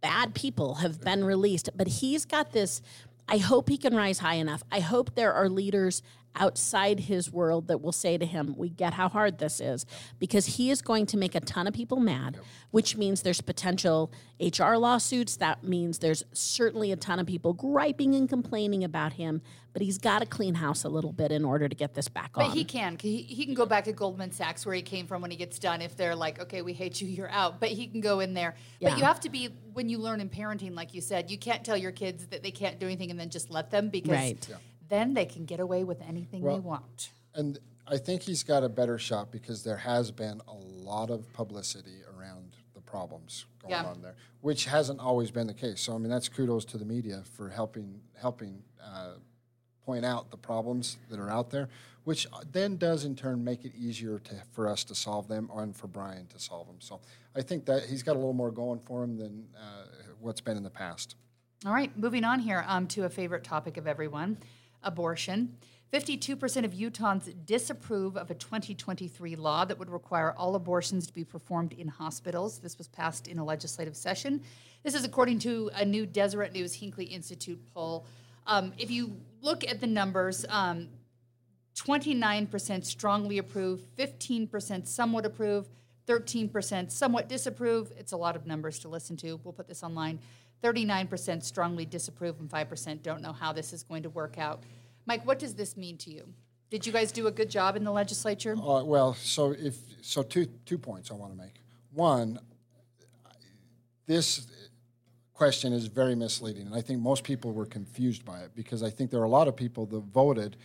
bad 0.00 0.34
people 0.34 0.76
have 0.76 1.00
been 1.00 1.24
released, 1.24 1.70
but 1.76 1.86
he's 1.88 2.24
got 2.24 2.52
this. 2.52 2.80
I 3.28 3.38
hope 3.38 3.68
he 3.68 3.76
can 3.76 3.94
rise 3.94 4.20
high 4.20 4.34
enough. 4.34 4.62
I 4.70 4.80
hope 4.80 5.14
there 5.14 5.32
are 5.32 5.48
leaders 5.48 6.02
outside 6.36 7.00
his 7.00 7.32
world 7.32 7.68
that 7.68 7.80
will 7.80 7.92
say 7.92 8.16
to 8.18 8.26
him, 8.26 8.54
We 8.56 8.68
get 8.68 8.94
how 8.94 9.08
hard 9.08 9.38
this 9.38 9.60
is, 9.60 9.86
because 10.18 10.46
he 10.46 10.70
is 10.70 10.82
going 10.82 11.06
to 11.06 11.16
make 11.16 11.34
a 11.34 11.40
ton 11.40 11.66
of 11.66 11.74
people 11.74 12.00
mad, 12.00 12.38
which 12.70 12.96
means 12.96 13.22
there's 13.22 13.40
potential 13.40 14.10
HR 14.40 14.76
lawsuits. 14.76 15.36
That 15.36 15.64
means 15.64 15.98
there's 15.98 16.24
certainly 16.32 16.92
a 16.92 16.96
ton 16.96 17.18
of 17.18 17.26
people 17.26 17.52
griping 17.52 18.14
and 18.14 18.28
complaining 18.28 18.84
about 18.84 19.14
him, 19.14 19.42
but 19.72 19.82
he's 19.82 19.98
got 19.98 20.20
to 20.20 20.26
clean 20.26 20.54
house 20.54 20.84
a 20.84 20.88
little 20.88 21.12
bit 21.12 21.30
in 21.30 21.44
order 21.44 21.68
to 21.68 21.74
get 21.74 21.94
this 21.94 22.08
back 22.08 22.32
But 22.34 22.42
on. 22.42 22.48
But 22.48 22.56
he 22.56 22.64
can. 22.64 22.96
He, 23.00 23.22
he 23.22 23.44
can 23.44 23.54
go 23.54 23.66
back 23.66 23.84
to 23.84 23.92
Goldman 23.92 24.32
Sachs 24.32 24.64
where 24.64 24.74
he 24.74 24.82
came 24.82 25.06
from 25.06 25.22
when 25.22 25.30
he 25.30 25.36
gets 25.36 25.58
done. 25.58 25.82
If 25.82 25.96
they're 25.96 26.16
like, 26.16 26.40
okay, 26.40 26.62
we 26.62 26.72
hate 26.72 27.00
you, 27.00 27.08
you're 27.08 27.30
out. 27.30 27.60
But 27.60 27.70
he 27.70 27.86
can 27.86 28.00
go 28.00 28.20
in 28.20 28.34
there. 28.34 28.54
Yeah. 28.78 28.90
But 28.90 28.98
you 28.98 29.04
have 29.04 29.20
to 29.20 29.30
be 29.30 29.50
when 29.74 29.88
you 29.88 29.98
learn 29.98 30.20
in 30.20 30.28
parenting, 30.28 30.74
like 30.74 30.94
you 30.94 31.00
said, 31.00 31.30
you 31.30 31.38
can't 31.38 31.64
tell 31.64 31.76
your 31.76 31.92
kids 31.92 32.26
that 32.26 32.42
they 32.42 32.50
can't 32.50 32.78
do 32.80 32.86
anything 32.86 33.10
and 33.10 33.20
then 33.20 33.30
just 33.30 33.50
let 33.50 33.70
them 33.70 33.88
because 33.88 34.10
Right. 34.10 34.46
Yeah. 34.48 34.56
Then 34.90 35.14
they 35.14 35.24
can 35.24 35.46
get 35.46 35.60
away 35.60 35.84
with 35.84 36.02
anything 36.06 36.42
they 36.44 36.58
want. 36.58 37.10
And 37.34 37.58
I 37.86 37.96
think 37.96 38.22
he's 38.22 38.42
got 38.42 38.62
a 38.62 38.68
better 38.68 38.98
shot 38.98 39.32
because 39.32 39.62
there 39.64 39.78
has 39.78 40.10
been 40.10 40.42
a 40.46 40.54
lot 40.54 41.10
of 41.10 41.32
publicity 41.32 42.02
around 42.14 42.56
the 42.74 42.80
problems 42.80 43.46
going 43.62 43.70
Yeah. 43.72 43.84
on 43.86 44.02
there, 44.02 44.16
which 44.42 44.66
hasn't 44.66 45.00
always 45.00 45.30
been 45.30 45.46
the 45.46 45.54
case. 45.54 45.80
So 45.80 45.94
I 45.94 45.98
mean, 45.98 46.10
that's 46.10 46.28
kudos 46.28 46.64
to 46.66 46.78
the 46.78 46.84
media 46.84 47.22
for 47.24 47.48
helping 47.48 48.00
helping 48.14 48.62
uh, 48.82 49.14
point 49.84 50.04
out 50.04 50.30
the 50.30 50.36
problems 50.36 50.98
that 51.08 51.18
are 51.18 51.30
out 51.30 51.50
there, 51.50 51.68
which 52.04 52.26
then 52.52 52.76
does 52.76 53.04
in 53.04 53.16
turn 53.16 53.42
make 53.42 53.64
it 53.64 53.72
easier 53.74 54.18
to, 54.18 54.34
for 54.52 54.68
us 54.68 54.84
to 54.84 54.94
solve 54.94 55.26
them 55.26 55.50
and 55.54 55.74
for 55.74 55.86
Brian 55.86 56.26
to 56.28 56.38
solve 56.38 56.66
them. 56.66 56.76
So 56.80 57.00
I 57.34 57.42
think 57.42 57.64
that 57.66 57.84
he's 57.84 58.02
got 58.02 58.12
a 58.12 58.18
little 58.18 58.34
more 58.34 58.50
going 58.50 58.78
for 58.80 59.02
him 59.02 59.16
than 59.16 59.48
uh, 59.56 59.86
what's 60.20 60.40
been 60.40 60.56
in 60.56 60.62
the 60.62 60.70
past. 60.70 61.16
All 61.66 61.72
right, 61.72 61.96
moving 61.96 62.24
on 62.24 62.40
here 62.40 62.64
um, 62.68 62.86
to 62.88 63.04
a 63.04 63.08
favorite 63.10 63.44
topic 63.44 63.76
of 63.76 63.86
everyone 63.86 64.38
abortion. 64.82 65.56
52% 65.92 66.64
of 66.64 66.72
Utahns 66.72 67.34
disapprove 67.46 68.16
of 68.16 68.30
a 68.30 68.34
2023 68.34 69.34
law 69.34 69.64
that 69.64 69.76
would 69.78 69.90
require 69.90 70.32
all 70.32 70.54
abortions 70.54 71.06
to 71.06 71.12
be 71.12 71.24
performed 71.24 71.72
in 71.72 71.88
hospitals. 71.88 72.58
This 72.58 72.78
was 72.78 72.86
passed 72.86 73.26
in 73.26 73.38
a 73.38 73.44
legislative 73.44 73.96
session. 73.96 74.40
This 74.84 74.94
is 74.94 75.04
according 75.04 75.40
to 75.40 75.70
a 75.74 75.84
new 75.84 76.06
Deseret 76.06 76.52
News 76.52 76.74
Hinckley 76.74 77.06
Institute 77.06 77.60
poll. 77.74 78.06
Um, 78.46 78.72
if 78.78 78.90
you 78.90 79.16
look 79.42 79.68
at 79.68 79.80
the 79.80 79.86
numbers, 79.86 80.46
um, 80.48 80.88
29% 81.76 82.84
strongly 82.84 83.38
approve, 83.38 83.80
15% 83.98 84.86
somewhat 84.86 85.26
approve, 85.26 85.68
13% 86.06 86.90
somewhat 86.90 87.28
disapprove. 87.28 87.92
It's 87.96 88.12
a 88.12 88.16
lot 88.16 88.36
of 88.36 88.46
numbers 88.46 88.78
to 88.80 88.88
listen 88.88 89.16
to. 89.18 89.40
We'll 89.42 89.52
put 89.52 89.68
this 89.68 89.82
online. 89.82 90.20
39% 90.62 91.42
strongly 91.42 91.86
disapprove, 91.86 92.38
and 92.40 92.48
5% 92.48 93.02
don't 93.02 93.22
know 93.22 93.32
how 93.32 93.52
this 93.52 93.72
is 93.72 93.82
going 93.82 94.02
to 94.02 94.10
work 94.10 94.38
out. 94.38 94.62
Mike, 95.06 95.26
what 95.26 95.38
does 95.38 95.54
this 95.54 95.76
mean 95.76 95.96
to 95.98 96.10
you? 96.10 96.24
Did 96.70 96.86
you 96.86 96.92
guys 96.92 97.10
do 97.10 97.26
a 97.26 97.32
good 97.32 97.50
job 97.50 97.76
in 97.76 97.82
the 97.82 97.90
legislature? 97.90 98.54
Uh, 98.56 98.84
well, 98.84 99.14
so 99.14 99.50
if 99.50 99.76
so, 100.02 100.22
two 100.22 100.46
two 100.66 100.78
points 100.78 101.10
I 101.10 101.14
want 101.14 101.32
to 101.32 101.38
make. 101.38 101.54
One, 101.92 102.38
this 104.06 104.46
question 105.34 105.72
is 105.72 105.86
very 105.86 106.14
misleading, 106.14 106.66
and 106.66 106.74
I 106.74 106.80
think 106.80 107.00
most 107.00 107.24
people 107.24 107.52
were 107.52 107.66
confused 107.66 108.24
by 108.24 108.40
it 108.42 108.52
because 108.54 108.84
I 108.84 108.90
think 108.90 109.10
there 109.10 109.20
are 109.20 109.24
a 109.24 109.28
lot 109.28 109.48
of 109.48 109.56
people 109.56 109.84
that 109.86 110.00
voted 110.00 110.56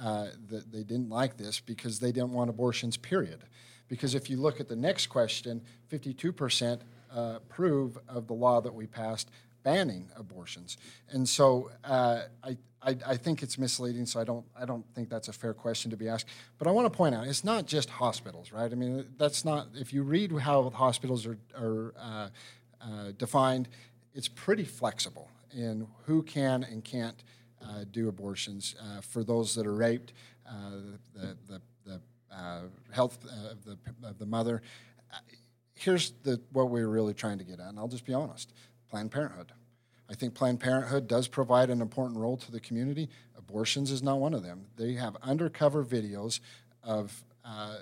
uh, 0.00 0.28
that 0.48 0.70
they 0.70 0.84
didn't 0.84 1.08
like 1.08 1.36
this 1.36 1.58
because 1.58 1.98
they 1.98 2.12
didn't 2.12 2.32
want 2.32 2.50
abortions. 2.50 2.96
Period. 2.96 3.42
Because 3.88 4.14
if 4.14 4.30
you 4.30 4.36
look 4.36 4.60
at 4.60 4.68
the 4.68 4.76
next 4.76 5.08
question, 5.08 5.60
fifty-two 5.88 6.32
percent 6.32 6.82
uh, 7.18 7.36
approve 7.36 7.98
of 8.08 8.26
the 8.26 8.34
law 8.34 8.60
that 8.60 8.74
we 8.74 8.86
passed 8.86 9.30
banning 9.64 10.08
abortions, 10.16 10.76
and 11.10 11.28
so 11.28 11.70
uh, 11.84 12.20
I, 12.44 12.56
I 12.82 12.96
I 13.06 13.16
think 13.16 13.42
it's 13.42 13.58
misleading. 13.58 14.06
So 14.06 14.20
I 14.20 14.24
don't 14.24 14.46
I 14.56 14.64
don't 14.64 14.84
think 14.94 15.08
that's 15.08 15.28
a 15.28 15.32
fair 15.32 15.52
question 15.52 15.90
to 15.90 15.96
be 15.96 16.08
asked. 16.08 16.26
But 16.58 16.68
I 16.68 16.70
want 16.70 16.90
to 16.90 16.96
point 16.96 17.14
out 17.14 17.26
it's 17.26 17.44
not 17.44 17.66
just 17.66 17.90
hospitals, 17.90 18.52
right? 18.52 18.70
I 18.70 18.74
mean 18.74 19.06
that's 19.16 19.44
not 19.44 19.68
if 19.74 19.92
you 19.92 20.02
read 20.04 20.32
how 20.38 20.70
hospitals 20.70 21.26
are 21.26 21.38
are 21.56 21.94
uh, 21.98 22.28
uh, 22.80 23.12
defined, 23.18 23.68
it's 24.14 24.28
pretty 24.28 24.64
flexible 24.64 25.28
in 25.52 25.86
who 26.06 26.22
can 26.22 26.62
and 26.62 26.84
can't 26.84 27.24
uh, 27.62 27.84
do 27.90 28.08
abortions 28.08 28.76
uh, 28.80 29.00
for 29.00 29.24
those 29.24 29.54
that 29.56 29.66
are 29.66 29.74
raped, 29.74 30.12
the 31.14 31.36
the, 31.48 31.60
the 31.84 32.00
health 32.92 33.18
of 33.52 33.64
the 33.64 33.76
of 34.04 34.18
the 34.18 34.26
mother. 34.26 34.62
Here's 35.78 36.12
the 36.24 36.40
what 36.52 36.70
we're 36.70 36.88
really 36.88 37.14
trying 37.14 37.38
to 37.38 37.44
get 37.44 37.60
at, 37.60 37.68
and 37.68 37.78
I'll 37.78 37.88
just 37.88 38.04
be 38.04 38.14
honest: 38.14 38.52
Planned 38.90 39.12
Parenthood. 39.12 39.52
I 40.10 40.14
think 40.14 40.34
Planned 40.34 40.60
Parenthood 40.60 41.06
does 41.06 41.28
provide 41.28 41.70
an 41.70 41.80
important 41.80 42.18
role 42.18 42.36
to 42.38 42.50
the 42.50 42.60
community. 42.60 43.08
Abortions 43.36 43.90
is 43.90 44.02
not 44.02 44.18
one 44.18 44.34
of 44.34 44.42
them. 44.42 44.66
They 44.76 44.94
have 44.94 45.16
undercover 45.22 45.84
videos 45.84 46.40
of 46.82 47.22
uh, 47.44 47.76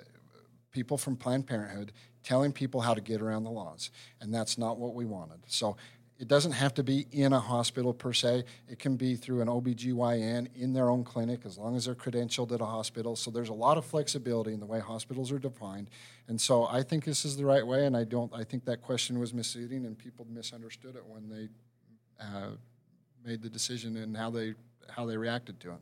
people 0.71 0.97
from 0.97 1.15
Planned 1.15 1.47
Parenthood 1.47 1.91
telling 2.23 2.51
people 2.51 2.81
how 2.81 2.93
to 2.93 3.01
get 3.01 3.21
around 3.21 3.45
the 3.45 3.49
laws, 3.49 3.89
and 4.21 4.33
that's 4.33 4.57
not 4.57 4.77
what 4.77 4.93
we 4.93 5.05
wanted. 5.05 5.39
So 5.47 5.77
it 6.19 6.27
doesn't 6.27 6.53
have 6.53 6.73
to 6.75 6.83
be 6.83 7.05
in 7.11 7.31
a 7.31 7.39
hospital 7.39 7.93
per 7.93 8.11
se. 8.11 8.43
It 8.67 8.79
can 8.79 8.95
be 8.95 9.15
through 9.15 9.41
an 9.41 9.47
OBGYN 9.47 10.47
in 10.55 10.73
their 10.73 10.89
own 10.89 11.03
clinic 11.03 11.41
as 11.45 11.57
long 11.57 11.75
as 11.75 11.85
they're 11.85 11.95
credentialed 11.95 12.51
at 12.51 12.59
a 12.59 12.65
hospital. 12.65 13.15
So 13.15 13.29
there's 13.29 13.49
a 13.49 13.53
lot 13.53 13.77
of 13.77 13.85
flexibility 13.85 14.53
in 14.53 14.59
the 14.59 14.65
way 14.65 14.79
hospitals 14.79 15.31
are 15.31 15.37
defined. 15.37 15.89
And 16.27 16.41
so 16.41 16.65
I 16.65 16.81
think 16.81 17.05
this 17.05 17.23
is 17.23 17.37
the 17.37 17.45
right 17.45 17.65
way 17.65 17.85
and 17.85 17.95
I 17.95 18.03
don't 18.03 18.33
I 18.33 18.43
think 18.43 18.65
that 18.65 18.81
question 18.81 19.19
was 19.19 19.33
misleading 19.33 19.85
and 19.85 19.97
people 19.97 20.25
misunderstood 20.29 20.95
it 20.95 21.05
when 21.05 21.29
they 21.29 21.49
uh, 22.19 22.49
made 23.23 23.43
the 23.43 23.49
decision 23.49 23.95
and 23.97 24.17
how 24.17 24.31
they 24.31 24.55
how 24.89 25.05
they 25.05 25.17
reacted 25.17 25.59
to 25.61 25.71
it. 25.71 25.79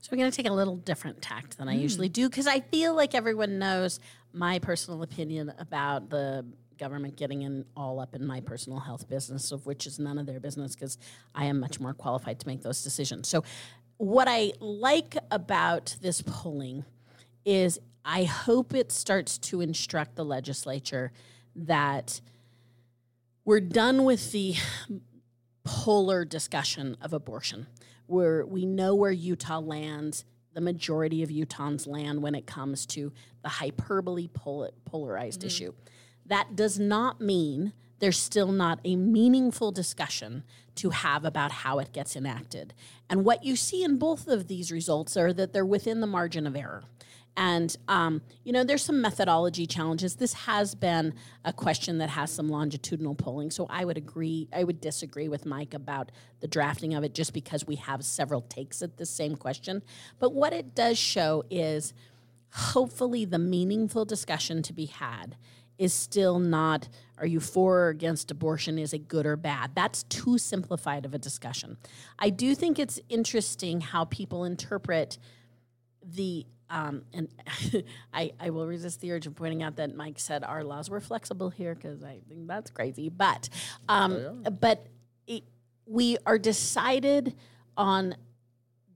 So 0.00 0.10
we're 0.12 0.18
going 0.18 0.30
to 0.30 0.36
take 0.36 0.48
a 0.48 0.54
little 0.54 0.76
different 0.76 1.20
tact 1.20 1.58
than 1.58 1.68
I 1.68 1.74
usually 1.74 2.08
do 2.08 2.28
because 2.28 2.46
I 2.46 2.60
feel 2.60 2.94
like 2.94 3.16
everyone 3.16 3.58
knows 3.58 3.98
my 4.32 4.60
personal 4.60 5.02
opinion 5.02 5.52
about 5.58 6.10
the 6.10 6.46
government 6.78 7.16
getting 7.16 7.42
in 7.42 7.64
all 7.76 8.00
up 8.00 8.14
in 8.14 8.26
my 8.26 8.40
personal 8.40 8.78
health 8.78 9.08
business, 9.08 9.52
of 9.52 9.66
which 9.66 9.86
is 9.86 9.98
none 9.98 10.18
of 10.18 10.26
their 10.26 10.40
business 10.40 10.74
because 10.74 10.98
I 11.34 11.46
am 11.46 11.60
much 11.60 11.80
more 11.80 11.94
qualified 11.94 12.40
to 12.40 12.46
make 12.46 12.62
those 12.62 12.82
decisions. 12.82 13.28
So, 13.28 13.44
what 13.98 14.28
I 14.28 14.52
like 14.60 15.16
about 15.30 15.96
this 16.02 16.20
polling 16.20 16.84
is 17.44 17.78
I 18.04 18.24
hope 18.24 18.74
it 18.74 18.92
starts 18.92 19.38
to 19.38 19.60
instruct 19.60 20.16
the 20.16 20.24
legislature 20.24 21.12
that 21.54 22.20
we're 23.44 23.60
done 23.60 24.04
with 24.04 24.32
the 24.32 24.54
polar 25.64 26.24
discussion 26.24 26.96
of 27.00 27.12
abortion, 27.12 27.66
where 28.06 28.44
we 28.46 28.66
know 28.66 28.94
where 28.94 29.10
Utah 29.10 29.60
lands, 29.60 30.24
the 30.52 30.60
majority 30.60 31.22
of 31.22 31.28
Utahns 31.28 31.86
land 31.86 32.22
when 32.22 32.34
it 32.34 32.46
comes 32.46 32.86
to 32.86 33.12
the 33.42 33.48
hyperbole 33.48 34.28
pol- 34.28 34.70
polarized 34.84 35.40
mm-hmm. 35.40 35.46
issue. 35.48 35.72
That 36.28 36.56
does 36.56 36.78
not 36.78 37.20
mean 37.20 37.72
there's 37.98 38.18
still 38.18 38.52
not 38.52 38.80
a 38.84 38.96
meaningful 38.96 39.72
discussion 39.72 40.44
to 40.76 40.90
have 40.90 41.24
about 41.24 41.50
how 41.50 41.78
it 41.78 41.92
gets 41.92 42.14
enacted. 42.14 42.74
And 43.08 43.24
what 43.24 43.44
you 43.44 43.56
see 43.56 43.82
in 43.82 43.96
both 43.96 44.28
of 44.28 44.48
these 44.48 44.70
results 44.70 45.16
are 45.16 45.32
that 45.32 45.52
they're 45.52 45.64
within 45.64 46.00
the 46.00 46.06
margin 46.06 46.46
of 46.46 46.54
error. 46.54 46.84
And, 47.38 47.76
um, 47.86 48.22
you 48.44 48.52
know, 48.52 48.64
there's 48.64 48.84
some 48.84 49.02
methodology 49.02 49.66
challenges. 49.66 50.16
This 50.16 50.32
has 50.32 50.74
been 50.74 51.14
a 51.44 51.52
question 51.52 51.98
that 51.98 52.08
has 52.08 52.30
some 52.30 52.48
longitudinal 52.48 53.14
polling. 53.14 53.50
So 53.50 53.66
I 53.68 53.84
would 53.84 53.98
agree, 53.98 54.48
I 54.54 54.64
would 54.64 54.80
disagree 54.80 55.28
with 55.28 55.44
Mike 55.44 55.74
about 55.74 56.12
the 56.40 56.48
drafting 56.48 56.94
of 56.94 57.04
it 57.04 57.14
just 57.14 57.34
because 57.34 57.66
we 57.66 57.76
have 57.76 58.04
several 58.04 58.40
takes 58.42 58.80
at 58.80 58.96
the 58.96 59.04
same 59.04 59.36
question. 59.36 59.82
But 60.18 60.32
what 60.32 60.54
it 60.54 60.74
does 60.74 60.98
show 60.98 61.44
is 61.50 61.92
hopefully 62.52 63.26
the 63.26 63.38
meaningful 63.38 64.06
discussion 64.06 64.62
to 64.62 64.72
be 64.72 64.86
had 64.86 65.36
is 65.78 65.92
still 65.92 66.38
not 66.38 66.88
are 67.18 67.26
you 67.26 67.40
for 67.40 67.84
or 67.84 67.88
against 67.88 68.30
abortion 68.30 68.78
is 68.78 68.92
it 68.92 69.08
good 69.08 69.26
or 69.26 69.36
bad 69.36 69.70
that's 69.74 70.02
too 70.04 70.38
simplified 70.38 71.04
of 71.04 71.14
a 71.14 71.18
discussion 71.18 71.76
i 72.18 72.30
do 72.30 72.54
think 72.54 72.78
it's 72.78 73.00
interesting 73.08 73.80
how 73.80 74.04
people 74.04 74.44
interpret 74.44 75.18
the 76.02 76.46
um, 76.68 77.02
and 77.12 77.28
I, 78.12 78.32
I 78.40 78.50
will 78.50 78.66
resist 78.66 79.00
the 79.00 79.12
urge 79.12 79.26
of 79.26 79.34
pointing 79.34 79.62
out 79.62 79.76
that 79.76 79.94
Mike 79.94 80.18
said 80.18 80.44
our 80.44 80.64
laws 80.64 80.90
were 80.90 81.00
flexible 81.00 81.50
here 81.50 81.74
because 81.74 82.02
I 82.02 82.20
think 82.28 82.46
that's 82.46 82.70
crazy. 82.70 83.08
But 83.08 83.48
um, 83.88 84.42
but 84.60 84.86
it, 85.26 85.44
we 85.86 86.18
are 86.26 86.38
decided 86.38 87.34
on 87.76 88.16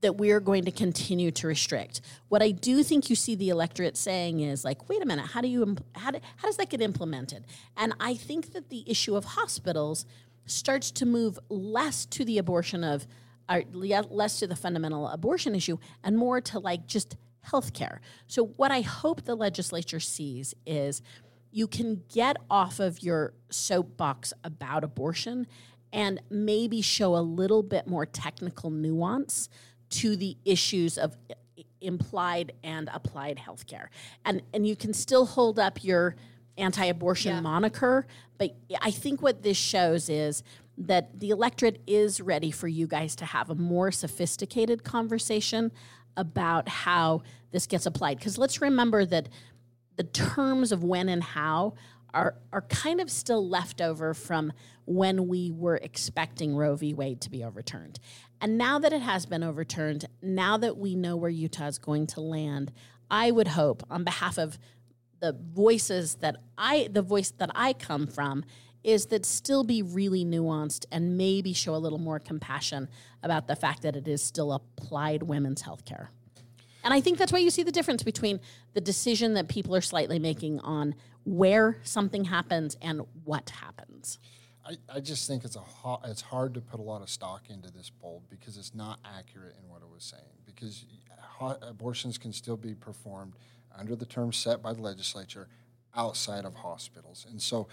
that 0.01 0.17
we 0.17 0.31
are 0.31 0.39
going 0.39 0.65
to 0.65 0.71
continue 0.71 1.31
to 1.31 1.47
restrict. 1.47 2.01
What 2.27 2.41
I 2.41 2.51
do 2.51 2.83
think 2.83 3.09
you 3.09 3.15
see 3.15 3.35
the 3.35 3.49
electorate 3.49 3.97
saying 3.97 4.41
is 4.41 4.65
like, 4.65 4.89
wait 4.89 5.01
a 5.01 5.05
minute, 5.05 5.27
how 5.27 5.41
do 5.41 5.47
you 5.47 5.77
how, 5.95 6.11
do, 6.11 6.19
how 6.37 6.47
does 6.47 6.57
that 6.57 6.69
get 6.69 6.81
implemented? 6.81 7.45
And 7.77 7.93
I 7.99 8.15
think 8.15 8.53
that 8.53 8.69
the 8.69 8.83
issue 8.89 9.15
of 9.15 9.25
hospitals 9.25 10.05
starts 10.45 10.91
to 10.91 11.05
move 11.05 11.39
less 11.49 12.05
to 12.07 12.25
the 12.25 12.37
abortion 12.37 12.83
of 12.83 13.07
uh, 13.47 13.61
or 13.73 14.03
less 14.09 14.39
to 14.39 14.47
the 14.47 14.55
fundamental 14.55 15.07
abortion 15.07 15.55
issue 15.55 15.77
and 16.03 16.17
more 16.17 16.41
to 16.41 16.59
like 16.59 16.87
just 16.87 17.15
healthcare. 17.47 17.99
So 18.27 18.45
what 18.45 18.71
I 18.71 18.81
hope 18.81 19.23
the 19.23 19.35
legislature 19.35 19.99
sees 19.99 20.53
is 20.65 21.01
you 21.51 21.67
can 21.67 22.03
get 22.13 22.37
off 22.49 22.79
of 22.79 23.03
your 23.03 23.33
soapbox 23.49 24.33
about 24.43 24.83
abortion 24.83 25.47
and 25.91 26.21
maybe 26.29 26.81
show 26.81 27.15
a 27.15 27.19
little 27.19 27.63
bit 27.63 27.87
more 27.87 28.05
technical 28.05 28.69
nuance 28.69 29.49
to 29.91 30.15
the 30.15 30.37
issues 30.45 30.97
of 30.97 31.15
implied 31.79 32.53
and 32.63 32.89
applied 32.93 33.37
healthcare. 33.37 33.87
And 34.25 34.41
and 34.53 34.67
you 34.67 34.75
can 34.75 34.93
still 34.93 35.25
hold 35.25 35.59
up 35.59 35.83
your 35.83 36.15
anti-abortion 36.57 37.35
Yeah. 37.35 37.41
moniker, 37.41 38.05
but 38.37 38.55
I 38.81 38.91
think 38.91 39.21
what 39.21 39.41
this 39.41 39.57
shows 39.57 40.09
is 40.09 40.43
that 40.77 41.19
the 41.19 41.29
electorate 41.29 41.81
is 41.87 42.19
ready 42.19 42.51
for 42.51 42.67
you 42.67 42.87
guys 42.87 43.15
to 43.17 43.25
have 43.25 43.49
a 43.49 43.55
more 43.55 43.91
sophisticated 43.91 44.83
conversation 44.83 45.71
about 46.17 46.67
how 46.67 47.23
this 47.51 47.67
gets 47.67 47.85
applied. 47.85 48.17
Because 48.17 48.37
let's 48.37 48.61
remember 48.61 49.05
that 49.05 49.29
the 49.95 50.03
terms 50.03 50.71
of 50.71 50.83
when 50.83 51.09
and 51.09 51.23
how 51.23 51.73
are 52.13 52.35
are 52.51 52.61
kind 52.63 53.01
of 53.01 53.09
still 53.09 53.47
left 53.47 53.81
over 53.81 54.13
from 54.13 54.53
when 54.85 55.27
we 55.27 55.51
were 55.51 55.77
expecting 55.77 56.55
Roe 56.55 56.75
v. 56.75 56.93
Wade 56.93 57.21
to 57.21 57.29
be 57.29 57.43
overturned. 57.43 57.99
And 58.39 58.57
now 58.57 58.79
that 58.79 58.91
it 58.91 59.01
has 59.01 59.25
been 59.25 59.43
overturned, 59.43 60.05
now 60.21 60.57
that 60.57 60.77
we 60.77 60.95
know 60.95 61.15
where 61.15 61.29
Utah 61.29 61.67
is 61.67 61.77
going 61.77 62.07
to 62.07 62.21
land, 62.21 62.71
I 63.09 63.31
would 63.31 63.49
hope 63.49 63.83
on 63.89 64.03
behalf 64.03 64.37
of 64.37 64.57
the 65.19 65.33
voices 65.33 66.15
that 66.15 66.37
I 66.57 66.89
the 66.91 67.01
voice 67.01 67.31
that 67.31 67.51
I 67.55 67.73
come 67.73 68.07
from 68.07 68.43
is 68.83 69.07
that 69.07 69.25
still 69.25 69.63
be 69.63 69.83
really 69.83 70.25
nuanced 70.25 70.85
and 70.91 71.17
maybe 71.17 71.53
show 71.53 71.75
a 71.75 71.77
little 71.77 71.99
more 71.99 72.19
compassion 72.19 72.89
about 73.21 73.47
the 73.47 73.55
fact 73.55 73.83
that 73.83 73.95
it 73.95 74.07
is 74.07 74.23
still 74.23 74.53
applied 74.53 75.21
women's 75.21 75.61
health 75.61 75.85
care. 75.85 76.09
And 76.83 76.93
I 76.93 76.99
think 76.99 77.19
that's 77.19 77.31
why 77.31 77.39
you 77.39 77.51
see 77.51 77.61
the 77.61 77.71
difference 77.71 78.01
between 78.01 78.39
the 78.73 78.81
decision 78.81 79.35
that 79.35 79.47
people 79.47 79.75
are 79.75 79.81
slightly 79.81 80.17
making 80.17 80.59
on 80.61 80.95
where 81.23 81.77
something 81.83 82.25
happens 82.25 82.77
and 82.81 83.01
what 83.23 83.49
happens. 83.49 84.19
I, 84.65 84.77
I 84.93 84.99
just 84.99 85.27
think 85.27 85.43
it's 85.43 85.55
a 85.55 85.59
ho- 85.59 86.01
it's 86.05 86.21
hard 86.21 86.53
to 86.53 86.61
put 86.61 86.79
a 86.79 86.83
lot 86.83 87.01
of 87.01 87.09
stock 87.09 87.49
into 87.49 87.71
this 87.71 87.89
poll 87.89 88.21
because 88.29 88.57
it's 88.57 88.75
not 88.75 88.99
accurate 89.05 89.55
in 89.61 89.69
what 89.69 89.81
it 89.81 89.89
was 89.91 90.03
saying. 90.03 90.23
Because 90.45 90.85
ho- 91.19 91.57
abortions 91.61 92.17
can 92.17 92.31
still 92.31 92.57
be 92.57 92.75
performed 92.75 93.33
under 93.75 93.95
the 93.95 94.05
terms 94.05 94.37
set 94.37 94.61
by 94.61 94.73
the 94.73 94.81
legislature 94.81 95.47
outside 95.95 96.45
of 96.45 96.53
hospitals, 96.55 97.25
and 97.29 97.41
so 97.41 97.67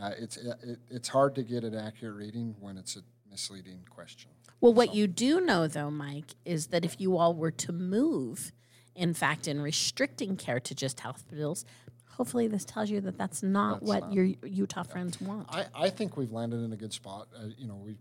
uh, 0.00 0.10
it's 0.18 0.36
it, 0.36 0.78
it's 0.90 1.08
hard 1.08 1.34
to 1.34 1.42
get 1.42 1.64
an 1.64 1.74
accurate 1.74 2.16
reading 2.16 2.54
when 2.60 2.76
it's 2.76 2.96
a 2.96 3.00
misleading 3.30 3.80
question. 3.88 4.30
Well, 4.60 4.74
what 4.74 4.94
you 4.94 5.06
do 5.06 5.40
know, 5.40 5.66
though, 5.66 5.90
Mike, 5.90 6.34
is 6.44 6.68
that 6.68 6.84
if 6.84 7.00
you 7.00 7.16
all 7.16 7.34
were 7.34 7.50
to 7.50 7.72
move, 7.72 8.52
in 8.94 9.12
fact, 9.12 9.46
in 9.48 9.60
restricting 9.60 10.36
care 10.36 10.60
to 10.60 10.74
just 10.74 11.00
hospitals, 11.00 11.64
hopefully 12.16 12.46
this 12.48 12.64
tells 12.64 12.90
you 12.90 13.00
that 13.02 13.18
that's 13.18 13.42
not 13.42 13.80
That's 13.80 13.88
what 13.88 14.00
not- 14.04 14.12
your 14.12 14.24
Utah 14.24 14.82
friends 14.82 15.20
want. 15.20 15.46
I, 15.50 15.66
I 15.74 15.90
think 15.90 16.16
we've 16.16 16.32
landed 16.32 16.62
in 16.64 16.72
a 16.72 16.76
good 16.76 16.92
spot. 16.92 17.28
Uh, 17.36 17.46
you 17.58 17.66
know, 17.66 17.74
we 17.76 17.96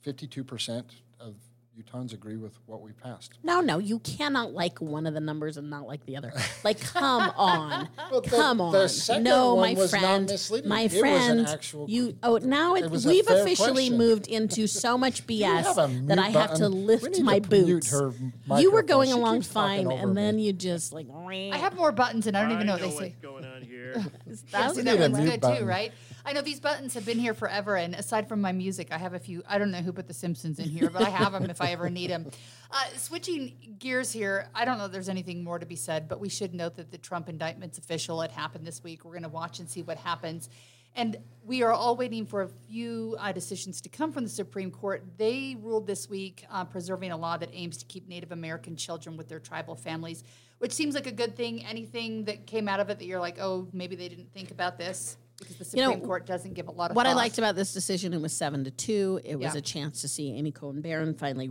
fifty 0.00 0.26
two 0.26 0.44
percent 0.44 0.86
of 1.20 1.34
Utahns 1.80 2.12
agree 2.12 2.36
with 2.36 2.52
what 2.66 2.82
we 2.82 2.92
passed. 2.92 3.38
No, 3.42 3.62
no, 3.62 3.78
you 3.78 3.98
cannot 4.00 4.52
like 4.52 4.78
one 4.82 5.06
of 5.06 5.14
the 5.14 5.20
numbers 5.20 5.56
and 5.56 5.70
not 5.70 5.86
like 5.86 6.04
the 6.04 6.18
other. 6.18 6.30
Like, 6.62 6.78
come 6.94 7.30
on, 7.34 7.88
But 8.10 8.24
the- 8.24 8.30
come 8.30 8.58
the 8.58 8.64
on. 8.64 8.88
second 8.90 9.24
no, 9.24 9.54
one 9.54 9.74
my 9.74 9.80
was 9.80 9.92
not 9.94 10.00
friend, 10.02 10.26
misleading. 10.26 10.68
my 10.68 10.80
It 10.82 10.84
was 10.84 10.94
an 10.94 11.00
friend. 11.00 11.46
actual- 11.48 11.88
you 11.88 12.16
oh 12.22 12.36
now 12.42 12.74
it, 12.74 12.84
it 12.84 12.90
we've 12.90 13.26
officially 13.26 13.72
question. 13.88 13.96
moved 13.96 14.26
into 14.28 14.66
so 14.66 14.98
much 14.98 15.26
BS 15.26 16.06
that 16.08 16.18
I 16.18 16.28
have 16.28 16.54
to 16.54 16.64
button? 16.64 16.72
We 16.72 16.84
lift 16.84 17.20
my 17.22 17.38
to 17.38 17.48
boots. 17.48 17.90
her 17.90 18.12
You 18.58 18.70
were 18.70 18.82
going 18.82 19.08
She 19.08 19.12
along 19.14 19.40
fine, 19.42 19.86
over 19.86 19.96
and 19.96 20.14
then 20.16 20.38
you 20.38 20.52
just 20.52 20.92
like. 20.92 21.06
I 21.10 21.56
have 21.56 21.74
more 21.74 21.90
buttons, 21.90 22.26
and 22.26 22.36
I 22.36 22.42
don't 22.42 22.52
even 22.52 22.66
know 22.66 22.74
what 22.74 22.82
they 22.82 22.90
say. 22.90 23.14
what's 23.20 23.22
going 23.22 23.44
on 23.46 23.62
here. 23.62 23.94
Yeah, 24.52 24.68
see, 24.68 24.82
that 24.82 24.98
need 24.98 25.00
a 25.00 25.08
good 25.08 25.40
button. 25.40 25.60
too, 25.60 25.64
right? 25.66 25.92
I 26.24 26.32
know 26.32 26.40
these 26.40 26.60
buttons 26.60 26.94
have 26.94 27.04
been 27.04 27.18
here 27.18 27.34
forever, 27.34 27.76
and 27.76 27.94
aside 27.96 28.28
from 28.28 28.40
my 28.40 28.52
music, 28.52 28.88
I 28.92 28.98
have 28.98 29.12
a 29.12 29.18
few. 29.18 29.42
I 29.48 29.58
don't 29.58 29.72
know 29.72 29.78
who 29.78 29.92
put 29.92 30.06
the 30.06 30.14
Simpsons 30.14 30.60
in 30.60 30.68
here, 30.68 30.88
but 30.88 31.02
I 31.02 31.10
have 31.10 31.32
them 31.32 31.50
if 31.50 31.60
I 31.60 31.72
ever 31.72 31.90
need 31.90 32.10
them. 32.10 32.30
Uh, 32.70 32.84
switching 32.96 33.76
gears 33.80 34.12
here, 34.12 34.48
I 34.54 34.64
don't 34.64 34.78
know 34.78 34.84
if 34.84 34.92
there's 34.92 35.08
anything 35.08 35.42
more 35.42 35.58
to 35.58 35.66
be 35.66 35.74
said, 35.74 36.08
but 36.08 36.20
we 36.20 36.28
should 36.28 36.54
note 36.54 36.76
that 36.76 36.92
the 36.92 36.98
Trump 36.98 37.28
indictment's 37.28 37.78
official. 37.78 38.22
It 38.22 38.30
happened 38.30 38.64
this 38.64 38.84
week. 38.84 39.04
We're 39.04 39.12
going 39.12 39.24
to 39.24 39.28
watch 39.28 39.58
and 39.58 39.68
see 39.68 39.82
what 39.82 39.98
happens. 39.98 40.48
And 40.94 41.16
we 41.44 41.62
are 41.62 41.72
all 41.72 41.96
waiting 41.96 42.26
for 42.26 42.42
a 42.42 42.48
few 42.68 43.16
uh, 43.18 43.32
decisions 43.32 43.80
to 43.80 43.88
come 43.88 44.12
from 44.12 44.22
the 44.24 44.30
Supreme 44.30 44.70
Court. 44.70 45.02
They 45.16 45.56
ruled 45.58 45.86
this 45.86 46.08
week 46.08 46.44
uh, 46.50 46.64
preserving 46.64 47.10
a 47.10 47.16
law 47.16 47.36
that 47.38 47.48
aims 47.52 47.78
to 47.78 47.84
keep 47.86 48.06
Native 48.06 48.30
American 48.30 48.76
children 48.76 49.16
with 49.16 49.28
their 49.28 49.40
tribal 49.40 49.74
families, 49.74 50.22
which 50.58 50.72
seems 50.72 50.94
like 50.94 51.06
a 51.06 51.12
good 51.12 51.34
thing. 51.34 51.64
Anything 51.64 52.26
that 52.26 52.46
came 52.46 52.68
out 52.68 52.78
of 52.78 52.90
it 52.90 52.98
that 52.98 53.06
you're 53.06 53.20
like, 53.20 53.38
oh, 53.40 53.66
maybe 53.72 53.96
they 53.96 54.08
didn't 54.08 54.32
think 54.32 54.50
about 54.50 54.78
this 54.78 55.16
because 55.42 55.58
the 55.70 55.76
You 55.76 55.82
know, 55.84 55.90
Supreme 55.90 56.06
Court 56.06 56.26
doesn't 56.26 56.54
give 56.54 56.68
a 56.68 56.70
lot 56.72 56.90
of 56.90 56.96
What 56.96 57.06
I 57.06 57.12
liked 57.12 57.38
about 57.38 57.54
this 57.56 57.72
decision, 57.72 58.12
it 58.14 58.20
was 58.20 58.32
seven 58.32 58.64
to 58.64 58.70
two. 58.70 59.20
It 59.24 59.36
was 59.36 59.54
Yeah. 59.54 59.58
a 59.58 59.62
chance 59.62 60.00
to 60.02 60.08
see 60.08 60.32
Amy 60.32 60.52
Coney 60.52 60.80
Barrett 60.80 61.18
finally 61.18 61.50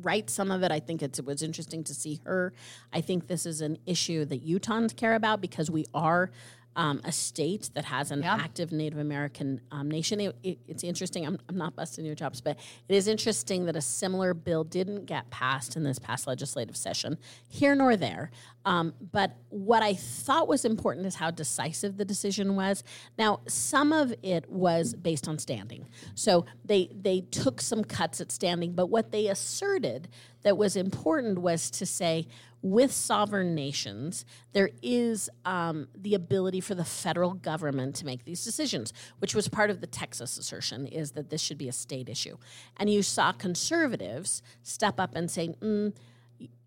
write 0.00 0.30
some 0.30 0.50
of 0.50 0.62
it. 0.62 0.72
I 0.72 0.80
think 0.80 1.02
it's, 1.02 1.18
it 1.18 1.24
was 1.24 1.42
interesting 1.42 1.84
to 1.84 1.94
see 1.94 2.20
her. 2.24 2.52
I 2.92 3.00
think 3.00 3.26
this 3.26 3.46
is 3.46 3.60
an 3.60 3.78
issue 3.86 4.24
that 4.24 4.46
Utahns 4.46 4.96
care 4.96 5.14
about 5.14 5.40
because 5.40 5.70
we 5.70 5.86
are. 5.94 6.30
Um, 6.74 7.02
a 7.04 7.12
state 7.12 7.68
that 7.74 7.84
has 7.84 8.10
an 8.10 8.22
Yeah. 8.22 8.34
active 8.34 8.72
Native 8.72 8.98
American 8.98 9.60
um, 9.70 9.90
nation. 9.90 10.20
It, 10.20 10.34
it- 10.42 10.58
it's 10.66 10.82
interesting. 10.82 11.26
I'm, 11.26 11.38
I'm 11.48 11.56
not 11.58 11.76
busting 11.76 12.04
your 12.06 12.14
chops, 12.14 12.40
but 12.40 12.56
it 12.88 12.94
is 12.94 13.06
interesting 13.08 13.66
that 13.66 13.76
a 13.76 13.82
similar 13.82 14.32
bill 14.32 14.64
didn't 14.64 15.04
get 15.04 15.28
passed 15.30 15.76
in 15.76 15.82
this 15.82 15.98
past 15.98 16.26
legislative 16.26 16.74
session, 16.76 17.18
here 17.48 17.74
nor 17.74 17.94
there. 17.96 18.30
Um, 18.64 18.94
but 19.12 19.36
what 19.50 19.82
I 19.82 19.92
thought 19.94 20.48
was 20.48 20.64
important 20.64 21.04
is 21.04 21.16
how 21.16 21.30
decisive 21.30 21.98
the 21.98 22.04
decision 22.06 22.56
was. 22.56 22.84
Now, 23.18 23.40
some 23.48 23.92
of 23.92 24.14
it 24.22 24.48
was 24.50 24.94
based 24.94 25.28
on 25.28 25.38
standing, 25.38 25.88
so 26.14 26.46
they 26.64 26.88
they 26.94 27.20
took 27.20 27.60
some 27.60 27.84
cuts 27.84 28.20
at 28.20 28.32
standing. 28.32 28.72
But 28.72 28.86
what 28.86 29.10
they 29.10 29.26
asserted 29.26 30.08
that 30.42 30.56
was 30.56 30.76
important 30.76 31.38
was 31.38 31.70
to 31.72 31.84
say, 31.86 32.28
with 32.62 32.92
sovereign 32.92 33.54
nations, 33.54 34.24
there 34.52 34.70
is 34.82 35.28
um, 35.44 35.88
the 35.96 36.14
ability 36.14 36.60
for 36.60 36.74
the 36.74 36.84
federal 36.84 37.34
government 37.34 37.96
to 37.96 38.06
make 38.06 38.24
these 38.24 38.44
decisions, 38.44 38.92
which 39.18 39.34
was 39.34 39.48
part 39.48 39.70
of 39.70 39.80
the 39.80 39.86
Texas 39.86 40.38
assertion, 40.38 40.86
is 40.86 41.12
that 41.12 41.28
this 41.28 41.40
should 41.40 41.58
be 41.58 41.68
a 41.68 41.72
state 41.72 42.08
issue. 42.08 42.36
And 42.76 42.88
you 42.88 43.02
saw 43.02 43.32
conservatives 43.32 44.42
step 44.62 45.00
up 45.00 45.14
and 45.16 45.30
say, 45.30 45.48
mm, 45.60 45.92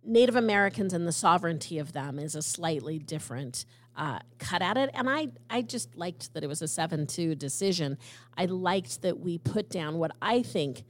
Native 0.03 0.35
Americans 0.35 0.93
and 0.93 1.07
the 1.07 1.11
sovereignty 1.11 1.79
of 1.79 1.93
them 1.93 2.19
is 2.19 2.35
a 2.35 2.41
slightly 2.41 2.99
different 2.99 3.65
uh, 3.97 4.19
cut 4.37 4.61
at 4.61 4.77
it. 4.77 4.89
And 4.93 5.09
I, 5.09 5.29
I 5.49 5.61
just 5.61 5.95
liked 5.95 6.33
that 6.33 6.43
it 6.43 6.47
was 6.47 6.61
a 6.61 6.67
7 6.67 7.07
2 7.07 7.35
decision. 7.35 7.97
I 8.37 8.45
liked 8.45 9.01
that 9.01 9.19
we 9.19 9.37
put 9.37 9.69
down 9.69 9.97
what 9.97 10.11
I 10.21 10.41
think 10.41 10.83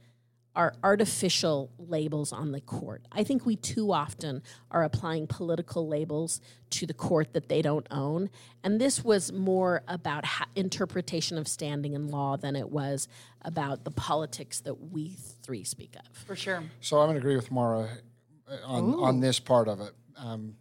are 0.56 0.74
artificial 0.82 1.70
labels 1.78 2.32
on 2.32 2.50
the 2.50 2.60
court. 2.62 3.02
I 3.12 3.22
think 3.22 3.44
we 3.44 3.56
too 3.56 3.92
often 3.92 4.42
are 4.70 4.82
applying 4.82 5.26
political 5.26 5.86
labels 5.86 6.40
to 6.70 6.86
the 6.86 6.94
court 6.94 7.34
that 7.34 7.48
they 7.50 7.60
don't 7.60 7.86
own. 7.90 8.30
And 8.64 8.80
this 8.80 9.04
was 9.04 9.30
more 9.32 9.82
about 9.86 10.24
ha- 10.24 10.48
interpretation 10.56 11.36
of 11.36 11.46
standing 11.46 11.92
in 11.92 12.08
law 12.08 12.38
than 12.38 12.56
it 12.56 12.70
was 12.70 13.06
about 13.42 13.84
the 13.84 13.90
politics 13.90 14.60
that 14.60 14.90
we 14.90 15.16
three 15.42 15.62
speak 15.62 15.94
of. 15.94 16.16
For 16.26 16.34
sure. 16.34 16.64
So 16.80 16.98
I'm 16.98 17.08
going 17.08 17.16
to 17.16 17.20
agree 17.20 17.36
with 17.36 17.50
Maura 17.50 17.90
uh, 18.50 18.56
on, 18.66 18.94
on 18.94 19.20
this 19.20 19.38
part 19.38 19.68
of 19.68 19.80
it, 19.80 19.92
um, 20.16 20.54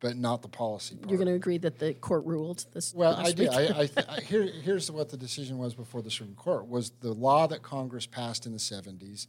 but 0.00 0.16
not 0.16 0.42
the 0.42 0.48
policy 0.48 0.94
part. 0.96 1.10
You're 1.10 1.18
going 1.18 1.28
to 1.28 1.34
agree 1.34 1.58
that 1.58 1.78
the 1.78 1.94
court 1.94 2.24
ruled 2.24 2.64
this. 2.72 2.94
Well, 2.94 3.16
I 3.16 3.32
did. 3.32 3.48
I, 3.48 3.62
I, 3.62 3.86
th- 3.86 4.06
I 4.08 4.20
here, 4.20 4.44
here's 4.62 4.90
what 4.90 5.08
the 5.08 5.16
decision 5.16 5.58
was 5.58 5.74
before 5.74 6.02
the 6.02 6.10
Supreme 6.10 6.34
Court 6.34 6.68
was 6.68 6.90
the 7.00 7.12
law 7.12 7.46
that 7.48 7.62
Congress 7.62 8.06
passed 8.06 8.46
in 8.46 8.52
the 8.52 8.58
70s 8.58 9.26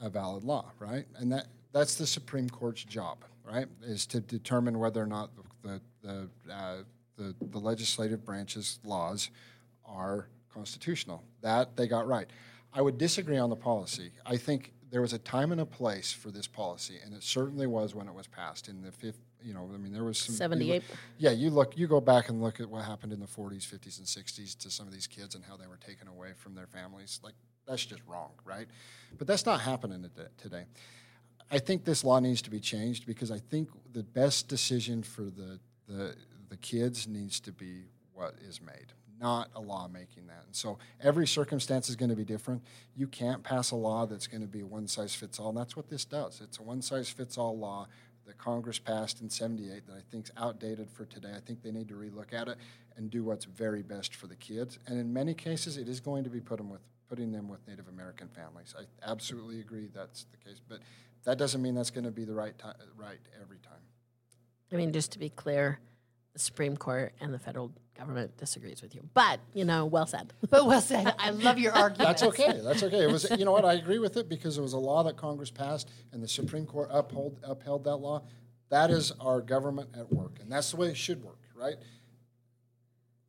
a 0.00 0.10
valid 0.10 0.44
law, 0.44 0.72
right? 0.78 1.06
And 1.16 1.32
that 1.32 1.46
that's 1.72 1.94
the 1.94 2.06
Supreme 2.06 2.50
Court's 2.50 2.84
job, 2.84 3.18
right? 3.44 3.66
Is 3.82 4.06
to 4.06 4.20
determine 4.20 4.78
whether 4.78 5.00
or 5.00 5.06
not 5.06 5.30
the 5.62 5.80
the 6.02 6.28
uh, 6.52 6.76
the, 7.16 7.34
the 7.50 7.58
legislative 7.58 8.24
branch's 8.24 8.78
laws 8.84 9.30
are 9.86 10.28
constitutional. 10.52 11.22
That 11.40 11.76
they 11.76 11.86
got 11.86 12.06
right. 12.06 12.28
I 12.74 12.82
would 12.82 12.98
disagree 12.98 13.38
on 13.38 13.50
the 13.50 13.56
policy. 13.56 14.12
I 14.24 14.36
think 14.36 14.72
there 14.90 15.00
was 15.00 15.12
a 15.12 15.18
time 15.18 15.52
and 15.52 15.60
a 15.60 15.66
place 15.66 16.12
for 16.12 16.30
this 16.30 16.46
policy, 16.46 16.98
and 17.04 17.14
it 17.14 17.22
certainly 17.22 17.66
was 17.66 17.94
when 17.94 18.08
it 18.08 18.14
was 18.14 18.26
passed 18.26 18.68
in 18.68 18.82
the 18.82 18.92
fifth. 18.92 19.20
You 19.44 19.54
know, 19.54 19.68
I 19.72 19.76
mean, 19.78 19.92
there 19.92 20.04
was 20.04 20.18
some 20.18 20.34
you 20.34 20.38
look- 20.38 20.82
78. 20.82 20.82
yeah, 21.18 21.30
you 21.30 21.50
look, 21.50 21.76
you 21.76 21.86
go 21.86 22.00
back 22.00 22.28
and 22.28 22.40
look 22.42 22.60
at 22.60 22.68
what 22.68 22.84
happened 22.84 23.12
in 23.12 23.20
the 23.20 23.26
40s, 23.26 23.64
50s, 23.66 23.98
and 23.98 24.06
60s 24.06 24.56
to 24.58 24.70
some 24.70 24.86
of 24.86 24.92
these 24.92 25.06
kids 25.06 25.34
and 25.34 25.44
how 25.44 25.56
they 25.56 25.66
were 25.66 25.76
taken 25.78 26.08
away 26.08 26.32
from 26.36 26.54
their 26.54 26.66
families. 26.66 27.20
Like 27.22 27.34
that's 27.66 27.84
just 27.84 28.02
wrong, 28.06 28.30
right? 28.44 28.66
But 29.18 29.26
that's 29.26 29.46
not 29.46 29.60
happening 29.60 30.02
today- 30.02 30.28
today. 30.38 30.64
I 31.50 31.58
think 31.58 31.84
this 31.84 32.02
law 32.02 32.18
needs 32.18 32.40
to 32.42 32.50
be 32.50 32.60
changed 32.60 33.04
because 33.06 33.30
I 33.30 33.38
think 33.38 33.68
the 33.92 34.02
best 34.02 34.48
decision 34.48 35.02
for 35.02 35.22
the 35.24 35.58
the 35.86 36.16
the 36.48 36.56
kids 36.58 37.06
needs 37.08 37.40
to 37.40 37.52
be 37.52 37.84
what 38.14 38.34
is 38.46 38.60
made, 38.60 38.92
not 39.20 39.50
a 39.54 39.60
law 39.60 39.88
making 39.88 40.26
that. 40.28 40.44
And 40.46 40.54
so 40.54 40.78
every 41.00 41.26
circumstance 41.26 41.88
is 41.88 41.96
going 41.96 42.10
to 42.10 42.16
be 42.16 42.24
different. 42.24 42.62
You 42.94 43.06
can't 43.06 43.42
pass 43.42 43.70
a 43.70 43.76
law 43.76 44.04
that's 44.06 44.26
going 44.26 44.42
to 44.42 44.46
be 44.46 44.60
a 44.60 44.66
one 44.66 44.86
size 44.86 45.14
fits 45.14 45.38
all, 45.38 45.48
and 45.50 45.56
that's 45.58 45.76
what 45.76 45.88
this 45.88 46.04
does. 46.04 46.40
It's 46.42 46.58
a 46.58 46.62
one 46.62 46.80
size 46.82 47.08
fits 47.10 47.36
all 47.38 47.56
law 47.58 47.86
that 48.26 48.38
Congress 48.38 48.78
passed 48.78 49.20
in 49.20 49.28
78 49.28 49.86
that 49.86 49.94
I 49.94 50.02
think 50.10 50.26
is 50.26 50.32
outdated 50.36 50.90
for 50.90 51.04
today. 51.04 51.32
I 51.36 51.40
think 51.40 51.62
they 51.62 51.70
need 51.70 51.88
to 51.88 51.94
relook 51.94 52.32
at 52.32 52.48
it 52.48 52.56
and 52.96 53.10
do 53.10 53.24
what's 53.24 53.44
very 53.44 53.82
best 53.82 54.14
for 54.14 54.26
the 54.26 54.36
kids. 54.36 54.78
And 54.86 54.98
in 55.00 55.12
many 55.12 55.34
cases, 55.34 55.76
it 55.76 55.88
is 55.88 56.00
going 56.00 56.24
to 56.24 56.30
be 56.30 56.40
put 56.40 56.58
them 56.58 56.70
with, 56.70 56.82
putting 57.08 57.32
them 57.32 57.48
with 57.48 57.66
Native 57.66 57.88
American 57.88 58.28
families. 58.28 58.74
I 58.78 58.84
absolutely 59.10 59.60
agree 59.60 59.88
that's 59.92 60.26
the 60.30 60.48
case. 60.48 60.60
But 60.68 60.80
that 61.24 61.38
doesn't 61.38 61.62
mean 61.62 61.74
that's 61.74 61.90
going 61.90 62.04
to 62.04 62.10
be 62.10 62.24
the 62.24 62.34
right, 62.34 62.56
ti- 62.58 62.84
right 62.96 63.20
every 63.40 63.58
time. 63.58 63.80
I 64.72 64.76
mean, 64.76 64.92
just 64.92 65.12
to 65.12 65.18
be 65.18 65.28
clear, 65.28 65.80
the 66.32 66.38
Supreme 66.38 66.76
Court 66.76 67.12
and 67.20 67.32
the 67.32 67.38
federal 67.38 67.72
government 67.96 68.36
disagrees 68.38 68.82
with 68.82 68.94
you. 68.94 69.02
But, 69.14 69.40
you 69.52 69.64
know, 69.64 69.84
well 69.86 70.06
said. 70.06 70.32
But 70.50 70.66
well 70.66 70.80
said. 70.80 71.14
I 71.18 71.30
love 71.30 71.58
your 71.58 71.72
argument. 71.72 72.08
That's 72.08 72.22
okay. 72.22 72.60
That's 72.62 72.82
okay. 72.82 73.02
It 73.02 73.10
was, 73.10 73.30
you 73.38 73.44
know 73.44 73.52
what? 73.52 73.64
I 73.64 73.74
agree 73.74 73.98
with 73.98 74.16
it 74.16 74.28
because 74.28 74.58
it 74.58 74.62
was 74.62 74.72
a 74.72 74.78
law 74.78 75.02
that 75.04 75.16
Congress 75.16 75.50
passed, 75.50 75.90
and 76.12 76.22
the 76.22 76.28
Supreme 76.28 76.66
Court 76.66 76.88
uphold, 76.90 77.38
upheld 77.42 77.84
that 77.84 77.96
law. 77.96 78.22
That 78.70 78.90
is 78.90 79.12
our 79.20 79.40
government 79.42 79.90
at 79.96 80.10
work, 80.10 80.38
and 80.40 80.50
that's 80.50 80.70
the 80.70 80.78
way 80.78 80.88
it 80.88 80.96
should 80.96 81.22
work, 81.22 81.40
right? 81.54 81.76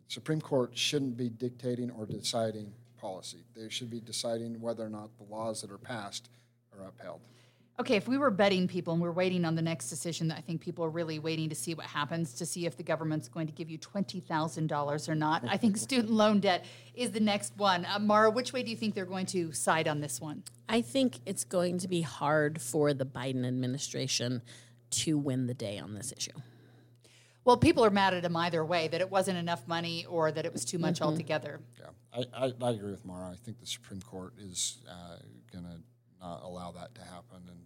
Supreme 0.08 0.40
Court 0.40 0.78
shouldn't 0.78 1.18
be 1.18 1.30
dictating 1.30 1.92
or 1.92 2.06
deciding 2.06 2.72
policy. 2.98 3.44
They 3.54 3.68
should 3.68 3.90
be 3.90 4.00
deciding 4.00 4.62
whether 4.62 4.86
or 4.86 4.90
not 4.90 5.10
the 5.18 5.24
laws 5.24 5.62
that 5.62 5.72
are 5.72 5.78
passed 5.78 6.30
are 6.72 6.88
upheld. 6.88 7.20
Okay, 7.80 7.96
if 7.96 8.08
we 8.08 8.20
were 8.20 8.30
betting 8.30 8.68
people 8.68 8.94
and 8.94 9.02
we're 9.02 9.12
waiting 9.12 9.46
on 9.46 9.56
the 9.56 9.62
next 9.62 9.90
decision, 9.90 10.32
I 10.32 10.42
think 10.42 10.62
people 10.62 10.86
are 10.86 10.92
really 10.92 11.18
waiting 11.18 11.50
to 11.50 11.56
see 11.56 11.74
what 11.74 11.88
happens 11.88 12.34
to 12.34 12.46
see 12.46 12.68
if 12.68 12.78
the 12.78 12.84
government's 12.84 13.28
going 13.28 13.48
to 13.48 13.54
give 13.54 13.68
you 13.68 13.80
$20,000 13.80 15.10
or 15.10 15.16
not. 15.16 15.44
I 15.48 15.58
think 15.58 15.78
student 15.90 16.12
loan 16.12 16.40
debt 16.40 16.66
is 16.94 17.12
the 17.12 17.20
next 17.20 17.58
one. 17.58 17.86
Uh, 17.86 17.98
Maura, 17.98 18.30
which 18.30 18.54
way 18.54 18.62
do 18.62 18.70
you 18.70 18.78
think 18.78 18.94
they're 18.94 19.06
going 19.06 19.26
to 19.28 19.52
side 19.54 19.88
on 19.88 20.02
this 20.02 20.22
one? 20.22 20.44
I 20.70 20.82
think 20.82 21.20
it's 21.26 21.44
going 21.44 21.80
to 21.80 21.88
be 21.88 22.02
hard 22.02 22.62
for 22.62 22.94
the 22.94 23.06
Biden 23.06 23.44
administration 23.46 24.44
to 24.92 25.18
win 25.18 25.48
the 25.48 25.56
day 25.56 25.80
on 25.80 25.96
this 25.96 26.14
issue. 26.16 26.40
Well, 27.44 27.58
people 27.58 27.84
are 27.84 27.90
mad 27.90 28.14
at 28.14 28.24
him 28.24 28.36
either 28.36 28.64
way 28.64 28.88
that 28.88 29.02
it 29.02 29.10
wasn't 29.10 29.38
enough 29.40 29.68
money 29.68 30.06
or 30.06 30.32
that 30.32 30.46
it 30.46 30.54
was 30.54 30.64
too 30.64 30.78
much 30.78 31.02
altogether. 31.02 31.60
Yeah, 31.80 31.88
I, 32.14 32.46
I, 32.46 32.54
I 32.62 32.70
agree 32.70 32.92
with 32.92 33.04
Maura. 33.04 33.32
I 33.32 33.36
think 33.44 33.60
the 33.60 33.66
Supreme 33.66 34.02
Court 34.02 34.34
is 34.38 34.78
uh, 34.88 35.18
going 35.52 35.66
to 35.66 35.80
allow 36.24 36.72
that 36.72 36.96
to 36.96 37.02
happen. 37.02 37.42
And 37.48 37.66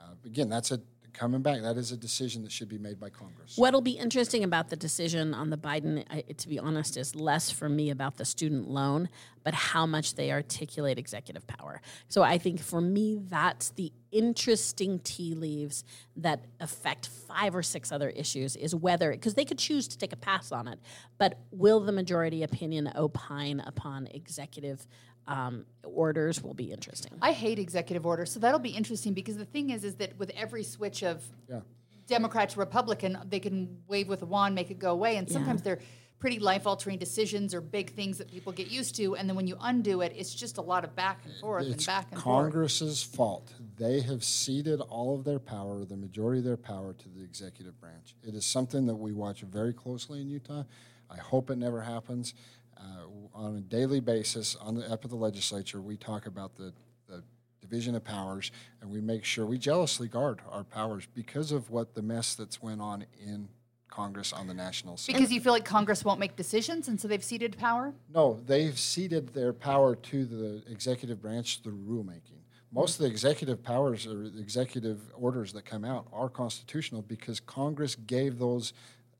uh, 0.00 0.14
again, 0.24 0.48
that's 0.48 0.70
a 0.70 0.80
coming 1.14 1.42
back. 1.42 1.62
That 1.62 1.76
is 1.76 1.92
a 1.92 1.96
decision 1.96 2.42
that 2.42 2.52
should 2.52 2.68
be 2.68 2.76
made 2.76 2.98
by 2.98 3.08
Congress. 3.08 3.56
What'll 3.56 3.80
be 3.80 3.92
interesting 3.92 4.44
about 4.44 4.68
the 4.68 4.76
decision 4.76 5.32
on 5.32 5.48
the 5.48 5.56
Biden, 5.56 6.04
I, 6.10 6.22
to 6.22 6.48
be 6.48 6.58
honest, 6.58 6.96
is 6.96 7.14
less 7.14 7.50
for 7.50 7.68
me 7.68 7.90
about 7.90 8.16
the 8.16 8.24
student 8.24 8.68
loan, 8.68 9.08
but 9.44 9.54
how 9.54 9.86
much 9.86 10.16
they 10.16 10.32
articulate 10.32 10.98
executive 10.98 11.46
power. 11.46 11.80
So 12.08 12.22
I 12.22 12.38
think 12.38 12.60
for 12.60 12.80
me, 12.80 13.20
that's 13.28 13.70
the 13.70 13.92
interesting 14.10 14.98
tea 14.98 15.34
leaves 15.34 15.84
that 16.16 16.44
affect 16.60 17.06
five 17.06 17.54
or 17.54 17.62
six 17.62 17.92
other 17.92 18.10
issues 18.10 18.56
is 18.56 18.74
whether, 18.74 19.12
because 19.12 19.34
they 19.34 19.44
could 19.44 19.58
choose 19.58 19.88
to 19.88 19.98
take 19.98 20.12
a 20.12 20.16
pass 20.16 20.52
on 20.52 20.68
it, 20.68 20.80
but 21.18 21.38
will 21.52 21.80
the 21.80 21.92
majority 21.92 22.42
opinion 22.42 22.90
opine 22.96 23.60
upon 23.60 24.08
executive 24.08 24.86
um, 25.26 25.64
orders 25.84 26.42
will 26.42 26.54
be 26.54 26.70
interesting. 26.72 27.12
I 27.22 27.32
hate 27.32 27.58
executive 27.58 28.04
orders, 28.06 28.32
so 28.32 28.40
that'll 28.40 28.58
be 28.60 28.70
interesting 28.70 29.14
because 29.14 29.36
the 29.36 29.44
thing 29.44 29.70
is, 29.70 29.84
is 29.84 29.96
that 29.96 30.18
with 30.18 30.30
every 30.36 30.62
switch 30.64 31.02
of 31.02 31.22
Yeah. 31.48 31.60
Democrat 32.06 32.50
to 32.50 32.58
Republican, 32.60 33.18
they 33.28 33.40
can 33.40 33.78
wave 33.88 34.08
with 34.08 34.20
a 34.22 34.26
wand, 34.26 34.54
make 34.54 34.70
it 34.70 34.78
go 34.78 34.92
away, 34.92 35.16
and 35.16 35.30
sometimes 35.30 35.62
they're 35.62 35.78
pretty 36.18 36.38
life-altering 36.38 36.98
decisions 36.98 37.54
or 37.54 37.60
big 37.60 37.90
things 37.90 38.18
that 38.18 38.28
people 38.28 38.52
get 38.52 38.70
used 38.70 38.94
to, 38.96 39.14
and 39.16 39.28
then 39.28 39.36
when 39.36 39.46
you 39.46 39.56
undo 39.60 40.00
it, 40.02 40.12
it's 40.16 40.34
just 40.34 40.56
a 40.58 40.62
lot 40.62 40.84
of 40.84 40.94
back 40.94 41.20
and 41.24 41.34
forth 41.36 41.64
and 41.64 41.74
It's 41.74 41.86
back 41.86 42.06
and 42.12 42.20
forth. 42.20 42.44
Congress's 42.44 43.02
fault. 43.02 43.52
They 43.76 44.00
have 44.02 44.22
ceded 44.24 44.80
all 44.80 45.14
of 45.14 45.24
their 45.24 45.38
power, 45.38 45.84
the 45.84 45.96
majority 45.96 46.38
of 46.38 46.44
their 46.44 46.56
power, 46.56 46.92
to 46.94 47.08
the 47.08 47.22
executive 47.22 47.78
branch. 47.80 48.14
It 48.22 48.34
is 48.34 48.44
something 48.46 48.86
that 48.86 48.94
we 48.96 49.12
watch 49.12 49.40
very 49.42 49.72
closely 49.72 50.20
in 50.20 50.28
Utah. 50.28 50.64
I 51.10 51.16
hope 51.18 51.50
it 51.50 51.56
never 51.58 51.82
happens. 51.82 52.32
Uh, 52.76 53.06
on 53.34 53.56
a 53.56 53.60
daily 53.60 54.00
basis, 54.00 54.56
on 54.56 54.74
the 54.74 54.90
up 54.90 55.04
at 55.04 55.10
the 55.10 55.16
legislature, 55.16 55.80
we 55.80 55.96
talk 55.96 56.26
about 56.26 56.54
the, 56.56 56.72
the 57.08 57.22
division 57.60 57.94
of 57.94 58.04
powers, 58.04 58.50
and 58.80 58.90
we 58.90 59.00
make 59.00 59.24
sure 59.24 59.46
we 59.46 59.58
jealously 59.58 60.08
guard 60.08 60.40
our 60.50 60.64
powers 60.64 61.06
because 61.14 61.50
of 61.50 61.70
what 61.70 61.94
the 61.94 62.02
mess 62.02 62.34
that's 62.34 62.62
went 62.62 62.80
on 62.80 63.04
in 63.20 63.48
Congress 63.88 64.32
on 64.32 64.46
the 64.46 64.54
national 64.54 64.96
scene. 64.96 65.14
Because 65.14 65.32
you 65.32 65.40
feel 65.40 65.52
like 65.52 65.64
Congress 65.64 66.04
won't 66.04 66.20
make 66.20 66.36
decisions, 66.36 66.88
and 66.88 67.00
so 67.00 67.08
they've 67.08 67.24
ceded 67.24 67.56
power. 67.58 67.94
No, 68.12 68.40
they've 68.46 68.78
ceded 68.78 69.28
their 69.34 69.52
power 69.52 69.94
to 69.96 70.24
the 70.24 70.62
executive 70.70 71.22
branch 71.22 71.60
through 71.62 71.78
rulemaking. 71.78 72.40
Most 72.72 72.94
of 72.94 73.04
the 73.04 73.06
executive 73.06 73.62
powers 73.62 74.04
or 74.04 74.24
executive 74.24 75.00
orders 75.14 75.52
that 75.52 75.64
come 75.64 75.84
out 75.84 76.08
are 76.12 76.28
constitutional 76.28 77.02
because 77.02 77.38
Congress 77.38 77.94
gave 77.94 78.38
those 78.38 78.72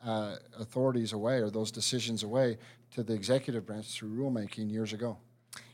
uh, 0.04 0.36
authorities 0.58 1.12
away 1.12 1.38
or 1.38 1.50
those 1.50 1.70
decisions 1.70 2.24
away 2.24 2.58
to 2.94 3.02
the 3.02 3.12
executive 3.12 3.66
branch 3.66 3.86
through 3.86 4.10
rulemaking 4.10 4.70
years 4.70 4.92
ago. 4.92 5.18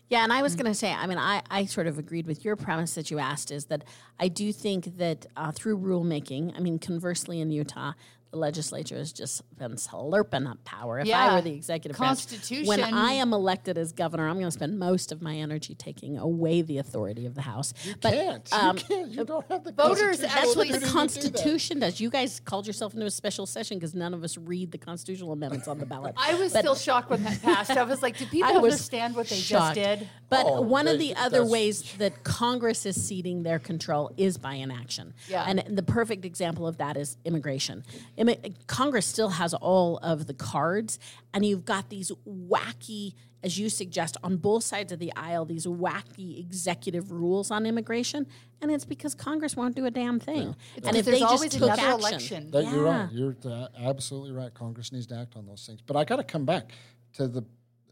Yeah, 0.09 0.25
and 0.25 0.33
I 0.33 0.43
was 0.43 0.57
going 0.57 0.66
to 0.66 0.75
say, 0.75 0.93
I 0.93 1.07
mean, 1.07 1.18
I, 1.18 1.43
I 1.51 1.66
sort 1.66 1.87
of 1.87 1.97
agreed 1.97 2.27
with 2.27 2.45
your 2.45 2.57
premise 2.57 2.95
that 2.95 3.12
you 3.12 3.21
asked 3.21 3.53
is 3.53 3.66
that 3.66 3.85
I 4.18 4.27
do 4.27 4.53
think 4.53 4.99
that 4.99 5.27
uh, 5.37 5.53
through 5.53 5.79
rulemaking, 5.79 6.53
I 6.57 6.61
mean, 6.61 6.81
conversely 6.81 7.41
in 7.41 7.53
Utah, 7.53 7.93
legislature 8.33 8.97
has 8.97 9.12
just 9.12 9.43
been 9.59 9.72
slurping 9.72 10.49
up 10.49 10.62
power. 10.64 11.01
If 11.01 11.12
I 11.12 11.35
were 11.35 11.41
the 11.43 11.53
executive 11.53 11.99
branch, 11.99 12.26
when 12.64 12.81
I 12.83 13.12
am 13.12 13.33
elected 13.33 13.76
as 13.76 13.93
governor, 13.93 14.28
I'm 14.28 14.35
going 14.35 14.47
to 14.47 14.51
spend 14.53 14.78
most 14.78 15.12
of 15.12 15.20
my 15.20 15.35
energy 15.37 15.74
taking 15.74 16.16
away 16.16 16.62
the 16.62 16.78
authority 16.78 17.26
of 17.26 17.35
the 17.35 17.43
House. 17.43 17.74
but 18.01 18.12
can't. 18.12 18.53
um, 18.53 18.76
you 18.78 18.83
can't. 18.85 19.11
You 19.11 19.24
don't 19.24 19.47
have 19.51 19.64
the 19.64 19.72
voters 19.72 20.20
that's 20.20 20.55
what 20.57 20.68
the 20.68 20.76
authority 20.76 20.81
to 20.81 20.87
do. 20.87 20.93
Constitution 20.93 21.78
does. 21.81 22.01
You 22.01 22.11
guys 22.11 22.41
called 22.41 22.66
yourself 22.66 22.95
into 22.95 23.07
a 23.07 23.11
special 23.11 23.47
session 23.47 23.78
because 23.78 23.95
none 23.95 24.14
of 24.14 24.22
us 24.22 24.37
read 24.39 24.70
the 24.70 24.78
constitutional 24.78 25.33
amendments 25.33 25.66
on 25.68 25.78
the 25.78 25.87
ballot. 25.87 26.14
I 26.18 26.35
was 26.35 26.53
But- 26.53 26.61
still 26.61 26.74
shocked 26.76 27.11
when 27.11 27.22
that 27.24 27.43
passed. 27.43 27.70
I 27.70 27.83
was 27.85 28.03
like, 28.03 28.16
do 28.16 28.26
people 28.31 28.49
I 28.51 28.55
understand 28.55 29.16
what 29.16 29.28
they 29.28 29.37
shocked. 29.37 29.76
just 29.76 30.01
did? 30.01 30.09
But 30.31 30.47
Oh, 30.47 30.61
one 30.62 30.87
of 30.89 30.99
the 30.99 31.14
other 31.16 31.45
ways 31.45 31.93
that 31.99 32.22
Congress 32.24 32.87
is 32.87 33.05
ceding 33.05 33.43
their 33.43 33.59
control 33.59 34.12
is 34.16 34.39
by 34.39 34.55
inaction. 34.55 35.12
Yeah. 35.28 35.45
And 35.47 35.64
the 35.76 35.83
perfect 35.83 36.24
example 36.24 36.66
of 36.66 36.78
that 36.78 36.97
is 36.97 37.16
immigration. 37.24 37.85
Immi- 38.16 38.55
Congress 38.68 39.07
still 39.07 39.31
has 39.31 39.53
all 39.55 39.99
of 39.99 40.26
the 40.28 40.35
cards, 40.35 40.99
and 41.35 41.45
you've 41.45 41.64
got 41.64 41.91
these 41.91 42.12
wacky, 42.26 43.14
as 43.43 43.59
you 43.59 43.68
suggest, 43.68 44.16
on 44.22 44.37
both 44.37 44.62
sides 44.62 44.93
of 44.93 45.01
the 45.01 45.12
aisle, 45.16 45.45
these 45.45 45.66
wacky 45.66 46.39
executive 46.39 47.11
rules 47.11 47.51
on 47.51 47.66
immigration. 47.66 48.26
And 48.62 48.70
it's 48.70 48.85
because 48.85 49.14
Congress 49.16 49.57
won't 49.57 49.74
do 49.74 49.87
a 49.87 49.91
damn 49.91 50.20
thing. 50.20 50.55
And 50.85 50.95
if 50.95 51.07
there's 51.07 51.18
they 51.18 51.24
always 51.24 51.51
just 51.51 51.59
took 51.59 51.62
another 51.72 51.83
action, 51.83 51.99
election. 52.01 52.51
That 52.53 52.64
You're 52.70 52.85
right. 52.85 53.09
You're 53.11 53.37
uh, 53.45 53.68
absolutely 53.78 54.33
right. 54.33 54.53
Congress 54.55 54.93
needs 54.93 55.07
to 55.09 55.16
act 55.16 55.35
on 55.35 55.47
those 55.47 55.66
things. 55.66 55.81
But 55.85 55.97
I 55.97 56.05
got 56.05 56.16
to 56.16 56.24
come 56.24 56.45
back 56.45 56.70
to 57.14 57.26
the 57.26 57.43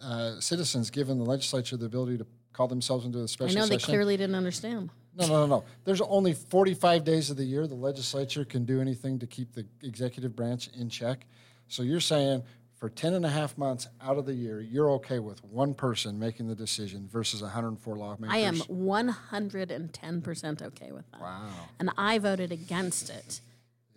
uh, 0.03 0.41
citizens 0.41 0.91
giving 0.91 1.19
the 1.19 1.25
legislature 1.25 1.77
the 1.77 1.87
ability 1.87 2.19
to 2.19 2.27
call 2.53 2.69
themselves 2.69 3.05
into 3.05 3.21
a 3.21 3.29
special 3.29 3.57
I 3.57 3.61
know 3.61 3.67
they 3.67 3.77
session. 3.77 3.93
clearly 3.93 4.17
didn't 4.17 4.35
understand. 4.35 4.91
No, 5.17 5.27
no, 5.27 5.35
no, 5.35 5.47
no. 5.47 5.65
There's 5.85 6.01
only 6.01 6.33
45 6.33 7.05
days 7.05 7.31
of 7.31 7.37
the 7.37 7.45
year 7.45 7.67
the 7.67 7.75
legislature 7.75 8.45
can 8.45 8.65
do 8.65 8.81
anything 8.81 9.19
to 9.19 9.27
keep 9.27 9.53
the 9.53 9.67
executive 9.83 10.37
branch 10.37 10.71
in 10.79 10.89
check. 10.89 11.27
So 11.67 11.83
you're 11.83 12.01
saying 12.01 12.45
for 12.79 12.89
10 12.89 13.15
and 13.15 13.27
a 13.27 13.29
half 13.29 13.59
months 13.59 13.89
out 14.01 14.19
of 14.19 14.27
the 14.27 14.35
year, 14.35 14.61
you're 14.61 14.91
okay 14.93 15.19
with 15.19 15.45
one 15.45 15.75
person 15.75 16.19
making 16.19 16.47
the 16.47 16.55
decision 16.55 17.09
versus 17.11 17.43
104 17.43 17.97
lawmakers? 17.97 18.33
I 18.33 18.39
am 18.39 18.57
110% 18.57 20.63
okay 20.63 20.93
with 20.93 21.11
that. 21.11 21.21
Wow. 21.21 21.51
And 21.81 21.91
I 21.99 22.19
voted 22.19 22.53
against 22.53 23.11
it. 23.11 23.41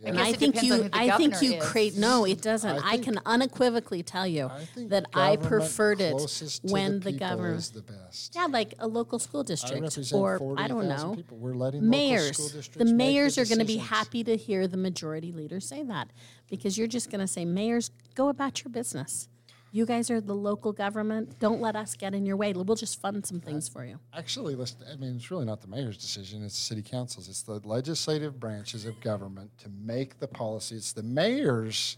And 0.03 0.17
guess 0.17 0.27
I 0.27 0.33
think 0.33 0.63
you 0.63 0.73
on 0.73 0.81
who 0.81 0.89
the 0.89 0.97
I 0.97 1.17
think 1.17 1.41
you 1.41 1.53
is. 1.53 1.63
create 1.63 1.95
no, 1.95 2.25
it 2.25 2.41
doesn't. 2.41 2.77
I 2.77 2.93
I, 2.93 2.97
can 2.97 3.19
unequivocally 3.25 4.03
tell 4.03 4.25
you 4.25 4.47
I 4.47 4.67
that 4.87 5.05
I 5.13 5.35
preferred 5.35 6.01
it 6.01 6.15
when 6.63 6.99
the, 6.99 7.11
people 7.11 7.27
government 7.27 7.59
is 7.59 7.71
the 7.71 7.81
best. 7.81 8.35
Yeah, 8.35 8.47
like 8.47 8.73
a 8.79 8.87
local 8.87 9.19
school 9.19 9.41
I 9.41 9.43
district 9.43 9.81
represent 9.81 10.21
or 10.21 10.55
I 10.57 10.67
don't 10.67 10.87
know. 10.87 11.13
people. 11.15 11.37
We're 11.37 11.53
letting 11.53 11.81
local 11.81 11.89
mayors. 11.89 12.37
school 12.37 12.47
The 12.47 12.53
districts 12.57 12.91
make 12.91 12.95
mayors 12.95 13.35
the 13.35 13.41
are 13.41 13.45
going 13.45 13.59
to 13.59 13.65
be 13.65 13.77
happy 13.77 14.23
to 14.23 14.35
hear 14.35 14.67
the 14.67 14.77
majority 14.77 15.31
leader 15.31 15.59
say 15.59 15.83
that 15.83 16.09
because 16.49 16.77
you're 16.77 16.87
just 16.87 17.09
going 17.09 17.21
to 17.21 17.27
say, 17.27 17.45
mayors, 17.45 17.91
go 18.15 18.29
about 18.29 18.63
your 18.63 18.71
business. 18.71 19.27
You 19.71 19.85
guys 19.85 20.11
are 20.11 20.19
the 20.19 20.35
local 20.35 20.73
government. 20.73 21.39
Don't 21.39 21.61
let 21.61 21.75
us 21.75 21.95
get 21.95 22.13
in 22.13 22.25
your 22.25 22.35
way. 22.35 22.51
We'll 22.51 22.75
just 22.75 22.99
fund 22.99 23.25
some 23.25 23.39
things 23.39 23.69
for 23.69 23.85
you. 23.85 23.99
Actually, 24.13 24.55
let's, 24.55 24.75
I 24.91 24.97
mean, 24.97 25.15
it's 25.15 25.31
really 25.31 25.45
not 25.45 25.61
the 25.61 25.67
mayor's 25.67 25.97
decision. 25.97 26.43
It's 26.43 26.55
the 26.55 26.61
city 26.61 26.81
council's. 26.81 27.29
It's 27.29 27.43
the 27.43 27.61
legislative 27.63 28.39
branches 28.39 28.85
of 28.85 28.99
government 28.99 29.51
to 29.59 29.69
make 29.69 30.19
the 30.19 30.27
policy. 30.27 30.75
It's 30.75 30.91
the 30.91 31.03
mayor's. 31.03 31.97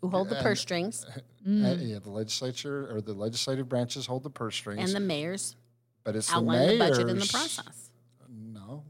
Who 0.00 0.08
hold 0.08 0.28
the 0.28 0.36
purse 0.36 0.60
strings 0.60 1.06
uh, 1.48 1.76
yeah, 1.80 1.98
the 2.00 2.10
legislature 2.10 2.94
or 2.94 3.00
the 3.00 3.14
legislative 3.14 3.68
branches 3.68 4.04
hold 4.04 4.24
the 4.24 4.30
purse 4.30 4.54
strings. 4.54 4.82
and 4.84 4.94
the 4.94 5.00
mayors 5.00 5.56
but 6.06 6.14
it's 6.14 6.32
outline 6.32 6.60
the 6.60 6.72
the 6.72 6.78
mayor's. 6.78 6.98
budget 6.98 7.10
in 7.10 7.18
the 7.18 7.26
process. 7.26 7.90
No, 8.30 8.84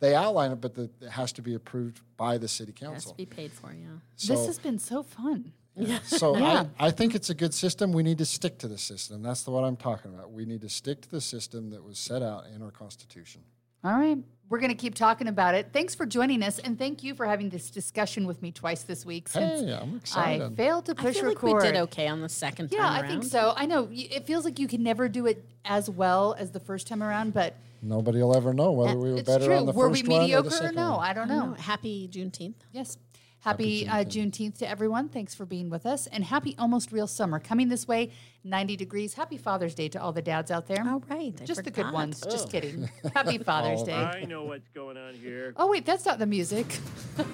they 0.00 0.16
outline 0.16 0.50
it, 0.50 0.60
but 0.60 0.74
the, 0.74 0.90
it 1.00 1.10
has 1.10 1.30
to 1.32 1.42
be 1.42 1.54
approved 1.54 2.00
by 2.16 2.38
the 2.38 2.48
city 2.48 2.72
It 2.72 2.80
has 2.80 2.88
council. 2.88 3.12
to 3.12 3.16
be 3.16 3.26
paid 3.26 3.52
for, 3.52 3.72
yeah. 3.72 3.86
So, 4.16 4.34
this 4.34 4.46
has 4.46 4.58
been 4.58 4.78
so 4.80 5.04
fun. 5.04 5.52
so 6.04 6.36
Yeah. 6.36 6.64
I, 6.78 6.88
I 6.88 6.90
think 6.90 7.14
it's 7.14 7.30
a 7.30 7.34
good 7.34 7.54
system. 7.54 7.92
We 7.92 8.02
need 8.02 8.18
to 8.18 8.26
stick 8.26 8.58
to 8.58 8.68
the 8.68 8.78
system. 8.78 9.22
That's 9.22 9.42
the 9.42 9.50
what 9.50 9.64
I'm 9.64 9.76
talking 9.76 10.14
about. 10.14 10.32
We 10.32 10.44
need 10.44 10.60
to 10.62 10.68
stick 10.68 11.00
to 11.02 11.10
the 11.10 11.20
system 11.20 11.70
that 11.70 11.84
was 11.84 11.98
set 11.98 12.22
out 12.22 12.44
in 12.54 12.62
our 12.62 12.70
constitution. 12.70 13.42
All 13.82 13.92
right. 13.92 14.18
We're 14.50 14.58
going 14.58 14.70
to 14.72 14.76
keep 14.76 14.96
talking 14.96 15.28
about 15.28 15.54
it. 15.54 15.68
Thanks 15.72 15.94
for 15.94 16.04
joining 16.04 16.42
us, 16.42 16.58
and 16.58 16.76
thank 16.76 17.04
you 17.04 17.14
for 17.14 17.24
having 17.24 17.50
this 17.50 17.70
discussion 17.70 18.26
with 18.26 18.42
me 18.42 18.50
twice 18.50 18.82
this 18.82 19.06
week. 19.06 19.28
Since 19.28 19.60
Hey, 19.60 19.72
I'm 19.72 19.96
excited. 19.96 20.42
I 20.52 20.54
failed 20.56 20.86
to 20.86 20.92
I 20.98 21.02
push 21.02 21.14
feel 21.18 21.26
like 21.28 21.40
record. 21.40 21.62
we 21.62 21.68
did 21.70 21.76
okay 21.82 22.08
on 22.08 22.20
the 22.20 22.28
second 22.28 22.72
Yeah, 22.72 22.78
time 22.80 22.86
Yeah, 22.86 22.92
I 22.92 23.00
around. 23.02 23.08
think 23.20 23.24
so. 23.30 23.52
I 23.56 23.66
know 23.66 23.88
it 23.92 24.26
feels 24.26 24.44
like 24.44 24.58
you 24.58 24.66
can 24.66 24.82
never 24.82 25.08
do 25.08 25.26
it 25.26 25.44
as 25.64 25.88
well 25.88 26.34
as 26.36 26.50
the 26.50 26.58
first 26.58 26.88
time 26.88 27.00
around, 27.00 27.32
but 27.32 27.54
Nobody 27.80 28.18
will 28.20 28.36
ever 28.36 28.52
know 28.52 28.72
whether 28.72 28.98
we 28.98 29.12
were 29.12 29.18
it's 29.18 29.26
better 29.30 29.46
true. 29.46 29.54
on 29.56 29.66
the 29.66 29.72
Were 29.72 29.88
first 29.88 30.02
we 30.02 30.08
one 30.08 30.18
or 30.18 30.22
mediocre 30.24 30.50
the 30.50 30.64
or 30.66 30.72
no? 30.72 30.90
one. 30.96 31.06
I 31.08 31.12
don't 31.14 31.30
I 31.30 31.34
know. 31.36 31.46
know. 31.46 31.54
Happy 31.54 32.08
Juneteenth. 32.12 32.56
Yes. 32.72 32.98
Happy, 33.40 33.88
uh, 33.88 34.04
Juneteenth 34.04 34.58
to 34.58 34.68
everyone. 34.68 35.08
Thanks 35.08 35.34
for 35.34 35.46
being 35.46 35.70
with 35.70 35.86
us. 35.86 36.06
And 36.08 36.24
happy 36.24 36.54
almost 36.58 36.92
real 36.92 37.06
summer 37.06 37.40
coming 37.40 37.68
this 37.70 37.88
way, 37.88 38.10
90 38.44 38.76
degrees. 38.76 39.14
Happy 39.14 39.38
Father's 39.38 39.74
Day 39.74 39.88
to 39.88 40.00
all 40.00 40.12
the 40.12 40.20
dads 40.20 40.50
out 40.50 40.66
there. 40.66 40.82
Oh, 40.86 41.02
right. 41.08 41.34
I 41.40 41.44
Just 41.44 41.64
the 41.64 41.70
good 41.70 41.86
forgot. 41.86 41.94
ones. 41.94 42.20
Just 42.20 42.50
kidding. 42.50 42.90
Happy 43.14 43.38
Father's 43.38 43.82
Day. 43.82 43.94
I 43.94 44.24
know 44.26 44.44
what's 44.44 44.68
going 44.68 44.98
on 44.98 45.14
here. 45.14 45.54
Oh, 45.56 45.68
wait, 45.68 45.86
that's 45.86 46.04
not 46.04 46.18
the 46.18 46.26
music. 46.26 46.78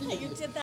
You 0.00 0.28
did 0.28 0.36
that. 0.36 0.50